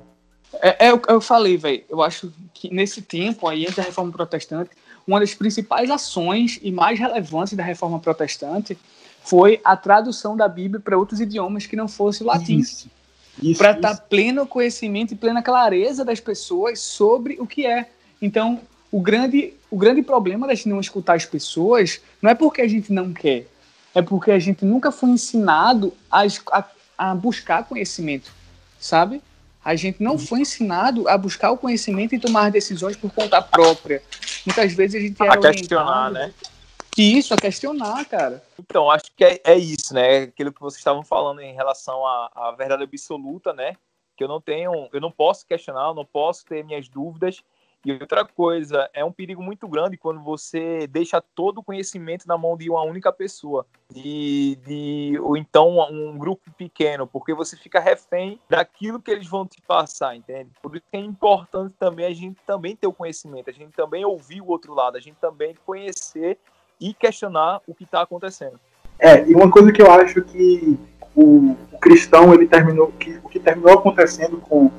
É, 0.61 0.87
é, 0.87 1.01
eu 1.07 1.21
falei, 1.21 1.57
velho. 1.57 1.83
Eu 1.89 2.01
acho 2.01 2.31
que 2.53 2.73
nesse 2.73 3.01
tempo 3.01 3.47
aí, 3.47 3.65
entre 3.65 3.81
a 3.81 3.83
reforma 3.83 4.11
protestante, 4.11 4.71
uma 5.05 5.19
das 5.19 5.33
principais 5.33 5.89
ações 5.89 6.59
e 6.61 6.71
mais 6.71 6.99
relevantes 6.99 7.53
da 7.53 7.63
reforma 7.63 7.99
protestante 7.99 8.77
foi 9.23 9.59
a 9.63 9.77
tradução 9.77 10.35
da 10.35 10.47
Bíblia 10.47 10.79
para 10.79 10.97
outros 10.97 11.21
idiomas 11.21 11.65
que 11.65 11.75
não 11.75 11.87
fosse 11.87 12.23
o 12.23 12.25
latim. 12.25 12.63
Para 13.57 13.71
estar 13.71 13.95
tá 13.95 14.01
pleno 14.09 14.45
conhecimento 14.45 15.13
e 15.13 15.17
plena 15.17 15.41
clareza 15.41 16.03
das 16.03 16.19
pessoas 16.19 16.79
sobre 16.79 17.37
o 17.39 17.45
que 17.45 17.65
é. 17.65 17.89
Então, 18.21 18.59
o 18.91 18.99
grande, 18.99 19.53
o 19.69 19.77
grande 19.77 20.01
problema 20.01 20.47
da 20.47 20.55
gente 20.55 20.67
não 20.67 20.79
escutar 20.79 21.13
as 21.13 21.25
pessoas 21.25 22.01
não 22.21 22.31
é 22.31 22.35
porque 22.35 22.61
a 22.61 22.67
gente 22.67 22.91
não 22.91 23.13
quer, 23.13 23.45
é 23.93 24.01
porque 24.01 24.31
a 24.31 24.39
gente 24.39 24.63
nunca 24.65 24.91
foi 24.91 25.09
ensinado 25.09 25.93
a, 26.11 26.23
a 26.51 26.63
a 26.99 27.15
buscar 27.15 27.63
conhecimento, 27.63 28.29
sabe? 28.77 29.23
A 29.63 29.73
gente 29.73 30.03
não 30.03 30.19
foi 30.19 30.41
ensinado 30.41 31.07
a 31.07 31.17
buscar 31.17 31.49
o 31.51 31.57
conhecimento 31.57 32.13
e 32.13 32.19
tomar 32.19 32.51
decisões 32.51 32.97
por 32.97 33.09
conta 33.13 33.41
própria. 33.41 34.03
Muitas 34.45 34.73
vezes 34.73 34.95
a 34.95 34.99
gente 34.99 35.23
é 35.23 35.29
a 35.29 35.37
questionar, 35.37 36.11
né? 36.11 36.33
Isso, 36.97 37.33
a 37.33 37.37
questionar, 37.37 38.03
cara. 38.03 38.43
Então, 38.59 38.91
acho 38.91 39.05
que 39.15 39.23
é, 39.23 39.39
é 39.45 39.55
isso, 39.57 39.93
né? 39.93 40.23
Aquilo 40.23 40.51
que 40.51 40.59
vocês 40.59 40.79
estavam 40.79 41.03
falando 41.03 41.39
em 41.39 41.53
relação 41.53 42.05
à, 42.05 42.31
à 42.35 42.51
verdade 42.51 42.83
absoluta, 42.83 43.53
né? 43.53 43.75
Que 44.17 44.23
eu 44.25 44.27
não 44.27 44.41
tenho, 44.41 44.89
eu 44.91 44.99
não 44.99 45.11
posso 45.11 45.45
questionar, 45.45 45.87
eu 45.87 45.93
não 45.93 46.05
posso 46.05 46.45
ter 46.45 46.65
minhas 46.65 46.89
dúvidas. 46.89 47.41
E 47.85 47.93
outra 47.93 48.25
coisa, 48.25 48.89
é 48.93 49.05
um 49.05 49.11
perigo 49.11 49.41
muito 49.41 49.67
grande 49.67 49.95
quando 49.95 50.21
você 50.21 50.85
deixa 50.87 51.21
todo 51.21 51.59
o 51.59 51.63
conhecimento 51.63 52.27
na 52.27 52.37
mão 52.37 52.57
de 52.57 52.69
uma 52.69 52.83
única 52.83 53.11
pessoa, 53.11 53.65
de, 53.89 54.57
de, 54.65 55.19
ou 55.21 55.37
então 55.37 55.79
um 55.89 56.17
grupo 56.17 56.51
pequeno, 56.57 57.07
porque 57.07 57.33
você 57.33 57.55
fica 57.55 57.79
refém 57.79 58.37
daquilo 58.49 59.01
que 59.01 59.09
eles 59.09 59.27
vão 59.27 59.45
te 59.45 59.61
passar, 59.61 60.13
entende? 60.13 60.49
Por 60.61 60.75
isso 60.75 60.85
que 60.91 60.97
é 60.97 60.99
importante 60.99 61.73
também 61.79 62.05
a 62.05 62.13
gente 62.13 62.37
também 62.45 62.75
ter 62.75 62.87
o 62.87 62.93
conhecimento, 62.93 63.49
a 63.49 63.53
gente 63.53 63.71
também 63.71 64.03
ouvir 64.03 64.41
o 64.41 64.47
outro 64.47 64.73
lado, 64.73 64.97
a 64.97 65.01
gente 65.01 65.15
também 65.15 65.55
conhecer 65.65 66.37
e 66.81 66.93
questionar 66.93 67.61
o 67.65 67.73
que 67.73 67.85
está 67.85 68.01
acontecendo. 68.01 68.59
É, 68.99 69.25
e 69.25 69.33
uma 69.33 69.49
coisa 69.49 69.71
que 69.71 69.81
eu 69.81 69.89
acho 69.89 70.21
que 70.21 70.77
o, 71.15 71.55
o 71.71 71.79
cristão, 71.79 72.33
ele 72.33 72.45
terminou, 72.45 72.91
que, 72.91 73.17
o 73.23 73.29
que 73.29 73.39
terminou 73.39 73.73
acontecendo 73.73 74.37
com 74.41 74.69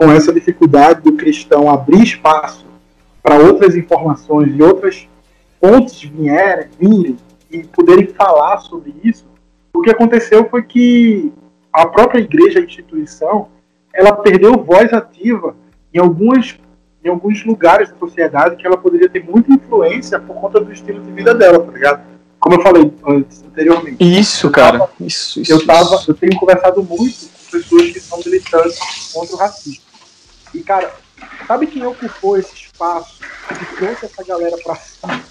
com 0.00 0.10
essa 0.10 0.32
dificuldade 0.32 1.02
do 1.02 1.12
cristão 1.12 1.68
abrir 1.68 2.02
espaço 2.02 2.64
para 3.22 3.36
outras 3.36 3.76
informações 3.76 4.50
e 4.56 4.62
outras 4.62 5.06
fontes 5.60 6.02
vierem, 6.02 6.68
virem 6.80 7.18
e 7.50 7.64
poderem 7.64 8.06
falar 8.06 8.60
sobre 8.60 8.94
isso, 9.04 9.26
o 9.74 9.82
que 9.82 9.90
aconteceu 9.90 10.48
foi 10.48 10.62
que 10.62 11.30
a 11.70 11.84
própria 11.84 12.20
igreja, 12.20 12.60
a 12.60 12.62
instituição, 12.62 13.48
ela 13.92 14.14
perdeu 14.14 14.64
voz 14.64 14.90
ativa 14.90 15.54
em 15.92 15.98
algumas 15.98 16.58
em 17.04 17.08
alguns 17.08 17.44
lugares 17.44 17.90
da 17.90 17.96
sociedade 17.96 18.56
que 18.56 18.66
ela 18.66 18.76
poderia 18.76 19.08
ter 19.08 19.24
muita 19.24 19.52
influência 19.52 20.18
por 20.18 20.36
conta 20.36 20.60
do 20.60 20.70
estilo 20.70 21.02
de 21.02 21.10
vida 21.12 21.34
dela, 21.34 21.58
tá 21.58 21.72
ligado? 21.72 22.02
Como 22.38 22.56
eu 22.56 22.62
falei 22.62 22.92
antes, 23.06 23.42
anteriormente. 23.42 23.96
Isso, 24.00 24.50
cara. 24.50 24.86
isso, 25.00 25.40
isso, 25.40 25.52
eu, 25.52 25.64
tava, 25.64 25.98
eu 26.06 26.14
tenho 26.14 26.36
conversado 26.36 26.82
muito 26.82 27.26
com 27.26 27.58
pessoas 27.58 27.90
que 27.90 28.00
são 28.00 28.18
militantes 28.18 29.12
contra 29.14 29.34
o 29.34 29.38
racismo. 29.38 29.89
E, 30.54 30.62
cara, 30.62 30.94
sabe 31.46 31.66
quem 31.66 31.84
ocupou 31.84 32.36
esse 32.36 32.54
espaço 32.54 33.20
e 33.22 33.76
trouxe 33.76 34.06
essa 34.06 34.24
galera 34.24 34.56
pra 34.62 34.74
cima 34.74 35.22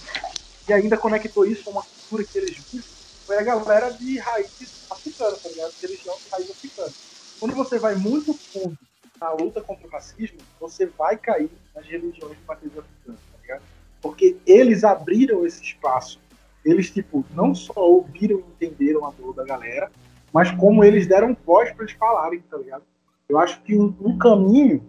e 0.68 0.74
ainda 0.74 0.98
conectou 0.98 1.46
isso 1.46 1.70
a 1.70 1.72
uma 1.72 1.84
cultura 1.84 2.24
que 2.24 2.38
eles 2.38 2.58
vivem? 2.72 2.90
Foi 3.26 3.38
a 3.38 3.44
galera 3.44 3.92
de 3.92 4.18
raízes 4.18 4.88
africanas, 4.90 5.42
tá 5.42 5.50
ligado? 5.50 5.74
Religião 5.82 6.16
de 6.16 6.30
raiz 6.32 6.50
africana. 6.50 6.92
Quando 7.40 7.56
você 7.56 7.78
vai 7.78 7.96
muito 7.96 8.34
fundo 8.34 8.78
na 9.20 9.32
luta 9.34 9.62
contra 9.62 9.88
o 9.88 9.90
racismo, 9.90 10.38
você 10.60 10.86
vai 10.86 11.18
cair 11.18 11.50
nas 11.76 11.86
religiões 11.86 12.38
de 12.38 12.46
matriz 12.48 12.72
africana, 12.78 13.18
tá 13.32 13.38
ligado? 13.42 13.62
Porque 14.02 14.38
eles 14.46 14.84
abriram 14.84 15.46
esse 15.46 15.62
espaço. 15.62 16.20
Eles, 16.64 16.90
tipo, 16.90 17.26
não 17.32 17.54
só 17.54 17.74
ouviram 17.76 18.40
e 18.40 18.66
entenderam 18.66 19.06
a 19.06 19.12
dor 19.12 19.34
da 19.34 19.44
galera, 19.44 19.92
mas 20.34 20.52
como 20.52 20.84
eles 20.84 21.08
deram 21.08 21.36
voz 21.46 21.72
para 21.72 21.84
eles 21.84 21.96
falarem, 21.96 22.40
tá 22.42 22.58
ligado? 22.58 22.84
Eu 23.28 23.38
acho 23.38 23.62
que 23.62 23.76
um, 23.78 23.96
um 24.02 24.18
caminho 24.18 24.84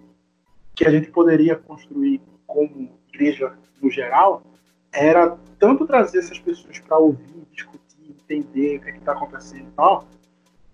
que 0.80 0.86
a 0.86 0.90
gente 0.90 1.10
poderia 1.10 1.56
construir 1.56 2.22
como 2.46 2.90
igreja 3.12 3.52
no 3.82 3.90
geral 3.90 4.42
era 4.90 5.36
tanto 5.58 5.86
trazer 5.86 6.20
essas 6.20 6.38
pessoas 6.38 6.78
para 6.78 6.96
ouvir, 6.96 7.46
discutir, 7.52 8.08
entender 8.08 8.78
o 8.78 8.80
que 8.80 8.88
é 8.88 8.96
está 8.96 9.12
acontecendo 9.12 9.68
e 9.68 9.72
tal, 9.76 10.06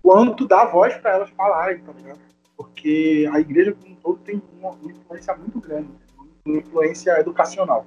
quanto 0.00 0.46
dar 0.46 0.66
voz 0.66 0.96
para 0.98 1.16
elas 1.16 1.30
falarem, 1.30 1.80
tá 1.80 1.90
ligado? 1.90 2.20
Porque 2.56 3.28
a 3.32 3.40
igreja 3.40 3.72
como 3.74 3.94
um 3.94 3.96
todo 3.96 4.18
tem 4.18 4.40
uma, 4.60 4.70
uma 4.70 4.92
influência 4.92 5.34
muito 5.34 5.58
grande, 5.58 5.88
uma 6.44 6.58
influência 6.58 7.18
educacional, 7.18 7.84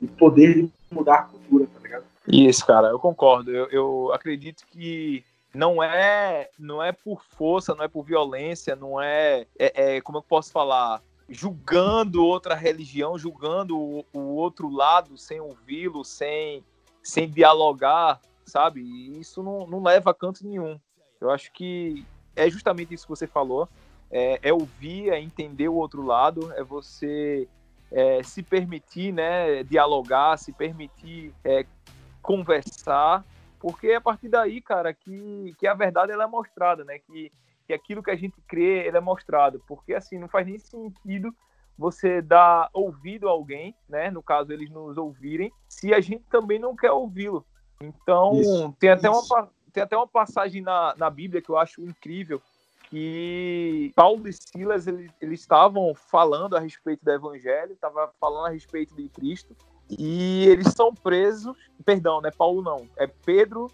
e 0.00 0.08
poder 0.08 0.54
de 0.54 0.72
mudar 0.90 1.14
a 1.14 1.22
cultura, 1.22 1.68
tá 1.72 1.78
ligado? 1.80 2.04
Isso, 2.26 2.66
cara, 2.66 2.88
eu 2.88 2.98
concordo. 2.98 3.52
Eu, 3.52 3.68
eu 3.68 4.12
acredito 4.12 4.66
que 4.66 5.24
não 5.54 5.80
é 5.80 6.50
não 6.58 6.82
é 6.82 6.90
por 6.90 7.22
força, 7.22 7.72
não 7.72 7.84
é 7.84 7.88
por 7.88 8.02
violência, 8.02 8.74
não 8.74 9.00
é, 9.00 9.46
é, 9.56 9.96
é 9.96 10.00
como 10.00 10.18
eu 10.18 10.22
posso 10.22 10.50
falar, 10.50 11.00
julgando 11.30 12.24
outra 12.24 12.54
religião, 12.54 13.16
julgando 13.16 13.78
o, 13.78 14.04
o 14.12 14.18
outro 14.34 14.68
lado 14.68 15.16
sem 15.16 15.40
ouvi-lo, 15.40 16.04
sem, 16.04 16.64
sem 17.02 17.30
dialogar, 17.30 18.20
sabe? 18.44 18.80
E 18.80 19.20
isso 19.20 19.42
não, 19.42 19.66
não 19.66 19.82
leva 19.82 20.10
a 20.10 20.14
canto 20.14 20.44
nenhum. 20.44 20.78
Eu 21.20 21.30
acho 21.30 21.52
que 21.52 22.04
é 22.34 22.50
justamente 22.50 22.92
isso 22.92 23.04
que 23.04 23.10
você 23.10 23.26
falou. 23.26 23.68
É, 24.10 24.40
é 24.42 24.52
ouvir, 24.52 25.10
é 25.10 25.20
entender 25.20 25.68
o 25.68 25.74
outro 25.74 26.02
lado, 26.02 26.52
é 26.54 26.64
você 26.64 27.46
é, 27.92 28.22
se 28.24 28.42
permitir 28.42 29.12
né, 29.12 29.62
dialogar, 29.62 30.36
se 30.36 30.52
permitir 30.52 31.32
é, 31.44 31.64
conversar, 32.20 33.24
porque 33.60 33.88
é 33.88 33.96
a 33.96 34.00
partir 34.00 34.28
daí, 34.28 34.60
cara, 34.60 34.92
que, 34.92 35.54
que 35.58 35.66
a 35.66 35.74
verdade 35.74 36.10
ela 36.10 36.24
é 36.24 36.26
mostrada, 36.26 36.82
né? 36.82 36.98
Que 36.98 37.30
que 37.70 37.74
aquilo 37.74 38.02
que 38.02 38.10
a 38.10 38.16
gente 38.16 38.40
crê 38.48 38.86
ele 38.86 38.96
é 38.96 39.00
mostrado, 39.00 39.62
porque 39.66 39.94
assim 39.94 40.18
não 40.18 40.28
faz 40.28 40.44
nem 40.44 40.58
sentido 40.58 41.32
você 41.78 42.20
dar 42.20 42.68
ouvido 42.72 43.28
a 43.28 43.30
alguém, 43.30 43.74
né? 43.88 44.10
No 44.10 44.22
caso 44.22 44.52
eles 44.52 44.68
nos 44.68 44.98
ouvirem, 44.98 45.52
se 45.68 45.94
a 45.94 46.00
gente 46.00 46.24
também 46.24 46.58
não 46.58 46.74
quer 46.74 46.90
ouvi-lo. 46.90 47.46
Então 47.80 48.34
isso, 48.40 48.76
tem 48.78 48.90
até 48.90 49.08
isso. 49.08 49.32
uma 49.32 49.48
tem 49.72 49.84
até 49.84 49.96
uma 49.96 50.08
passagem 50.08 50.60
na, 50.60 50.94
na 50.98 51.08
Bíblia 51.08 51.40
que 51.40 51.48
eu 51.48 51.56
acho 51.56 51.80
incrível 51.82 52.42
que 52.88 53.92
Paulo 53.94 54.26
e 54.26 54.32
Silas 54.32 54.88
eles, 54.88 55.12
eles 55.20 55.40
estavam 55.40 55.94
falando 55.94 56.56
a 56.56 56.60
respeito 56.60 57.04
do 57.04 57.12
Evangelho, 57.12 57.72
estavam 57.72 58.08
falando 58.20 58.46
a 58.46 58.50
respeito 58.50 58.96
de 58.96 59.08
Cristo 59.08 59.56
e 59.88 60.44
eles 60.48 60.72
são 60.74 60.92
presos, 60.92 61.56
perdão, 61.84 62.20
não 62.20 62.28
é 62.28 62.32
Paulo 62.32 62.62
não, 62.62 62.88
é 62.96 63.06
Pedro 63.06 63.70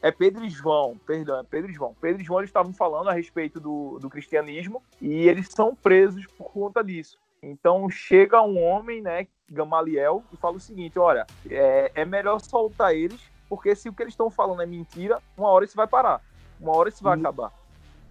é 0.00 0.10
Pedro 0.10 0.44
e 0.44 0.50
João, 0.50 0.96
perdão, 1.06 1.40
é 1.40 1.42
Pedro 1.42 1.70
e 1.70 1.74
João. 1.74 1.94
Pedro 2.00 2.22
e 2.22 2.24
João 2.24 2.40
eles 2.40 2.50
estavam 2.50 2.72
falando 2.72 3.08
a 3.08 3.12
respeito 3.12 3.58
do, 3.58 3.98
do 3.98 4.08
cristianismo 4.08 4.82
e 5.00 5.28
eles 5.28 5.48
são 5.48 5.74
presos 5.74 6.26
por 6.26 6.52
conta 6.52 6.82
disso. 6.82 7.18
Então 7.42 7.88
chega 7.90 8.42
um 8.42 8.62
homem, 8.62 9.00
né, 9.00 9.26
Gamaliel, 9.48 10.22
e 10.32 10.36
fala 10.36 10.56
o 10.56 10.60
seguinte: 10.60 10.98
olha, 10.98 11.26
é, 11.48 11.90
é 11.94 12.04
melhor 12.04 12.40
soltar 12.40 12.94
eles, 12.94 13.20
porque 13.48 13.74
se 13.74 13.88
o 13.88 13.92
que 13.92 14.02
eles 14.02 14.12
estão 14.12 14.30
falando 14.30 14.62
é 14.62 14.66
mentira, 14.66 15.20
uma 15.36 15.48
hora 15.48 15.64
isso 15.64 15.76
vai 15.76 15.86
parar, 15.86 16.20
uma 16.60 16.76
hora 16.76 16.88
isso 16.88 17.02
vai 17.02 17.14
uhum. 17.14 17.22
acabar, 17.22 17.52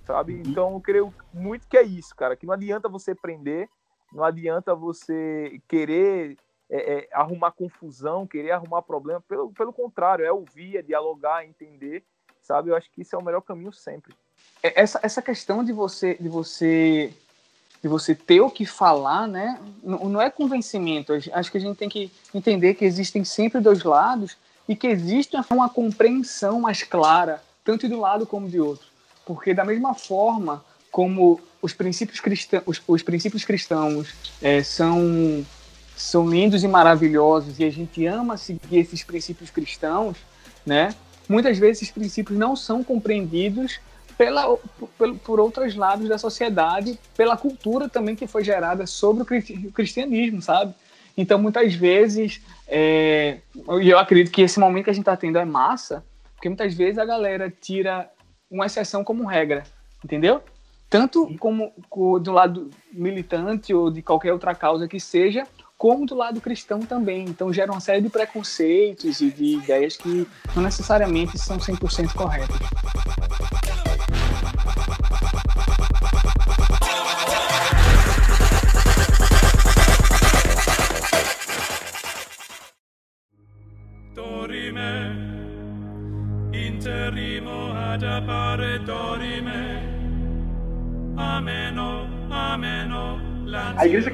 sabe? 0.06 0.34
Uhum. 0.34 0.44
Então 0.46 0.74
eu 0.74 0.82
creio 0.82 1.14
muito 1.34 1.68
que 1.68 1.78
é 1.78 1.84
isso, 1.84 2.16
cara, 2.16 2.36
que 2.36 2.46
não 2.46 2.54
adianta 2.54 2.90
você 2.90 3.14
prender, 3.14 3.70
não 4.14 4.24
adianta 4.24 4.74
você 4.74 5.62
querer 5.68 6.38
é, 6.70 7.00
é, 7.00 7.10
arrumar 7.12 7.52
confusão, 7.52 8.28
querer 8.28 8.52
arrumar 8.52 8.82
problema. 8.82 9.22
Pelo, 9.22 9.52
pelo 9.52 9.74
contrário, 9.74 10.26
é 10.26 10.32
ouvir, 10.32 10.78
é 10.78 10.82
dialogar, 10.82 11.46
entender, 11.46 12.04
sabe? 12.42 12.70
Eu 12.70 12.76
acho 12.76 12.92
que 12.92 13.02
isso 13.02 13.16
é 13.16 13.20
o 13.20 13.24
melhor 13.24 13.42
caminho 13.42 13.74
sempre. 13.74 14.14
É, 14.62 14.82
essa, 14.82 15.00
essa 15.02 15.22
questão 15.22 15.64
de 15.64 15.72
você, 15.72 16.16
de 16.16 16.30
você 16.30 17.14
de 17.82 17.88
você 17.88 18.16
ter 18.16 18.42
o 18.42 18.50
que 18.50 18.66
falar, 18.66 19.28
né? 19.28 19.62
Não, 19.84 20.10
não 20.10 20.22
é 20.22 20.30
convencimento. 20.30 21.14
Acho 21.32 21.52
que 21.52 21.58
a 21.58 21.62
gente 21.62 21.78
tem 21.78 21.88
que 21.88 22.12
entender 22.34 22.74
que 22.74 22.84
existem 22.84 23.24
sempre 23.24 23.62
dois 23.62 23.84
lados 23.84 24.36
e 24.68 24.76
que 24.76 24.88
existe 24.88 25.38
uma 25.52 25.70
compreensão 25.70 26.60
mais 26.60 26.82
clara, 26.82 27.42
tanto 27.64 27.88
de 27.88 27.94
um 27.94 28.00
lado 28.00 28.26
como 28.26 28.50
de 28.50 28.60
outro. 28.60 28.88
Porque 29.26 29.54
da 29.54 29.64
mesma 29.64 29.94
forma 29.94 30.66
como 30.92 31.40
os 31.62 31.74
princípios 31.74 32.20
cristãos, 32.20 32.64
os, 32.66 32.82
os 32.88 33.04
princípios 33.04 33.46
cristãos 33.46 34.14
é, 34.42 34.64
são 34.64 35.46
são 35.98 36.30
lindos 36.30 36.64
e 36.64 36.68
maravilhosos 36.68 37.60
e 37.60 37.66
a 37.66 37.72
gente 37.72 38.06
ama 38.06 38.38
seguir 38.38 38.78
esses 38.78 39.04
princípios 39.04 39.50
cristãos, 39.50 40.18
né? 40.66 40.94
Muitas 41.28 41.58
vezes 41.58 41.82
esses 41.82 41.92
princípios 41.92 42.38
não 42.38 42.56
são 42.56 42.84
compreendidos 42.84 43.80
pela, 44.18 44.58
por, 44.98 45.16
por 45.18 45.40
outros 45.40 45.76
lados 45.76 46.08
da 46.08 46.18
sociedade, 46.18 47.00
pela 47.16 47.36
cultura 47.36 47.90
também 47.90 48.16
que 48.16 48.28
foi 48.28 48.44
gerada 48.44 48.86
sobre 48.88 49.24
o 49.24 49.72
cristianismo, 49.72 50.42
sabe? 50.42 50.74
Então, 51.18 51.40
muitas 51.40 51.74
vezes, 51.74 52.42
é, 52.68 53.40
e 53.82 53.90
eu 53.90 53.98
acredito 53.98 54.32
que 54.32 54.44
esse 54.44 54.60
momento 54.60 54.86
que 54.86 54.90
a 54.92 54.94
gente 54.94 55.02
está 55.02 55.18
tendo 55.18 55.40
é 55.40 55.46
massa, 55.46 56.06
porque 56.36 56.48
muitas 56.48 56.74
vezes 56.76 57.00
a 57.00 57.06
galera 57.06 57.52
tira 57.52 58.08
uma 58.50 58.68
exceção 58.68 59.04
como 59.04 59.26
regra, 59.26 59.64
entendeu? 60.04 60.42
Tanto 60.90 61.36
como 61.40 61.74
do 62.22 62.32
lado 62.32 62.70
militante 62.94 63.74
ou 63.74 63.92
de 63.92 64.02
qualquer 64.02 64.32
outra 64.32 64.54
causa 64.54 64.88
que 64.88 65.00
seja, 65.00 65.46
como 65.78 66.06
do 66.06 66.16
lado 66.16 66.42
cristão 66.42 66.80
também. 66.80 67.26
Então 67.26 67.54
gera 67.54 67.72
uma 67.72 67.80
série 67.80 68.02
de 68.02 68.10
preconceitos 68.10 69.22
e 69.22 69.30
de 69.30 69.58
ideias 69.58 69.96
que 69.96 70.28
não 70.56 70.64
necessariamente 70.64 71.38
são 71.38 71.58
100% 71.58 72.14
corretas. 72.14 72.58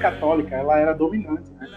Católica 0.03 0.55
ela 0.55 0.77
era 0.77 0.93
dominante, 0.93 1.49
né? 1.53 1.67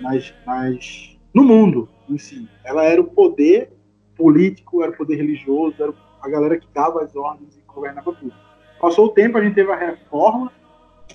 mas, 0.00 0.34
mas 0.44 1.16
no 1.32 1.44
mundo 1.44 1.88
em 2.08 2.18
si, 2.18 2.48
ela 2.64 2.84
era 2.84 3.00
o 3.00 3.04
poder 3.04 3.72
político, 4.16 4.82
era 4.82 4.90
o 4.90 4.96
poder 4.96 5.16
religioso, 5.16 5.80
era 5.80 5.94
a 6.20 6.28
galera 6.28 6.58
que 6.58 6.66
dava 6.74 7.02
as 7.02 7.14
ordens 7.14 7.56
e 7.56 7.62
governava 7.72 8.12
tudo. 8.12 8.34
Passou 8.80 9.06
o 9.06 9.10
tempo, 9.10 9.38
a 9.38 9.42
gente 9.42 9.54
teve 9.54 9.70
a 9.70 9.76
reforma, 9.76 10.50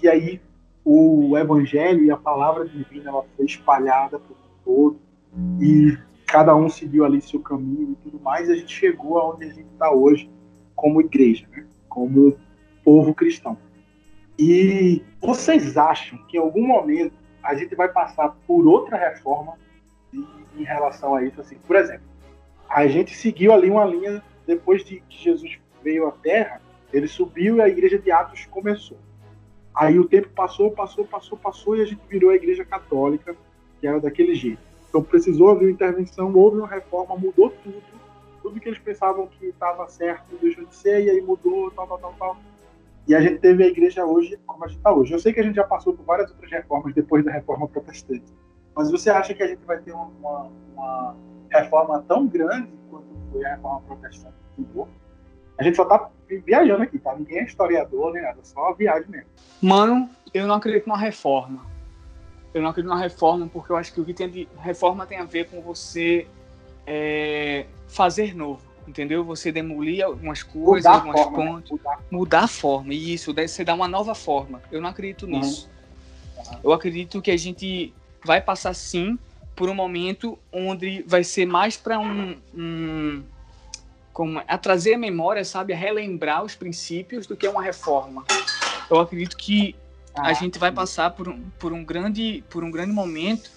e 0.02 0.08
aí 0.08 0.42
o 0.86 1.38
evangelho 1.38 2.06
e 2.06 2.12
a 2.12 2.18
palavra 2.18 2.66
divina 2.66 3.10
ela 3.10 3.26
foi 3.36 3.46
espalhada 3.46 4.18
por 4.18 4.38
todo 4.64 5.00
e 5.60 5.98
cada 6.26 6.56
um 6.56 6.70
seguiu 6.70 7.04
ali 7.04 7.22
seu 7.22 7.42
caminho 7.42 7.92
e 7.92 7.96
tudo 8.04 8.20
mais, 8.20 8.48
e 8.48 8.54
a 8.54 8.56
gente 8.56 8.74
chegou 8.74 9.18
aonde 9.18 9.44
a 9.44 9.50
gente 9.50 9.68
está 9.74 9.92
hoje 9.92 10.30
como 10.76 11.02
igreja, 11.02 11.46
né? 11.52 11.68
como 11.90 12.38
povo 12.84 13.14
cristão. 13.14 13.58
E 14.38 15.04
vocês 15.20 15.78
acham 15.78 16.18
que 16.28 16.38
em 16.38 16.40
algum 16.40 16.66
momento 16.66 17.14
a 17.44 17.56
gente 17.56 17.76
vai 17.76 17.90
passar 17.90 18.36
por 18.48 18.66
outra 18.66 18.98
reforma 18.98 19.58
em 20.14 20.64
relação 20.64 21.16
a 21.16 21.24
isso? 21.24 21.42
Assim, 21.42 21.58
por 21.68 21.76
exemplo, 21.76 22.06
a 22.70 22.88
gente 22.88 23.16
seguiu 23.16 23.54
ali 23.54 23.70
uma 23.70 23.86
linha 23.86 24.24
depois 24.48 24.84
de 24.84 25.02
que 25.02 25.24
Jesus 25.24 25.60
veio 25.84 26.08
à 26.08 26.12
Terra, 26.12 26.62
ele 26.92 27.08
subiu 27.08 27.58
e 27.58 27.62
a 27.62 27.70
igreja 27.70 27.98
de 27.98 28.12
Atos 28.12 28.46
começou. 28.46 28.98
Aí 29.74 29.98
o 29.98 30.08
tempo 30.08 30.30
passou, 30.30 30.72
passou, 30.72 31.06
passou, 31.06 31.38
passou 31.38 31.78
e 31.78 31.82
a 31.82 31.86
gente 31.86 32.02
virou 32.10 32.30
a 32.30 32.36
igreja 32.36 32.66
católica, 32.66 33.36
que 33.80 33.88
era 33.88 34.00
daquele 34.00 34.36
jeito. 34.36 34.62
Então 34.90 35.02
precisou 35.02 35.50
haver 35.50 35.66
uma 35.66 35.72
intervenção, 35.72 36.34
houve 36.34 36.58
uma 36.58 36.68
reforma, 36.68 37.16
mudou 37.16 37.50
tudo. 37.64 37.82
Tudo 38.42 38.60
que 38.60 38.68
eles 38.68 38.80
pensavam 38.80 39.28
que 39.28 39.46
estava 39.46 39.88
certo 39.88 40.36
deixou 40.42 40.66
de 40.66 40.76
ser, 40.76 41.06
e 41.06 41.10
aí 41.10 41.22
mudou, 41.22 41.72
tal, 41.72 41.88
tal, 41.88 42.00
tal, 42.00 42.16
tal. 42.20 42.38
E 43.08 43.16
a 43.16 43.22
gente 43.22 43.40
teve 43.40 43.64
a 43.64 43.68
igreja 43.68 44.06
hoje 44.06 44.38
como 44.46 44.64
a 44.64 44.68
gente 44.68 44.78
está 44.78 44.94
hoje. 44.94 45.14
Eu 45.14 45.20
sei 45.20 45.34
que 45.34 45.40
a 45.40 45.44
gente 45.44 45.56
já 45.56 45.64
passou 45.64 45.94
por 45.94 46.06
várias 46.06 46.30
outras 46.30 46.50
reformas 46.52 46.94
depois 46.94 47.26
da 47.26 47.32
reforma 47.32 47.68
protestante. 47.68 48.34
Mas 48.76 48.92
você 48.92 49.10
acha 49.10 49.34
que 49.34 49.44
a 49.44 49.48
gente 49.48 49.66
vai 49.66 49.80
ter 49.80 49.92
uma, 49.92 50.50
uma 50.74 51.16
reforma 51.50 52.04
tão 52.08 52.28
grande 52.28 52.72
quanto 52.90 53.08
foi 53.32 53.46
a 53.46 53.56
reforma 53.56 53.82
protestante? 53.82 54.36
A 55.58 55.64
gente 55.64 55.76
só 55.76 55.86
tá 55.86 56.10
viajando 56.46 56.84
aqui, 56.84 56.98
tá? 56.98 57.16
Ninguém 57.16 57.40
é 57.40 57.44
historiador 57.44 58.14
nem 58.14 58.24
nada, 58.24 58.40
só 58.44 58.74
viagem 58.74 59.10
mesmo. 59.10 59.28
Mano, 59.62 60.10
eu 60.34 60.48
não 60.48 60.56
acredito 60.56 60.88
numa 60.88 60.98
reforma. 60.98 61.66
Eu 62.54 62.62
não 62.62 62.70
acredito 62.70 62.90
numa 62.90 63.02
reforma 63.02 63.48
porque 63.48 63.72
eu 63.72 63.76
acho 63.76 63.94
que 63.94 64.02
o 64.02 64.06
que 64.06 64.14
tem 64.14 64.30
de 64.30 64.48
reforma 64.58 65.06
tem 65.06 65.18
a 65.20 65.26
ver 65.26 65.50
com 65.50 65.62
você 65.62 66.28
é, 66.88 67.66
fazer 67.88 68.36
novo, 68.36 68.62
entendeu? 68.88 69.24
Você 69.24 69.52
demolir 69.52 70.04
algumas 70.04 70.44
coisas, 70.44 70.86
mudar 70.86 70.94
algumas 70.94 71.22
forma, 71.22 71.38
né? 71.38 71.52
pontes, 71.52 71.72
né? 71.72 71.78
mudar. 71.78 72.00
mudar. 72.12 72.44
a 72.44 72.48
forma. 72.48 72.94
E 72.94 73.14
isso, 73.14 73.34
você 73.34 73.64
dá 73.64 73.74
uma 73.74 73.88
nova 73.88 74.16
forma. 74.16 74.62
Eu 74.72 74.82
não 74.82 74.90
acredito 74.90 75.26
uhum. 75.26 75.40
nisso. 75.40 75.70
Uhum. 76.38 76.60
Eu 76.64 76.74
acredito 76.74 77.22
que 77.22 77.32
a 77.32 77.38
gente 77.38 77.94
vai 78.24 78.42
passar 78.42 78.74
sim 78.74 79.18
por 79.56 79.70
um 79.70 79.74
momento 79.74 80.40
onde 80.52 81.04
vai 81.04 81.24
ser 81.24 81.46
mais 81.46 81.78
para 81.78 82.00
um, 82.00 82.36
um 82.54 83.24
como 84.14 84.42
a 84.48 84.58
trazer 84.58 84.96
a 84.96 84.98
memória, 84.98 85.44
sabe, 85.46 85.74
a 85.74 85.78
relembrar 85.78 86.44
os 86.44 86.56
princípios 86.56 87.28
do 87.28 87.36
que 87.36 87.48
uma 87.48 87.62
reforma. 87.62 88.26
Eu 88.90 89.00
acredito 89.00 89.38
que 89.38 89.76
ah, 90.14 90.28
a 90.28 90.34
gente 90.34 90.60
vai 90.60 90.72
passar 90.72 91.12
por 91.12 91.30
um, 91.30 91.42
por 91.58 91.72
um 91.72 91.84
grande 91.84 92.44
por 92.50 92.64
um 92.64 92.72
grande 92.72 92.92
momento 92.92 93.50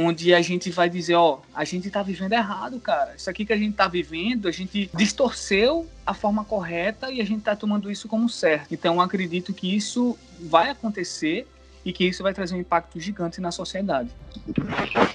onde 0.00 0.32
a 0.32 0.40
gente 0.40 0.70
vai 0.70 0.88
dizer, 0.88 1.16
ó, 1.16 1.40
a 1.52 1.64
gente 1.64 1.90
tá 1.90 2.04
vivendo 2.04 2.32
errado, 2.32 2.78
cara. 2.78 3.16
Isso 3.16 3.28
aqui 3.28 3.44
que 3.44 3.52
a 3.52 3.56
gente 3.56 3.74
tá 3.74 3.88
vivendo, 3.88 4.46
a 4.46 4.52
gente 4.52 4.88
distorceu 4.94 5.88
a 6.06 6.14
forma 6.14 6.44
correta 6.44 7.10
e 7.10 7.20
a 7.20 7.24
gente 7.24 7.42
tá 7.42 7.56
tomando 7.56 7.90
isso 7.90 8.06
como 8.06 8.28
certo. 8.28 8.72
Então, 8.72 9.00
acredito 9.00 9.52
que 9.52 9.74
isso 9.74 10.16
vai 10.38 10.70
acontecer 10.70 11.48
e 11.84 11.92
que 11.92 12.04
isso 12.04 12.22
vai 12.22 12.32
trazer 12.32 12.54
um 12.54 12.60
impacto 12.60 13.00
gigante 13.00 13.40
na 13.40 13.50
sociedade. 13.50 14.10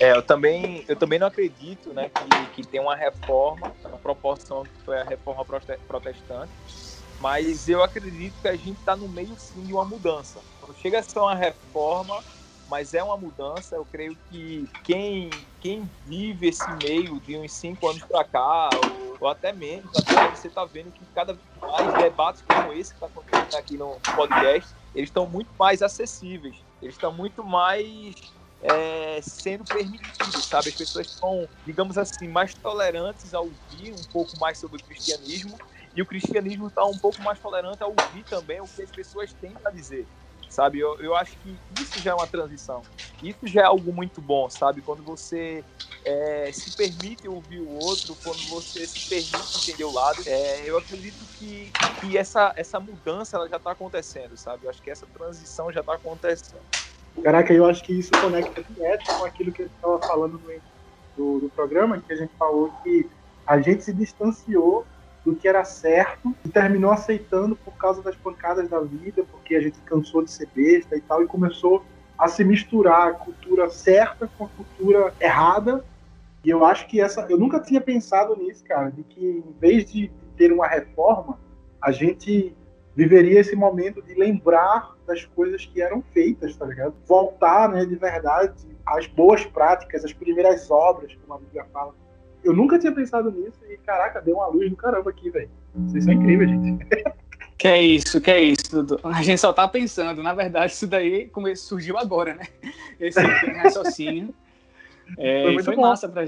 É, 0.02 0.12
eu 0.12 0.22
também, 0.22 0.84
eu 0.90 0.98
também 0.98 1.18
não 1.18 1.28
acredito 1.28 1.94
né, 1.94 2.10
que, 2.10 2.62
que 2.62 2.68
tem 2.68 2.82
uma 2.82 2.96
reforma, 2.96 3.74
uma 3.86 3.98
proporção 3.98 4.64
que 4.64 4.84
foi 4.84 5.00
a 5.00 5.04
reforma 5.06 5.46
protestante, 5.88 6.52
mas 7.22 7.70
eu 7.70 7.82
acredito 7.82 8.34
que 8.42 8.50
a 8.50 8.56
gente 8.56 8.80
está 8.80 8.98
no 8.98 9.08
meio 9.08 9.34
sim 9.38 9.62
de 9.62 9.72
uma 9.72 9.86
mudança. 9.86 10.42
Chega 10.82 11.00
a 11.00 11.04
ser 11.04 11.20
uma 11.20 11.36
reforma, 11.36 12.22
mas 12.74 12.96
é 12.96 13.04
uma 13.04 13.16
mudança, 13.16 13.76
eu 13.76 13.86
creio 13.86 14.18
que 14.28 14.68
quem, 14.84 15.30
quem 15.60 15.88
vive 16.04 16.48
esse 16.48 16.72
meio 16.72 17.20
de 17.20 17.38
uns 17.38 17.54
cinco 17.54 17.88
anos 17.88 18.04
para 18.04 18.24
cá, 18.24 18.76
ou, 18.80 19.16
ou, 19.20 19.28
até 19.28 19.54
menos, 19.54 19.96
até 19.96 20.28
você 20.28 20.48
está 20.48 20.66
vendo 20.66 20.92
que 20.92 21.06
cada 21.14 21.34
vez 21.34 21.46
mais 21.68 21.94
debates 21.94 22.42
como 22.42 22.74
esse 22.74 22.90
que 22.90 22.96
está 22.96 23.06
acontecendo 23.06 23.54
aqui 23.54 23.78
no 23.78 24.02
podcast, 24.16 24.76
eles 24.96 25.10
estão 25.10 25.28
muito 25.28 25.52
mais 25.54 25.84
acessíveis, 25.84 26.66
eles 26.82 26.96
estão 26.96 27.14
muito 27.14 27.44
mais 27.44 28.16
é, 28.60 29.22
sendo 29.22 29.64
permitidos, 29.66 30.48
sabe? 30.48 30.70
As 30.70 30.76
pessoas 30.76 31.06
estão, 31.06 31.48
digamos 31.64 31.96
assim, 31.96 32.28
mais 32.28 32.56
tolerantes 32.56 33.36
a 33.36 33.40
ouvir 33.40 33.94
um 33.94 34.04
pouco 34.12 34.36
mais 34.38 34.58
sobre 34.58 34.82
o 34.82 34.84
cristianismo 34.84 35.60
e 35.96 36.02
o 36.02 36.08
cristianismo 36.08 36.70
está 36.70 36.84
um 36.84 36.98
pouco 36.98 37.22
mais 37.22 37.40
tolerante 37.40 37.84
a 37.84 37.88
ouvir 37.88 38.24
também 38.24 38.60
o 38.62 38.68
que 38.68 38.82
as 38.82 38.90
pessoas 38.90 39.32
têm 39.32 39.54
a 39.64 39.70
dizer 39.70 40.08
sabe? 40.54 40.80
Eu, 40.80 40.98
eu 41.00 41.16
acho 41.16 41.38
que 41.40 41.62
isso 41.70 42.00
já 42.00 42.12
é 42.12 42.14
uma 42.14 42.28
transição. 42.28 42.86
Isso 43.22 43.48
já 43.48 43.62
é 43.62 43.66
algo 43.66 43.94
muito 43.94 44.22
bom, 44.22 44.50
sabe? 44.50 44.82
Quando 44.82 45.04
você 45.04 45.66
é, 46.06 46.52
se 46.52 46.72
permite 46.72 47.28
ouvir 47.28 47.62
o 47.62 47.70
outro, 47.70 48.16
quando 48.16 48.46
você 48.46 48.86
se 48.88 49.02
permite 49.02 49.58
entender 49.58 49.86
o 49.86 49.92
lado, 49.92 50.22
é, 50.26 50.70
eu 50.70 50.78
acredito 50.78 51.26
que, 51.28 51.74
que 51.96 52.18
essa, 52.18 52.54
essa 52.56 52.80
mudança 52.80 53.38
ela 53.38 53.48
já 53.50 53.58
está 53.58 53.72
acontecendo, 53.72 54.38
sabe? 54.38 54.66
Eu 54.66 54.70
acho 54.70 54.82
que 54.82 54.92
essa 54.92 55.08
transição 55.08 55.72
já 55.72 55.80
está 55.82 55.96
acontecendo. 55.96 56.66
Caraca, 57.24 57.54
eu 57.54 57.66
acho 57.66 57.84
que 57.84 57.94
isso 57.94 58.12
conecta 58.20 58.64
direto 58.64 59.06
com 59.18 59.24
aquilo 59.24 59.52
que 59.54 59.64
gente 59.64 59.76
estava 59.76 60.00
falando 60.02 60.40
no, 60.40 60.50
do, 61.16 61.40
do 61.42 61.50
programa, 61.52 62.02
que 62.02 62.12
a 62.14 62.16
gente 62.16 62.34
falou 62.38 62.72
que 62.84 63.10
a 63.46 63.62
gente 63.62 63.84
se 63.84 63.94
distanciou 63.94 64.86
do 65.26 65.36
que 65.36 65.48
era 65.48 65.64
certo 65.64 66.36
e 66.44 66.50
terminou 66.50 66.92
aceitando 66.92 67.56
por 67.56 67.74
causa 67.76 68.02
das 68.02 68.16
pancadas 68.16 68.68
da 68.68 68.80
vida, 68.82 69.24
porque 69.32 69.56
a 69.56 69.62
gente 69.62 69.80
cansou 69.82 70.24
de 70.24 70.32
ser 70.32 70.50
besta 70.54 70.96
e 70.98 71.02
tal, 71.02 71.24
e 71.24 71.28
começou 71.28 71.84
a 72.18 72.28
se 72.28 72.44
misturar 72.44 73.08
a 73.08 73.14
cultura 73.14 73.70
certa 73.70 74.28
com 74.38 74.46
a 74.46 74.50
cultura 74.50 75.14
errada. 75.20 75.84
E 76.44 76.50
eu 76.50 76.66
acho 76.66 76.88
que 76.88 77.00
essa. 77.00 77.26
Eu 77.30 77.38
nunca 77.38 77.60
tinha 77.60 77.80
pensado 77.80 78.36
nisso, 78.36 78.64
cara, 78.66 78.90
de 78.90 79.04
que 79.04 79.26
em 79.26 79.60
vez 79.60 79.86
de 79.92 80.12
ter 80.36 80.52
uma 80.52 80.68
reforma, 80.68 81.40
a 81.82 81.92
gente 81.92 82.56
viveria 82.96 83.40
esse 83.40 83.56
momento 83.56 84.02
de 84.02 84.14
lembrar 84.14 84.94
das 85.08 85.26
coisas 85.26 85.66
que 85.66 85.82
eram 85.82 86.04
feitas, 86.14 86.56
tá 86.56 86.66
ligado? 86.66 86.94
Voltar, 87.08 87.70
né, 87.70 87.86
de 87.86 87.96
verdade, 87.96 88.54
às 88.86 89.08
boas 89.08 89.46
práticas, 89.46 90.06
às 90.06 90.14
primeiras 90.14 90.70
obras, 90.70 91.16
como 91.16 91.34
a 91.34 91.38
Bíblia 91.40 91.66
fala 91.74 91.94
eu 92.44 92.54
nunca 92.54 92.78
tinha 92.78 92.92
pensado 92.92 93.32
nisso 93.32 93.60
e, 93.70 93.78
caraca, 93.78 94.22
deu 94.22 94.36
uma 94.36 94.48
luz 94.48 94.70
do 94.70 94.76
caramba 94.76 95.10
aqui, 95.10 95.30
velho. 95.30 95.50
Vocês 95.76 96.04
são 96.04 96.14
incríveis, 96.14 96.50
gente. 96.50 96.86
Que 97.58 97.68
é 97.68 97.82
isso, 97.82 98.20
que 98.20 98.30
é 98.30 98.42
isso, 98.42 98.84
Dudu. 98.84 99.00
A 99.04 99.22
gente 99.22 99.40
só 99.40 99.54
tá 99.54 99.68
pensando. 99.68 100.22
Na 100.22 100.34
verdade, 100.34 100.74
isso 100.74 100.86
daí 100.86 101.32
surgiu 101.56 101.98
agora, 101.98 102.34
né? 102.34 102.46
Esse 103.00 103.22
raciocínio. 103.22 104.34
É, 105.18 105.44
foi, 105.44 105.64
foi 105.64 105.76
massa 105.76 106.10
pra, 106.10 106.24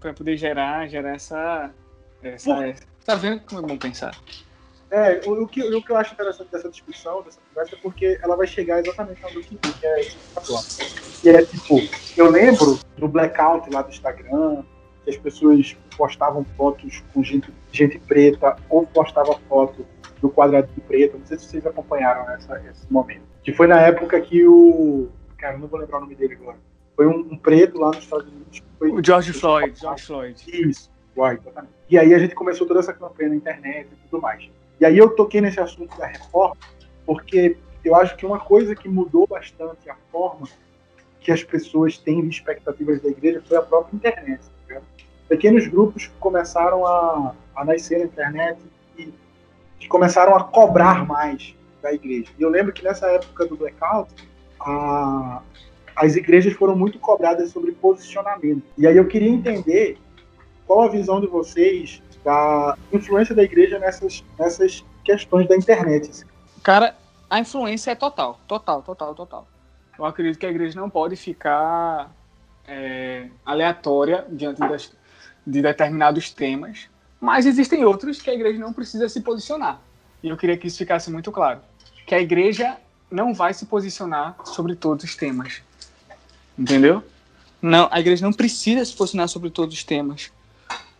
pra 0.00 0.14
poder 0.14 0.36
gerar, 0.36 0.88
gerar 0.88 1.14
essa. 1.14 1.70
essa 2.22 2.74
tá 3.04 3.14
vendo 3.16 3.40
como 3.40 3.60
é 3.60 3.68
bom 3.68 3.76
pensar? 3.76 4.16
É, 4.90 5.20
o, 5.26 5.42
o, 5.42 5.48
que, 5.48 5.62
o 5.62 5.82
que 5.82 5.90
eu 5.90 5.96
acho 5.96 6.12
interessante 6.12 6.50
dessa 6.50 6.68
discussão, 6.68 7.22
dessa 7.22 7.40
conversa, 7.48 7.74
é 7.74 7.78
porque 7.78 8.18
ela 8.22 8.36
vai 8.36 8.46
chegar 8.46 8.78
exatamente 8.80 9.22
eu 9.22 9.42
queria, 9.42 9.72
que 9.72 9.86
é 9.86 10.00
isso 10.02 10.18
que 11.22 11.30
é 11.30 11.44
tipo, 11.44 11.80
eu 12.16 12.30
lembro 12.30 12.78
do 12.98 13.08
blackout 13.08 13.70
lá 13.70 13.82
do 13.82 13.90
Instagram, 13.90 14.62
que 15.04 15.10
as 15.10 15.16
pessoas 15.16 15.76
postavam 15.96 16.44
fotos 16.56 17.02
com 17.12 17.22
gente, 17.22 17.52
gente 17.72 17.98
preta 17.98 18.56
ou 18.68 18.86
postavam 18.86 19.38
foto 19.48 19.84
do 20.20 20.30
quadradinho 20.30 20.80
preto. 20.86 21.18
Não 21.18 21.26
sei 21.26 21.38
se 21.38 21.46
vocês 21.46 21.66
acompanharam 21.66 22.30
essa, 22.30 22.62
esse 22.70 22.90
momento. 22.90 23.22
Que 23.42 23.52
foi 23.52 23.66
na 23.66 23.80
época 23.80 24.20
que 24.20 24.46
o. 24.46 25.08
Cara, 25.36 25.58
não 25.58 25.66
vou 25.66 25.80
lembrar 25.80 25.98
o 25.98 26.00
nome 26.02 26.14
dele 26.14 26.34
agora. 26.34 26.56
Foi 26.94 27.06
um, 27.06 27.18
um 27.32 27.36
preto 27.36 27.78
lá 27.78 27.88
nos 27.88 27.98
Estados 27.98 28.28
Unidos. 28.28 28.62
Foi, 28.78 28.90
o 28.90 29.04
George 29.04 29.32
Floyd. 29.32 29.78
George 29.78 30.04
Floyd. 30.04 30.44
Isso, 30.46 30.90
Floyd, 31.14 31.40
exatamente. 31.40 31.74
E 31.88 31.98
aí 31.98 32.14
a 32.14 32.18
gente 32.18 32.34
começou 32.34 32.66
toda 32.66 32.80
essa 32.80 32.92
campanha 32.92 33.30
na 33.30 33.36
internet 33.36 33.88
e 33.90 34.08
tudo 34.08 34.22
mais. 34.22 34.48
E 34.80 34.84
aí 34.84 34.96
eu 34.96 35.10
toquei 35.10 35.40
nesse 35.40 35.58
assunto 35.58 35.96
da 35.98 36.06
reforma, 36.06 36.56
porque 37.04 37.56
eu 37.84 37.96
acho 37.96 38.16
que 38.16 38.24
uma 38.24 38.38
coisa 38.38 38.76
que 38.76 38.88
mudou 38.88 39.26
bastante 39.26 39.90
a 39.90 39.96
forma 40.10 40.46
que 41.20 41.30
as 41.30 41.42
pessoas 41.42 41.96
têm 41.98 42.20
de 42.22 42.28
expectativas 42.28 43.00
da 43.00 43.08
igreja 43.08 43.42
foi 43.46 43.56
a 43.56 43.62
própria 43.62 43.96
internet 43.96 44.42
pequenos 45.32 45.66
grupos 45.66 46.08
que 46.08 46.14
começaram 46.20 46.86
a, 46.86 47.34
a 47.56 47.64
nascer 47.64 48.00
na 48.00 48.04
internet 48.04 48.58
e 48.98 49.10
que 49.78 49.88
começaram 49.88 50.36
a 50.36 50.44
cobrar 50.44 51.06
mais 51.06 51.54
da 51.80 51.90
igreja. 51.90 52.30
E 52.38 52.42
eu 52.42 52.50
lembro 52.50 52.70
que 52.70 52.84
nessa 52.84 53.06
época 53.06 53.46
do 53.46 53.56
blackout, 53.56 54.12
a, 54.60 55.40
as 55.96 56.16
igrejas 56.16 56.52
foram 56.52 56.76
muito 56.76 56.98
cobradas 56.98 57.50
sobre 57.50 57.72
posicionamento. 57.72 58.62
E 58.76 58.86
aí 58.86 58.94
eu 58.94 59.08
queria 59.08 59.30
entender 59.30 59.96
qual 60.66 60.82
a 60.82 60.88
visão 60.88 61.18
de 61.18 61.26
vocês 61.26 62.02
da 62.22 62.76
influência 62.92 63.34
da 63.34 63.42
igreja 63.42 63.78
nessas, 63.78 64.22
nessas 64.38 64.84
questões 65.02 65.48
da 65.48 65.56
internet. 65.56 66.10
Assim. 66.10 66.26
Cara, 66.62 66.94
a 67.30 67.40
influência 67.40 67.90
é 67.90 67.94
total, 67.94 68.38
total, 68.46 68.82
total, 68.82 69.14
total. 69.14 69.48
Eu 69.98 70.04
acredito 70.04 70.38
que 70.38 70.44
a 70.44 70.50
igreja 70.50 70.78
não 70.78 70.90
pode 70.90 71.16
ficar 71.16 72.14
é, 72.68 73.30
aleatória 73.46 74.26
diante 74.30 74.60
das, 74.60 74.92
de 75.46 75.62
determinados 75.62 76.30
temas, 76.30 76.88
mas 77.20 77.46
existem 77.46 77.84
outros 77.84 78.20
que 78.20 78.30
a 78.30 78.34
igreja 78.34 78.58
não 78.58 78.72
precisa 78.72 79.08
se 79.08 79.20
posicionar. 79.20 79.80
E 80.22 80.28
eu 80.28 80.36
queria 80.36 80.56
que 80.56 80.66
isso 80.66 80.78
ficasse 80.78 81.10
muito 81.10 81.30
claro. 81.30 81.60
Que 82.06 82.14
a 82.14 82.20
igreja 82.20 82.76
não 83.10 83.34
vai 83.34 83.52
se 83.54 83.66
posicionar 83.66 84.36
sobre 84.44 84.74
todos 84.74 85.04
os 85.04 85.14
temas. 85.16 85.62
Entendeu? 86.58 87.02
Não, 87.60 87.88
a 87.90 88.00
igreja 88.00 88.24
não 88.24 88.32
precisa 88.32 88.84
se 88.84 88.94
posicionar 88.94 89.28
sobre 89.28 89.50
todos 89.50 89.74
os 89.74 89.84
temas. 89.84 90.32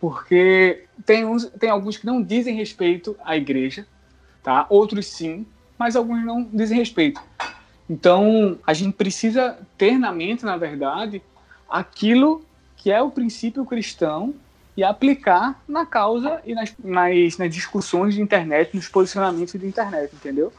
Porque 0.00 0.84
tem, 1.06 1.24
uns, 1.24 1.46
tem 1.58 1.70
alguns 1.70 1.96
que 1.96 2.06
não 2.06 2.22
dizem 2.22 2.56
respeito 2.56 3.16
à 3.24 3.36
igreja, 3.36 3.86
tá? 4.42 4.66
Outros 4.68 5.06
sim, 5.06 5.46
mas 5.78 5.96
alguns 5.96 6.24
não 6.24 6.48
dizem 6.52 6.78
respeito. 6.78 7.20
Então, 7.88 8.58
a 8.66 8.72
gente 8.72 8.94
precisa 8.94 9.58
ter 9.76 9.98
na 9.98 10.12
mente, 10.12 10.44
na 10.44 10.56
verdade, 10.56 11.22
aquilo 11.68 12.44
que 12.82 12.90
é 12.90 13.00
o 13.00 13.10
princípio 13.10 13.64
cristão 13.64 14.34
e 14.76 14.82
aplicar 14.82 15.62
na 15.68 15.86
causa 15.86 16.40
e 16.44 16.52
nas, 16.52 16.74
nas, 16.82 17.38
nas 17.38 17.54
discussões 17.54 18.14
de 18.14 18.20
internet, 18.20 18.74
nos 18.74 18.88
posicionamentos 18.88 19.52
de 19.52 19.66
internet, 19.66 20.12
entendeu? 20.12 20.52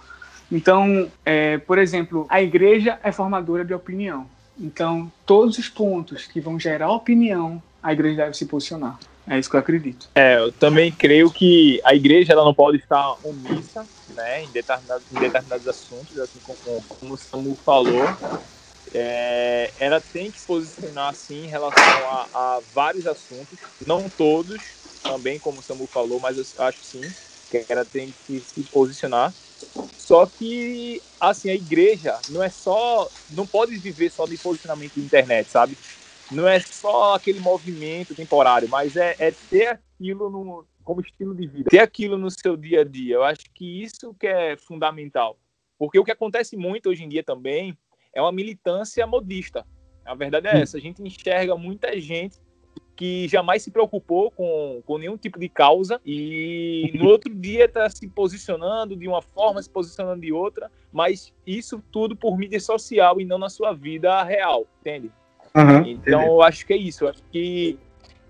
Então, 0.50 1.12
é, 1.26 1.58
por 1.58 1.78
exemplo, 1.78 2.26
a 2.30 2.42
igreja 2.42 2.98
é 3.04 3.12
formadora 3.12 3.66
de 3.66 3.74
opinião. 3.74 4.26
Então, 4.58 5.12
todos 5.26 5.58
os 5.58 5.68
pontos 5.68 6.26
que 6.26 6.40
vão 6.40 6.58
gerar 6.58 6.92
opinião, 6.92 7.62
a 7.82 7.92
igreja 7.92 8.18
deve 8.18 8.38
se 8.38 8.46
posicionar. 8.46 8.98
É 9.28 9.38
isso 9.38 9.50
que 9.50 9.56
eu 9.56 9.60
acredito. 9.60 10.08
É, 10.16 10.38
eu 10.38 10.52
também 10.52 10.92
creio 10.92 11.30
que 11.30 11.82
a 11.84 11.94
igreja 11.94 12.34
ela 12.34 12.46
não 12.46 12.54
pode 12.54 12.78
estar 12.78 13.16
omissa 13.24 13.86
né, 14.16 14.44
em, 14.44 14.48
determinados, 14.50 15.04
em 15.12 15.20
determinados 15.20 15.68
assuntos, 15.68 16.18
assim 16.20 16.40
como, 16.46 16.82
como 16.84 17.14
o 17.16 17.18
Samu 17.18 17.56
falou. 17.66 18.06
É, 18.94 19.72
ela 19.80 20.00
tem 20.00 20.30
que 20.30 20.40
se 20.40 20.46
posicionar 20.46 21.10
assim 21.10 21.46
em 21.46 21.48
relação 21.48 21.84
a, 21.84 22.28
a, 22.34 22.62
vários 22.74 23.08
assuntos, 23.08 23.58
não 23.88 24.08
todos, 24.08 24.62
também 25.02 25.40
como 25.40 25.60
o 25.60 25.64
Samu 25.64 25.88
falou, 25.88 26.20
mas 26.20 26.38
eu 26.38 26.64
acho 26.64 26.84
sim 26.84 27.02
que 27.50 27.66
ela 27.68 27.84
tem 27.84 28.14
que 28.28 28.40
se 28.40 28.64
posicionar. 28.64 29.34
Só 29.98 30.26
que 30.26 31.02
assim 31.20 31.50
a 31.50 31.56
igreja 31.56 32.20
não 32.30 32.44
é 32.44 32.50
só, 32.50 33.10
não 33.32 33.48
pode 33.48 33.78
viver 33.78 34.12
só 34.12 34.26
de 34.26 34.38
posicionamento 34.38 34.94
de 34.94 35.02
internet, 35.02 35.50
sabe? 35.50 35.78
Não 36.32 36.48
é 36.48 36.60
só 36.60 37.16
aquele 37.16 37.40
movimento 37.40 38.14
temporário, 38.14 38.68
mas 38.70 38.96
é, 38.96 39.16
é 39.18 39.32
ter 39.32 39.68
aquilo 39.68 40.30
no, 40.30 40.66
como 40.84 41.02
estilo 41.02 41.34
de 41.34 41.48
vida, 41.48 41.70
ter 41.70 41.80
aquilo 41.80 42.18
no 42.18 42.30
seu 42.30 42.56
dia 42.56 42.82
a 42.82 42.84
dia. 42.84 43.16
Eu 43.16 43.24
acho 43.24 43.44
que 43.54 43.82
isso 43.82 44.14
que 44.14 44.28
é 44.28 44.58
fundamental, 44.58 45.38
porque 45.78 45.98
o 45.98 46.04
que 46.04 46.12
acontece 46.12 46.58
muito 46.58 46.90
hoje 46.90 47.04
em 47.04 47.10
dia 47.10 47.24
também 47.24 47.78
é 48.14 48.22
uma 48.22 48.32
militância 48.32 49.06
modista. 49.08 49.66
A 50.06 50.14
verdade 50.14 50.48
é 50.48 50.62
essa. 50.62 50.78
A 50.78 50.82
gente 50.82 51.02
enxerga 51.02 51.56
muita 51.56 52.00
gente 52.00 52.38
que 52.96 53.28
jamais 53.28 53.64
se 53.64 53.72
preocupou 53.72 54.30
com, 54.30 54.82
com 54.86 54.98
nenhum 54.98 55.18
tipo 55.18 55.40
de 55.40 55.50
causa 55.50 56.00
e 56.06 56.92
no 56.96 57.08
outro 57.08 57.34
dia 57.34 57.66
está 57.66 57.90
se 57.90 58.08
posicionando 58.08 58.96
de 58.96 59.08
uma 59.08 59.22
forma, 59.22 59.62
se 59.62 59.70
posicionando 59.70 60.22
de 60.22 60.32
outra, 60.32 60.72
mas 60.92 61.34
isso 61.46 61.84
tudo 61.92 62.16
por 62.16 62.38
mídia 62.38 62.60
social 62.60 63.20
e 63.20 63.26
não 63.26 63.38
na 63.38 63.50
sua 63.50 63.74
vida 63.74 64.22
real, 64.24 64.68
entende? 64.80 65.12
Uhum, 65.56 65.88
então 65.88 66.22
eu 66.24 66.42
acho 66.42 66.66
que 66.66 66.74
é 66.74 66.78
isso. 66.78 67.06
Eu 67.06 67.10
acho 67.10 67.24
que, 67.32 67.80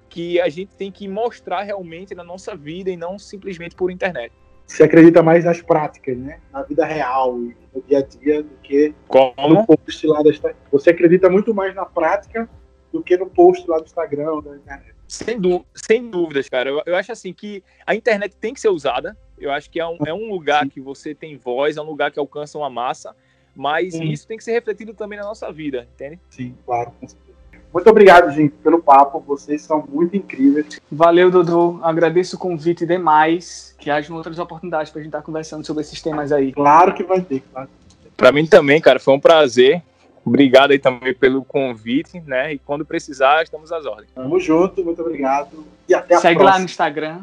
que 0.09 0.39
a 0.39 0.49
gente 0.49 0.75
tem 0.75 0.91
que 0.91 1.07
mostrar 1.07 1.63
realmente 1.63 2.15
na 2.15 2.23
nossa 2.23 2.55
vida 2.55 2.89
e 2.89 2.97
não 2.97 3.19
simplesmente 3.19 3.75
por 3.75 3.91
internet 3.91 4.33
se 4.65 4.83
acredita 4.83 5.21
mais 5.21 5.45
nas 5.45 5.61
práticas, 5.61 6.17
né? 6.17 6.39
Na 6.51 6.63
vida 6.63 6.85
real, 6.85 7.35
no 7.35 7.81
dia 7.87 7.99
a 7.99 8.01
dia, 8.01 8.43
do 8.43 8.55
que 8.63 8.93
Como? 9.07 9.33
no 9.37 9.65
post 9.65 10.07
lá 10.07 10.21
da 10.21 10.31
Você 10.71 10.89
acredita 10.89 11.29
muito 11.29 11.53
mais 11.53 11.75
na 11.75 11.85
prática 11.85 12.49
do 12.91 13.01
que 13.01 13.17
no 13.17 13.27
post 13.27 13.67
lá 13.69 13.77
do 13.77 13.85
Instagram 13.85 14.41
da 14.41 14.55
internet. 14.55 14.93
Sem, 15.07 15.37
sem 15.75 16.09
dúvidas, 16.09 16.47
cara. 16.49 16.69
Eu, 16.69 16.81
eu, 16.85 16.95
acho 16.95 17.11
assim 17.11 17.33
que 17.33 17.63
a 17.85 17.93
internet 17.93 18.35
tem 18.35 18.53
que 18.53 18.59
ser 18.59 18.69
usada. 18.69 19.17
Eu 19.37 19.51
acho 19.51 19.69
que 19.69 19.79
é 19.79 19.85
um, 19.85 19.97
é 20.05 20.13
um 20.13 20.29
lugar 20.29 20.67
que 20.69 20.79
você 20.79 21.13
tem 21.13 21.37
voz, 21.37 21.77
é 21.77 21.81
um 21.81 21.85
lugar 21.85 22.11
que 22.11 22.19
alcança 22.19 22.57
uma 22.57 22.69
massa, 22.69 23.15
mas 23.55 23.93
Sim. 23.93 24.05
isso 24.05 24.27
tem 24.27 24.37
que 24.37 24.43
ser 24.43 24.53
refletido 24.53 24.93
também 24.93 25.19
na 25.19 25.25
nossa 25.25 25.51
vida, 25.51 25.87
entende? 25.93 26.19
Sim, 26.29 26.55
claro, 26.65 26.91
com 26.99 27.07
certeza. 27.07 27.32
Muito 27.73 27.89
obrigado, 27.89 28.29
gente, 28.31 28.53
pelo 28.63 28.81
papo. 28.81 29.19
Vocês 29.19 29.63
são 29.63 29.83
muito 29.89 30.15
incríveis. 30.15 30.79
Valeu, 30.91 31.31
Dudu. 31.31 31.79
Agradeço 31.81 32.35
o 32.35 32.39
convite 32.39 32.85
demais. 32.85 33.75
Que 33.79 33.89
haja 33.89 34.13
outras 34.13 34.37
oportunidades 34.37 34.91
para 34.91 34.99
a 34.99 35.03
gente 35.03 35.09
estar 35.09 35.23
conversando 35.23 35.65
sobre 35.65 35.81
esses 35.81 35.99
temas 36.01 36.31
aí. 36.31 36.53
Claro 36.53 36.93
que 36.93 37.03
vai 37.03 37.19
ter, 37.21 37.41
claro. 37.51 37.67
Para 38.15 38.31
mim 38.31 38.45
também, 38.45 38.79
cara, 38.79 38.99
foi 38.99 39.15
um 39.15 39.19
prazer. 39.19 39.81
Obrigado 40.25 40.71
aí 40.71 40.79
também 40.79 41.13
pelo 41.13 41.43
convite, 41.43 42.21
né? 42.25 42.53
E 42.53 42.59
quando 42.59 42.85
precisar, 42.85 43.43
estamos 43.43 43.71
às 43.71 43.85
ordens. 43.85 44.11
Tamo 44.13 44.39
junto, 44.39 44.83
muito 44.85 45.01
obrigado. 45.01 45.65
E 45.89 45.93
até 45.93 46.15
a 46.15 46.19
Segue 46.19 46.35
próxima. 46.35 46.53
lá 46.53 46.59
no 46.59 46.65
Instagram. 46.65 47.21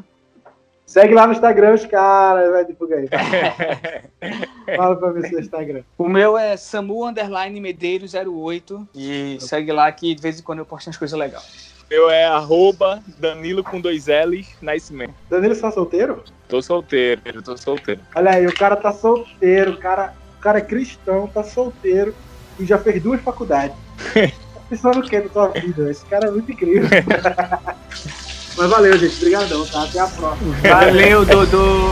Segue 0.90 1.14
lá 1.14 1.24
no 1.24 1.32
Instagram 1.32 1.74
os 1.74 1.86
caras, 1.86 2.50
vai 2.50 2.64
divulgar 2.64 2.98
aí. 2.98 3.08
Fala 4.76 4.96
pra 4.96 5.12
mim 5.12 5.22
seu 5.22 5.38
Instagram. 5.38 5.84
O 5.96 6.08
meu 6.08 6.36
é 6.36 6.56
Samu 6.56 7.06
Underline 7.06 7.60
Medeiros 7.60 8.12
08 8.12 8.88
e 8.92 9.38
segue 9.38 9.70
lá 9.70 9.92
que 9.92 10.12
de 10.16 10.20
vez 10.20 10.40
em 10.40 10.42
quando 10.42 10.58
eu 10.58 10.66
posto 10.66 10.88
umas 10.88 10.96
coisas 10.96 11.16
legais. 11.16 11.72
Meu 11.88 12.10
é 12.10 12.24
arroba 12.24 13.00
Danilo 13.20 13.62
com 13.62 13.80
dois 13.80 14.06
L's 14.08 14.48
Nascimento. 14.60 15.14
Danilo, 15.30 15.54
você 15.54 15.60
tá 15.60 15.70
solteiro? 15.70 16.24
Tô 16.48 16.60
solteiro, 16.60 17.22
eu 17.24 17.40
tô 17.40 17.56
solteiro. 17.56 18.00
Olha 18.12 18.32
aí, 18.32 18.46
o 18.48 18.54
cara 18.54 18.74
tá 18.74 18.90
solteiro, 18.90 19.74
o 19.74 19.76
cara, 19.76 20.12
o 20.38 20.40
cara 20.40 20.58
é 20.58 20.62
cristão, 20.62 21.28
tá 21.28 21.44
solteiro 21.44 22.12
e 22.58 22.66
já 22.66 22.78
fez 22.78 23.00
duas 23.00 23.20
faculdades. 23.20 23.76
tá 24.12 24.60
pensando 24.68 24.98
o 24.98 25.08
que 25.08 25.20
na 25.20 25.28
tua 25.28 25.48
vida? 25.50 25.88
Esse 25.88 26.04
cara 26.06 26.26
é 26.26 26.30
muito 26.32 26.50
incrível. 26.50 26.88
Mas 28.56 28.70
valeu, 28.70 28.98
gente. 28.98 29.16
Obrigadão, 29.16 29.66
tá? 29.66 29.84
Até 29.84 30.00
a 30.00 30.06
próxima. 30.06 30.54
Valeu, 30.62 31.24
Dodô. 31.24 31.90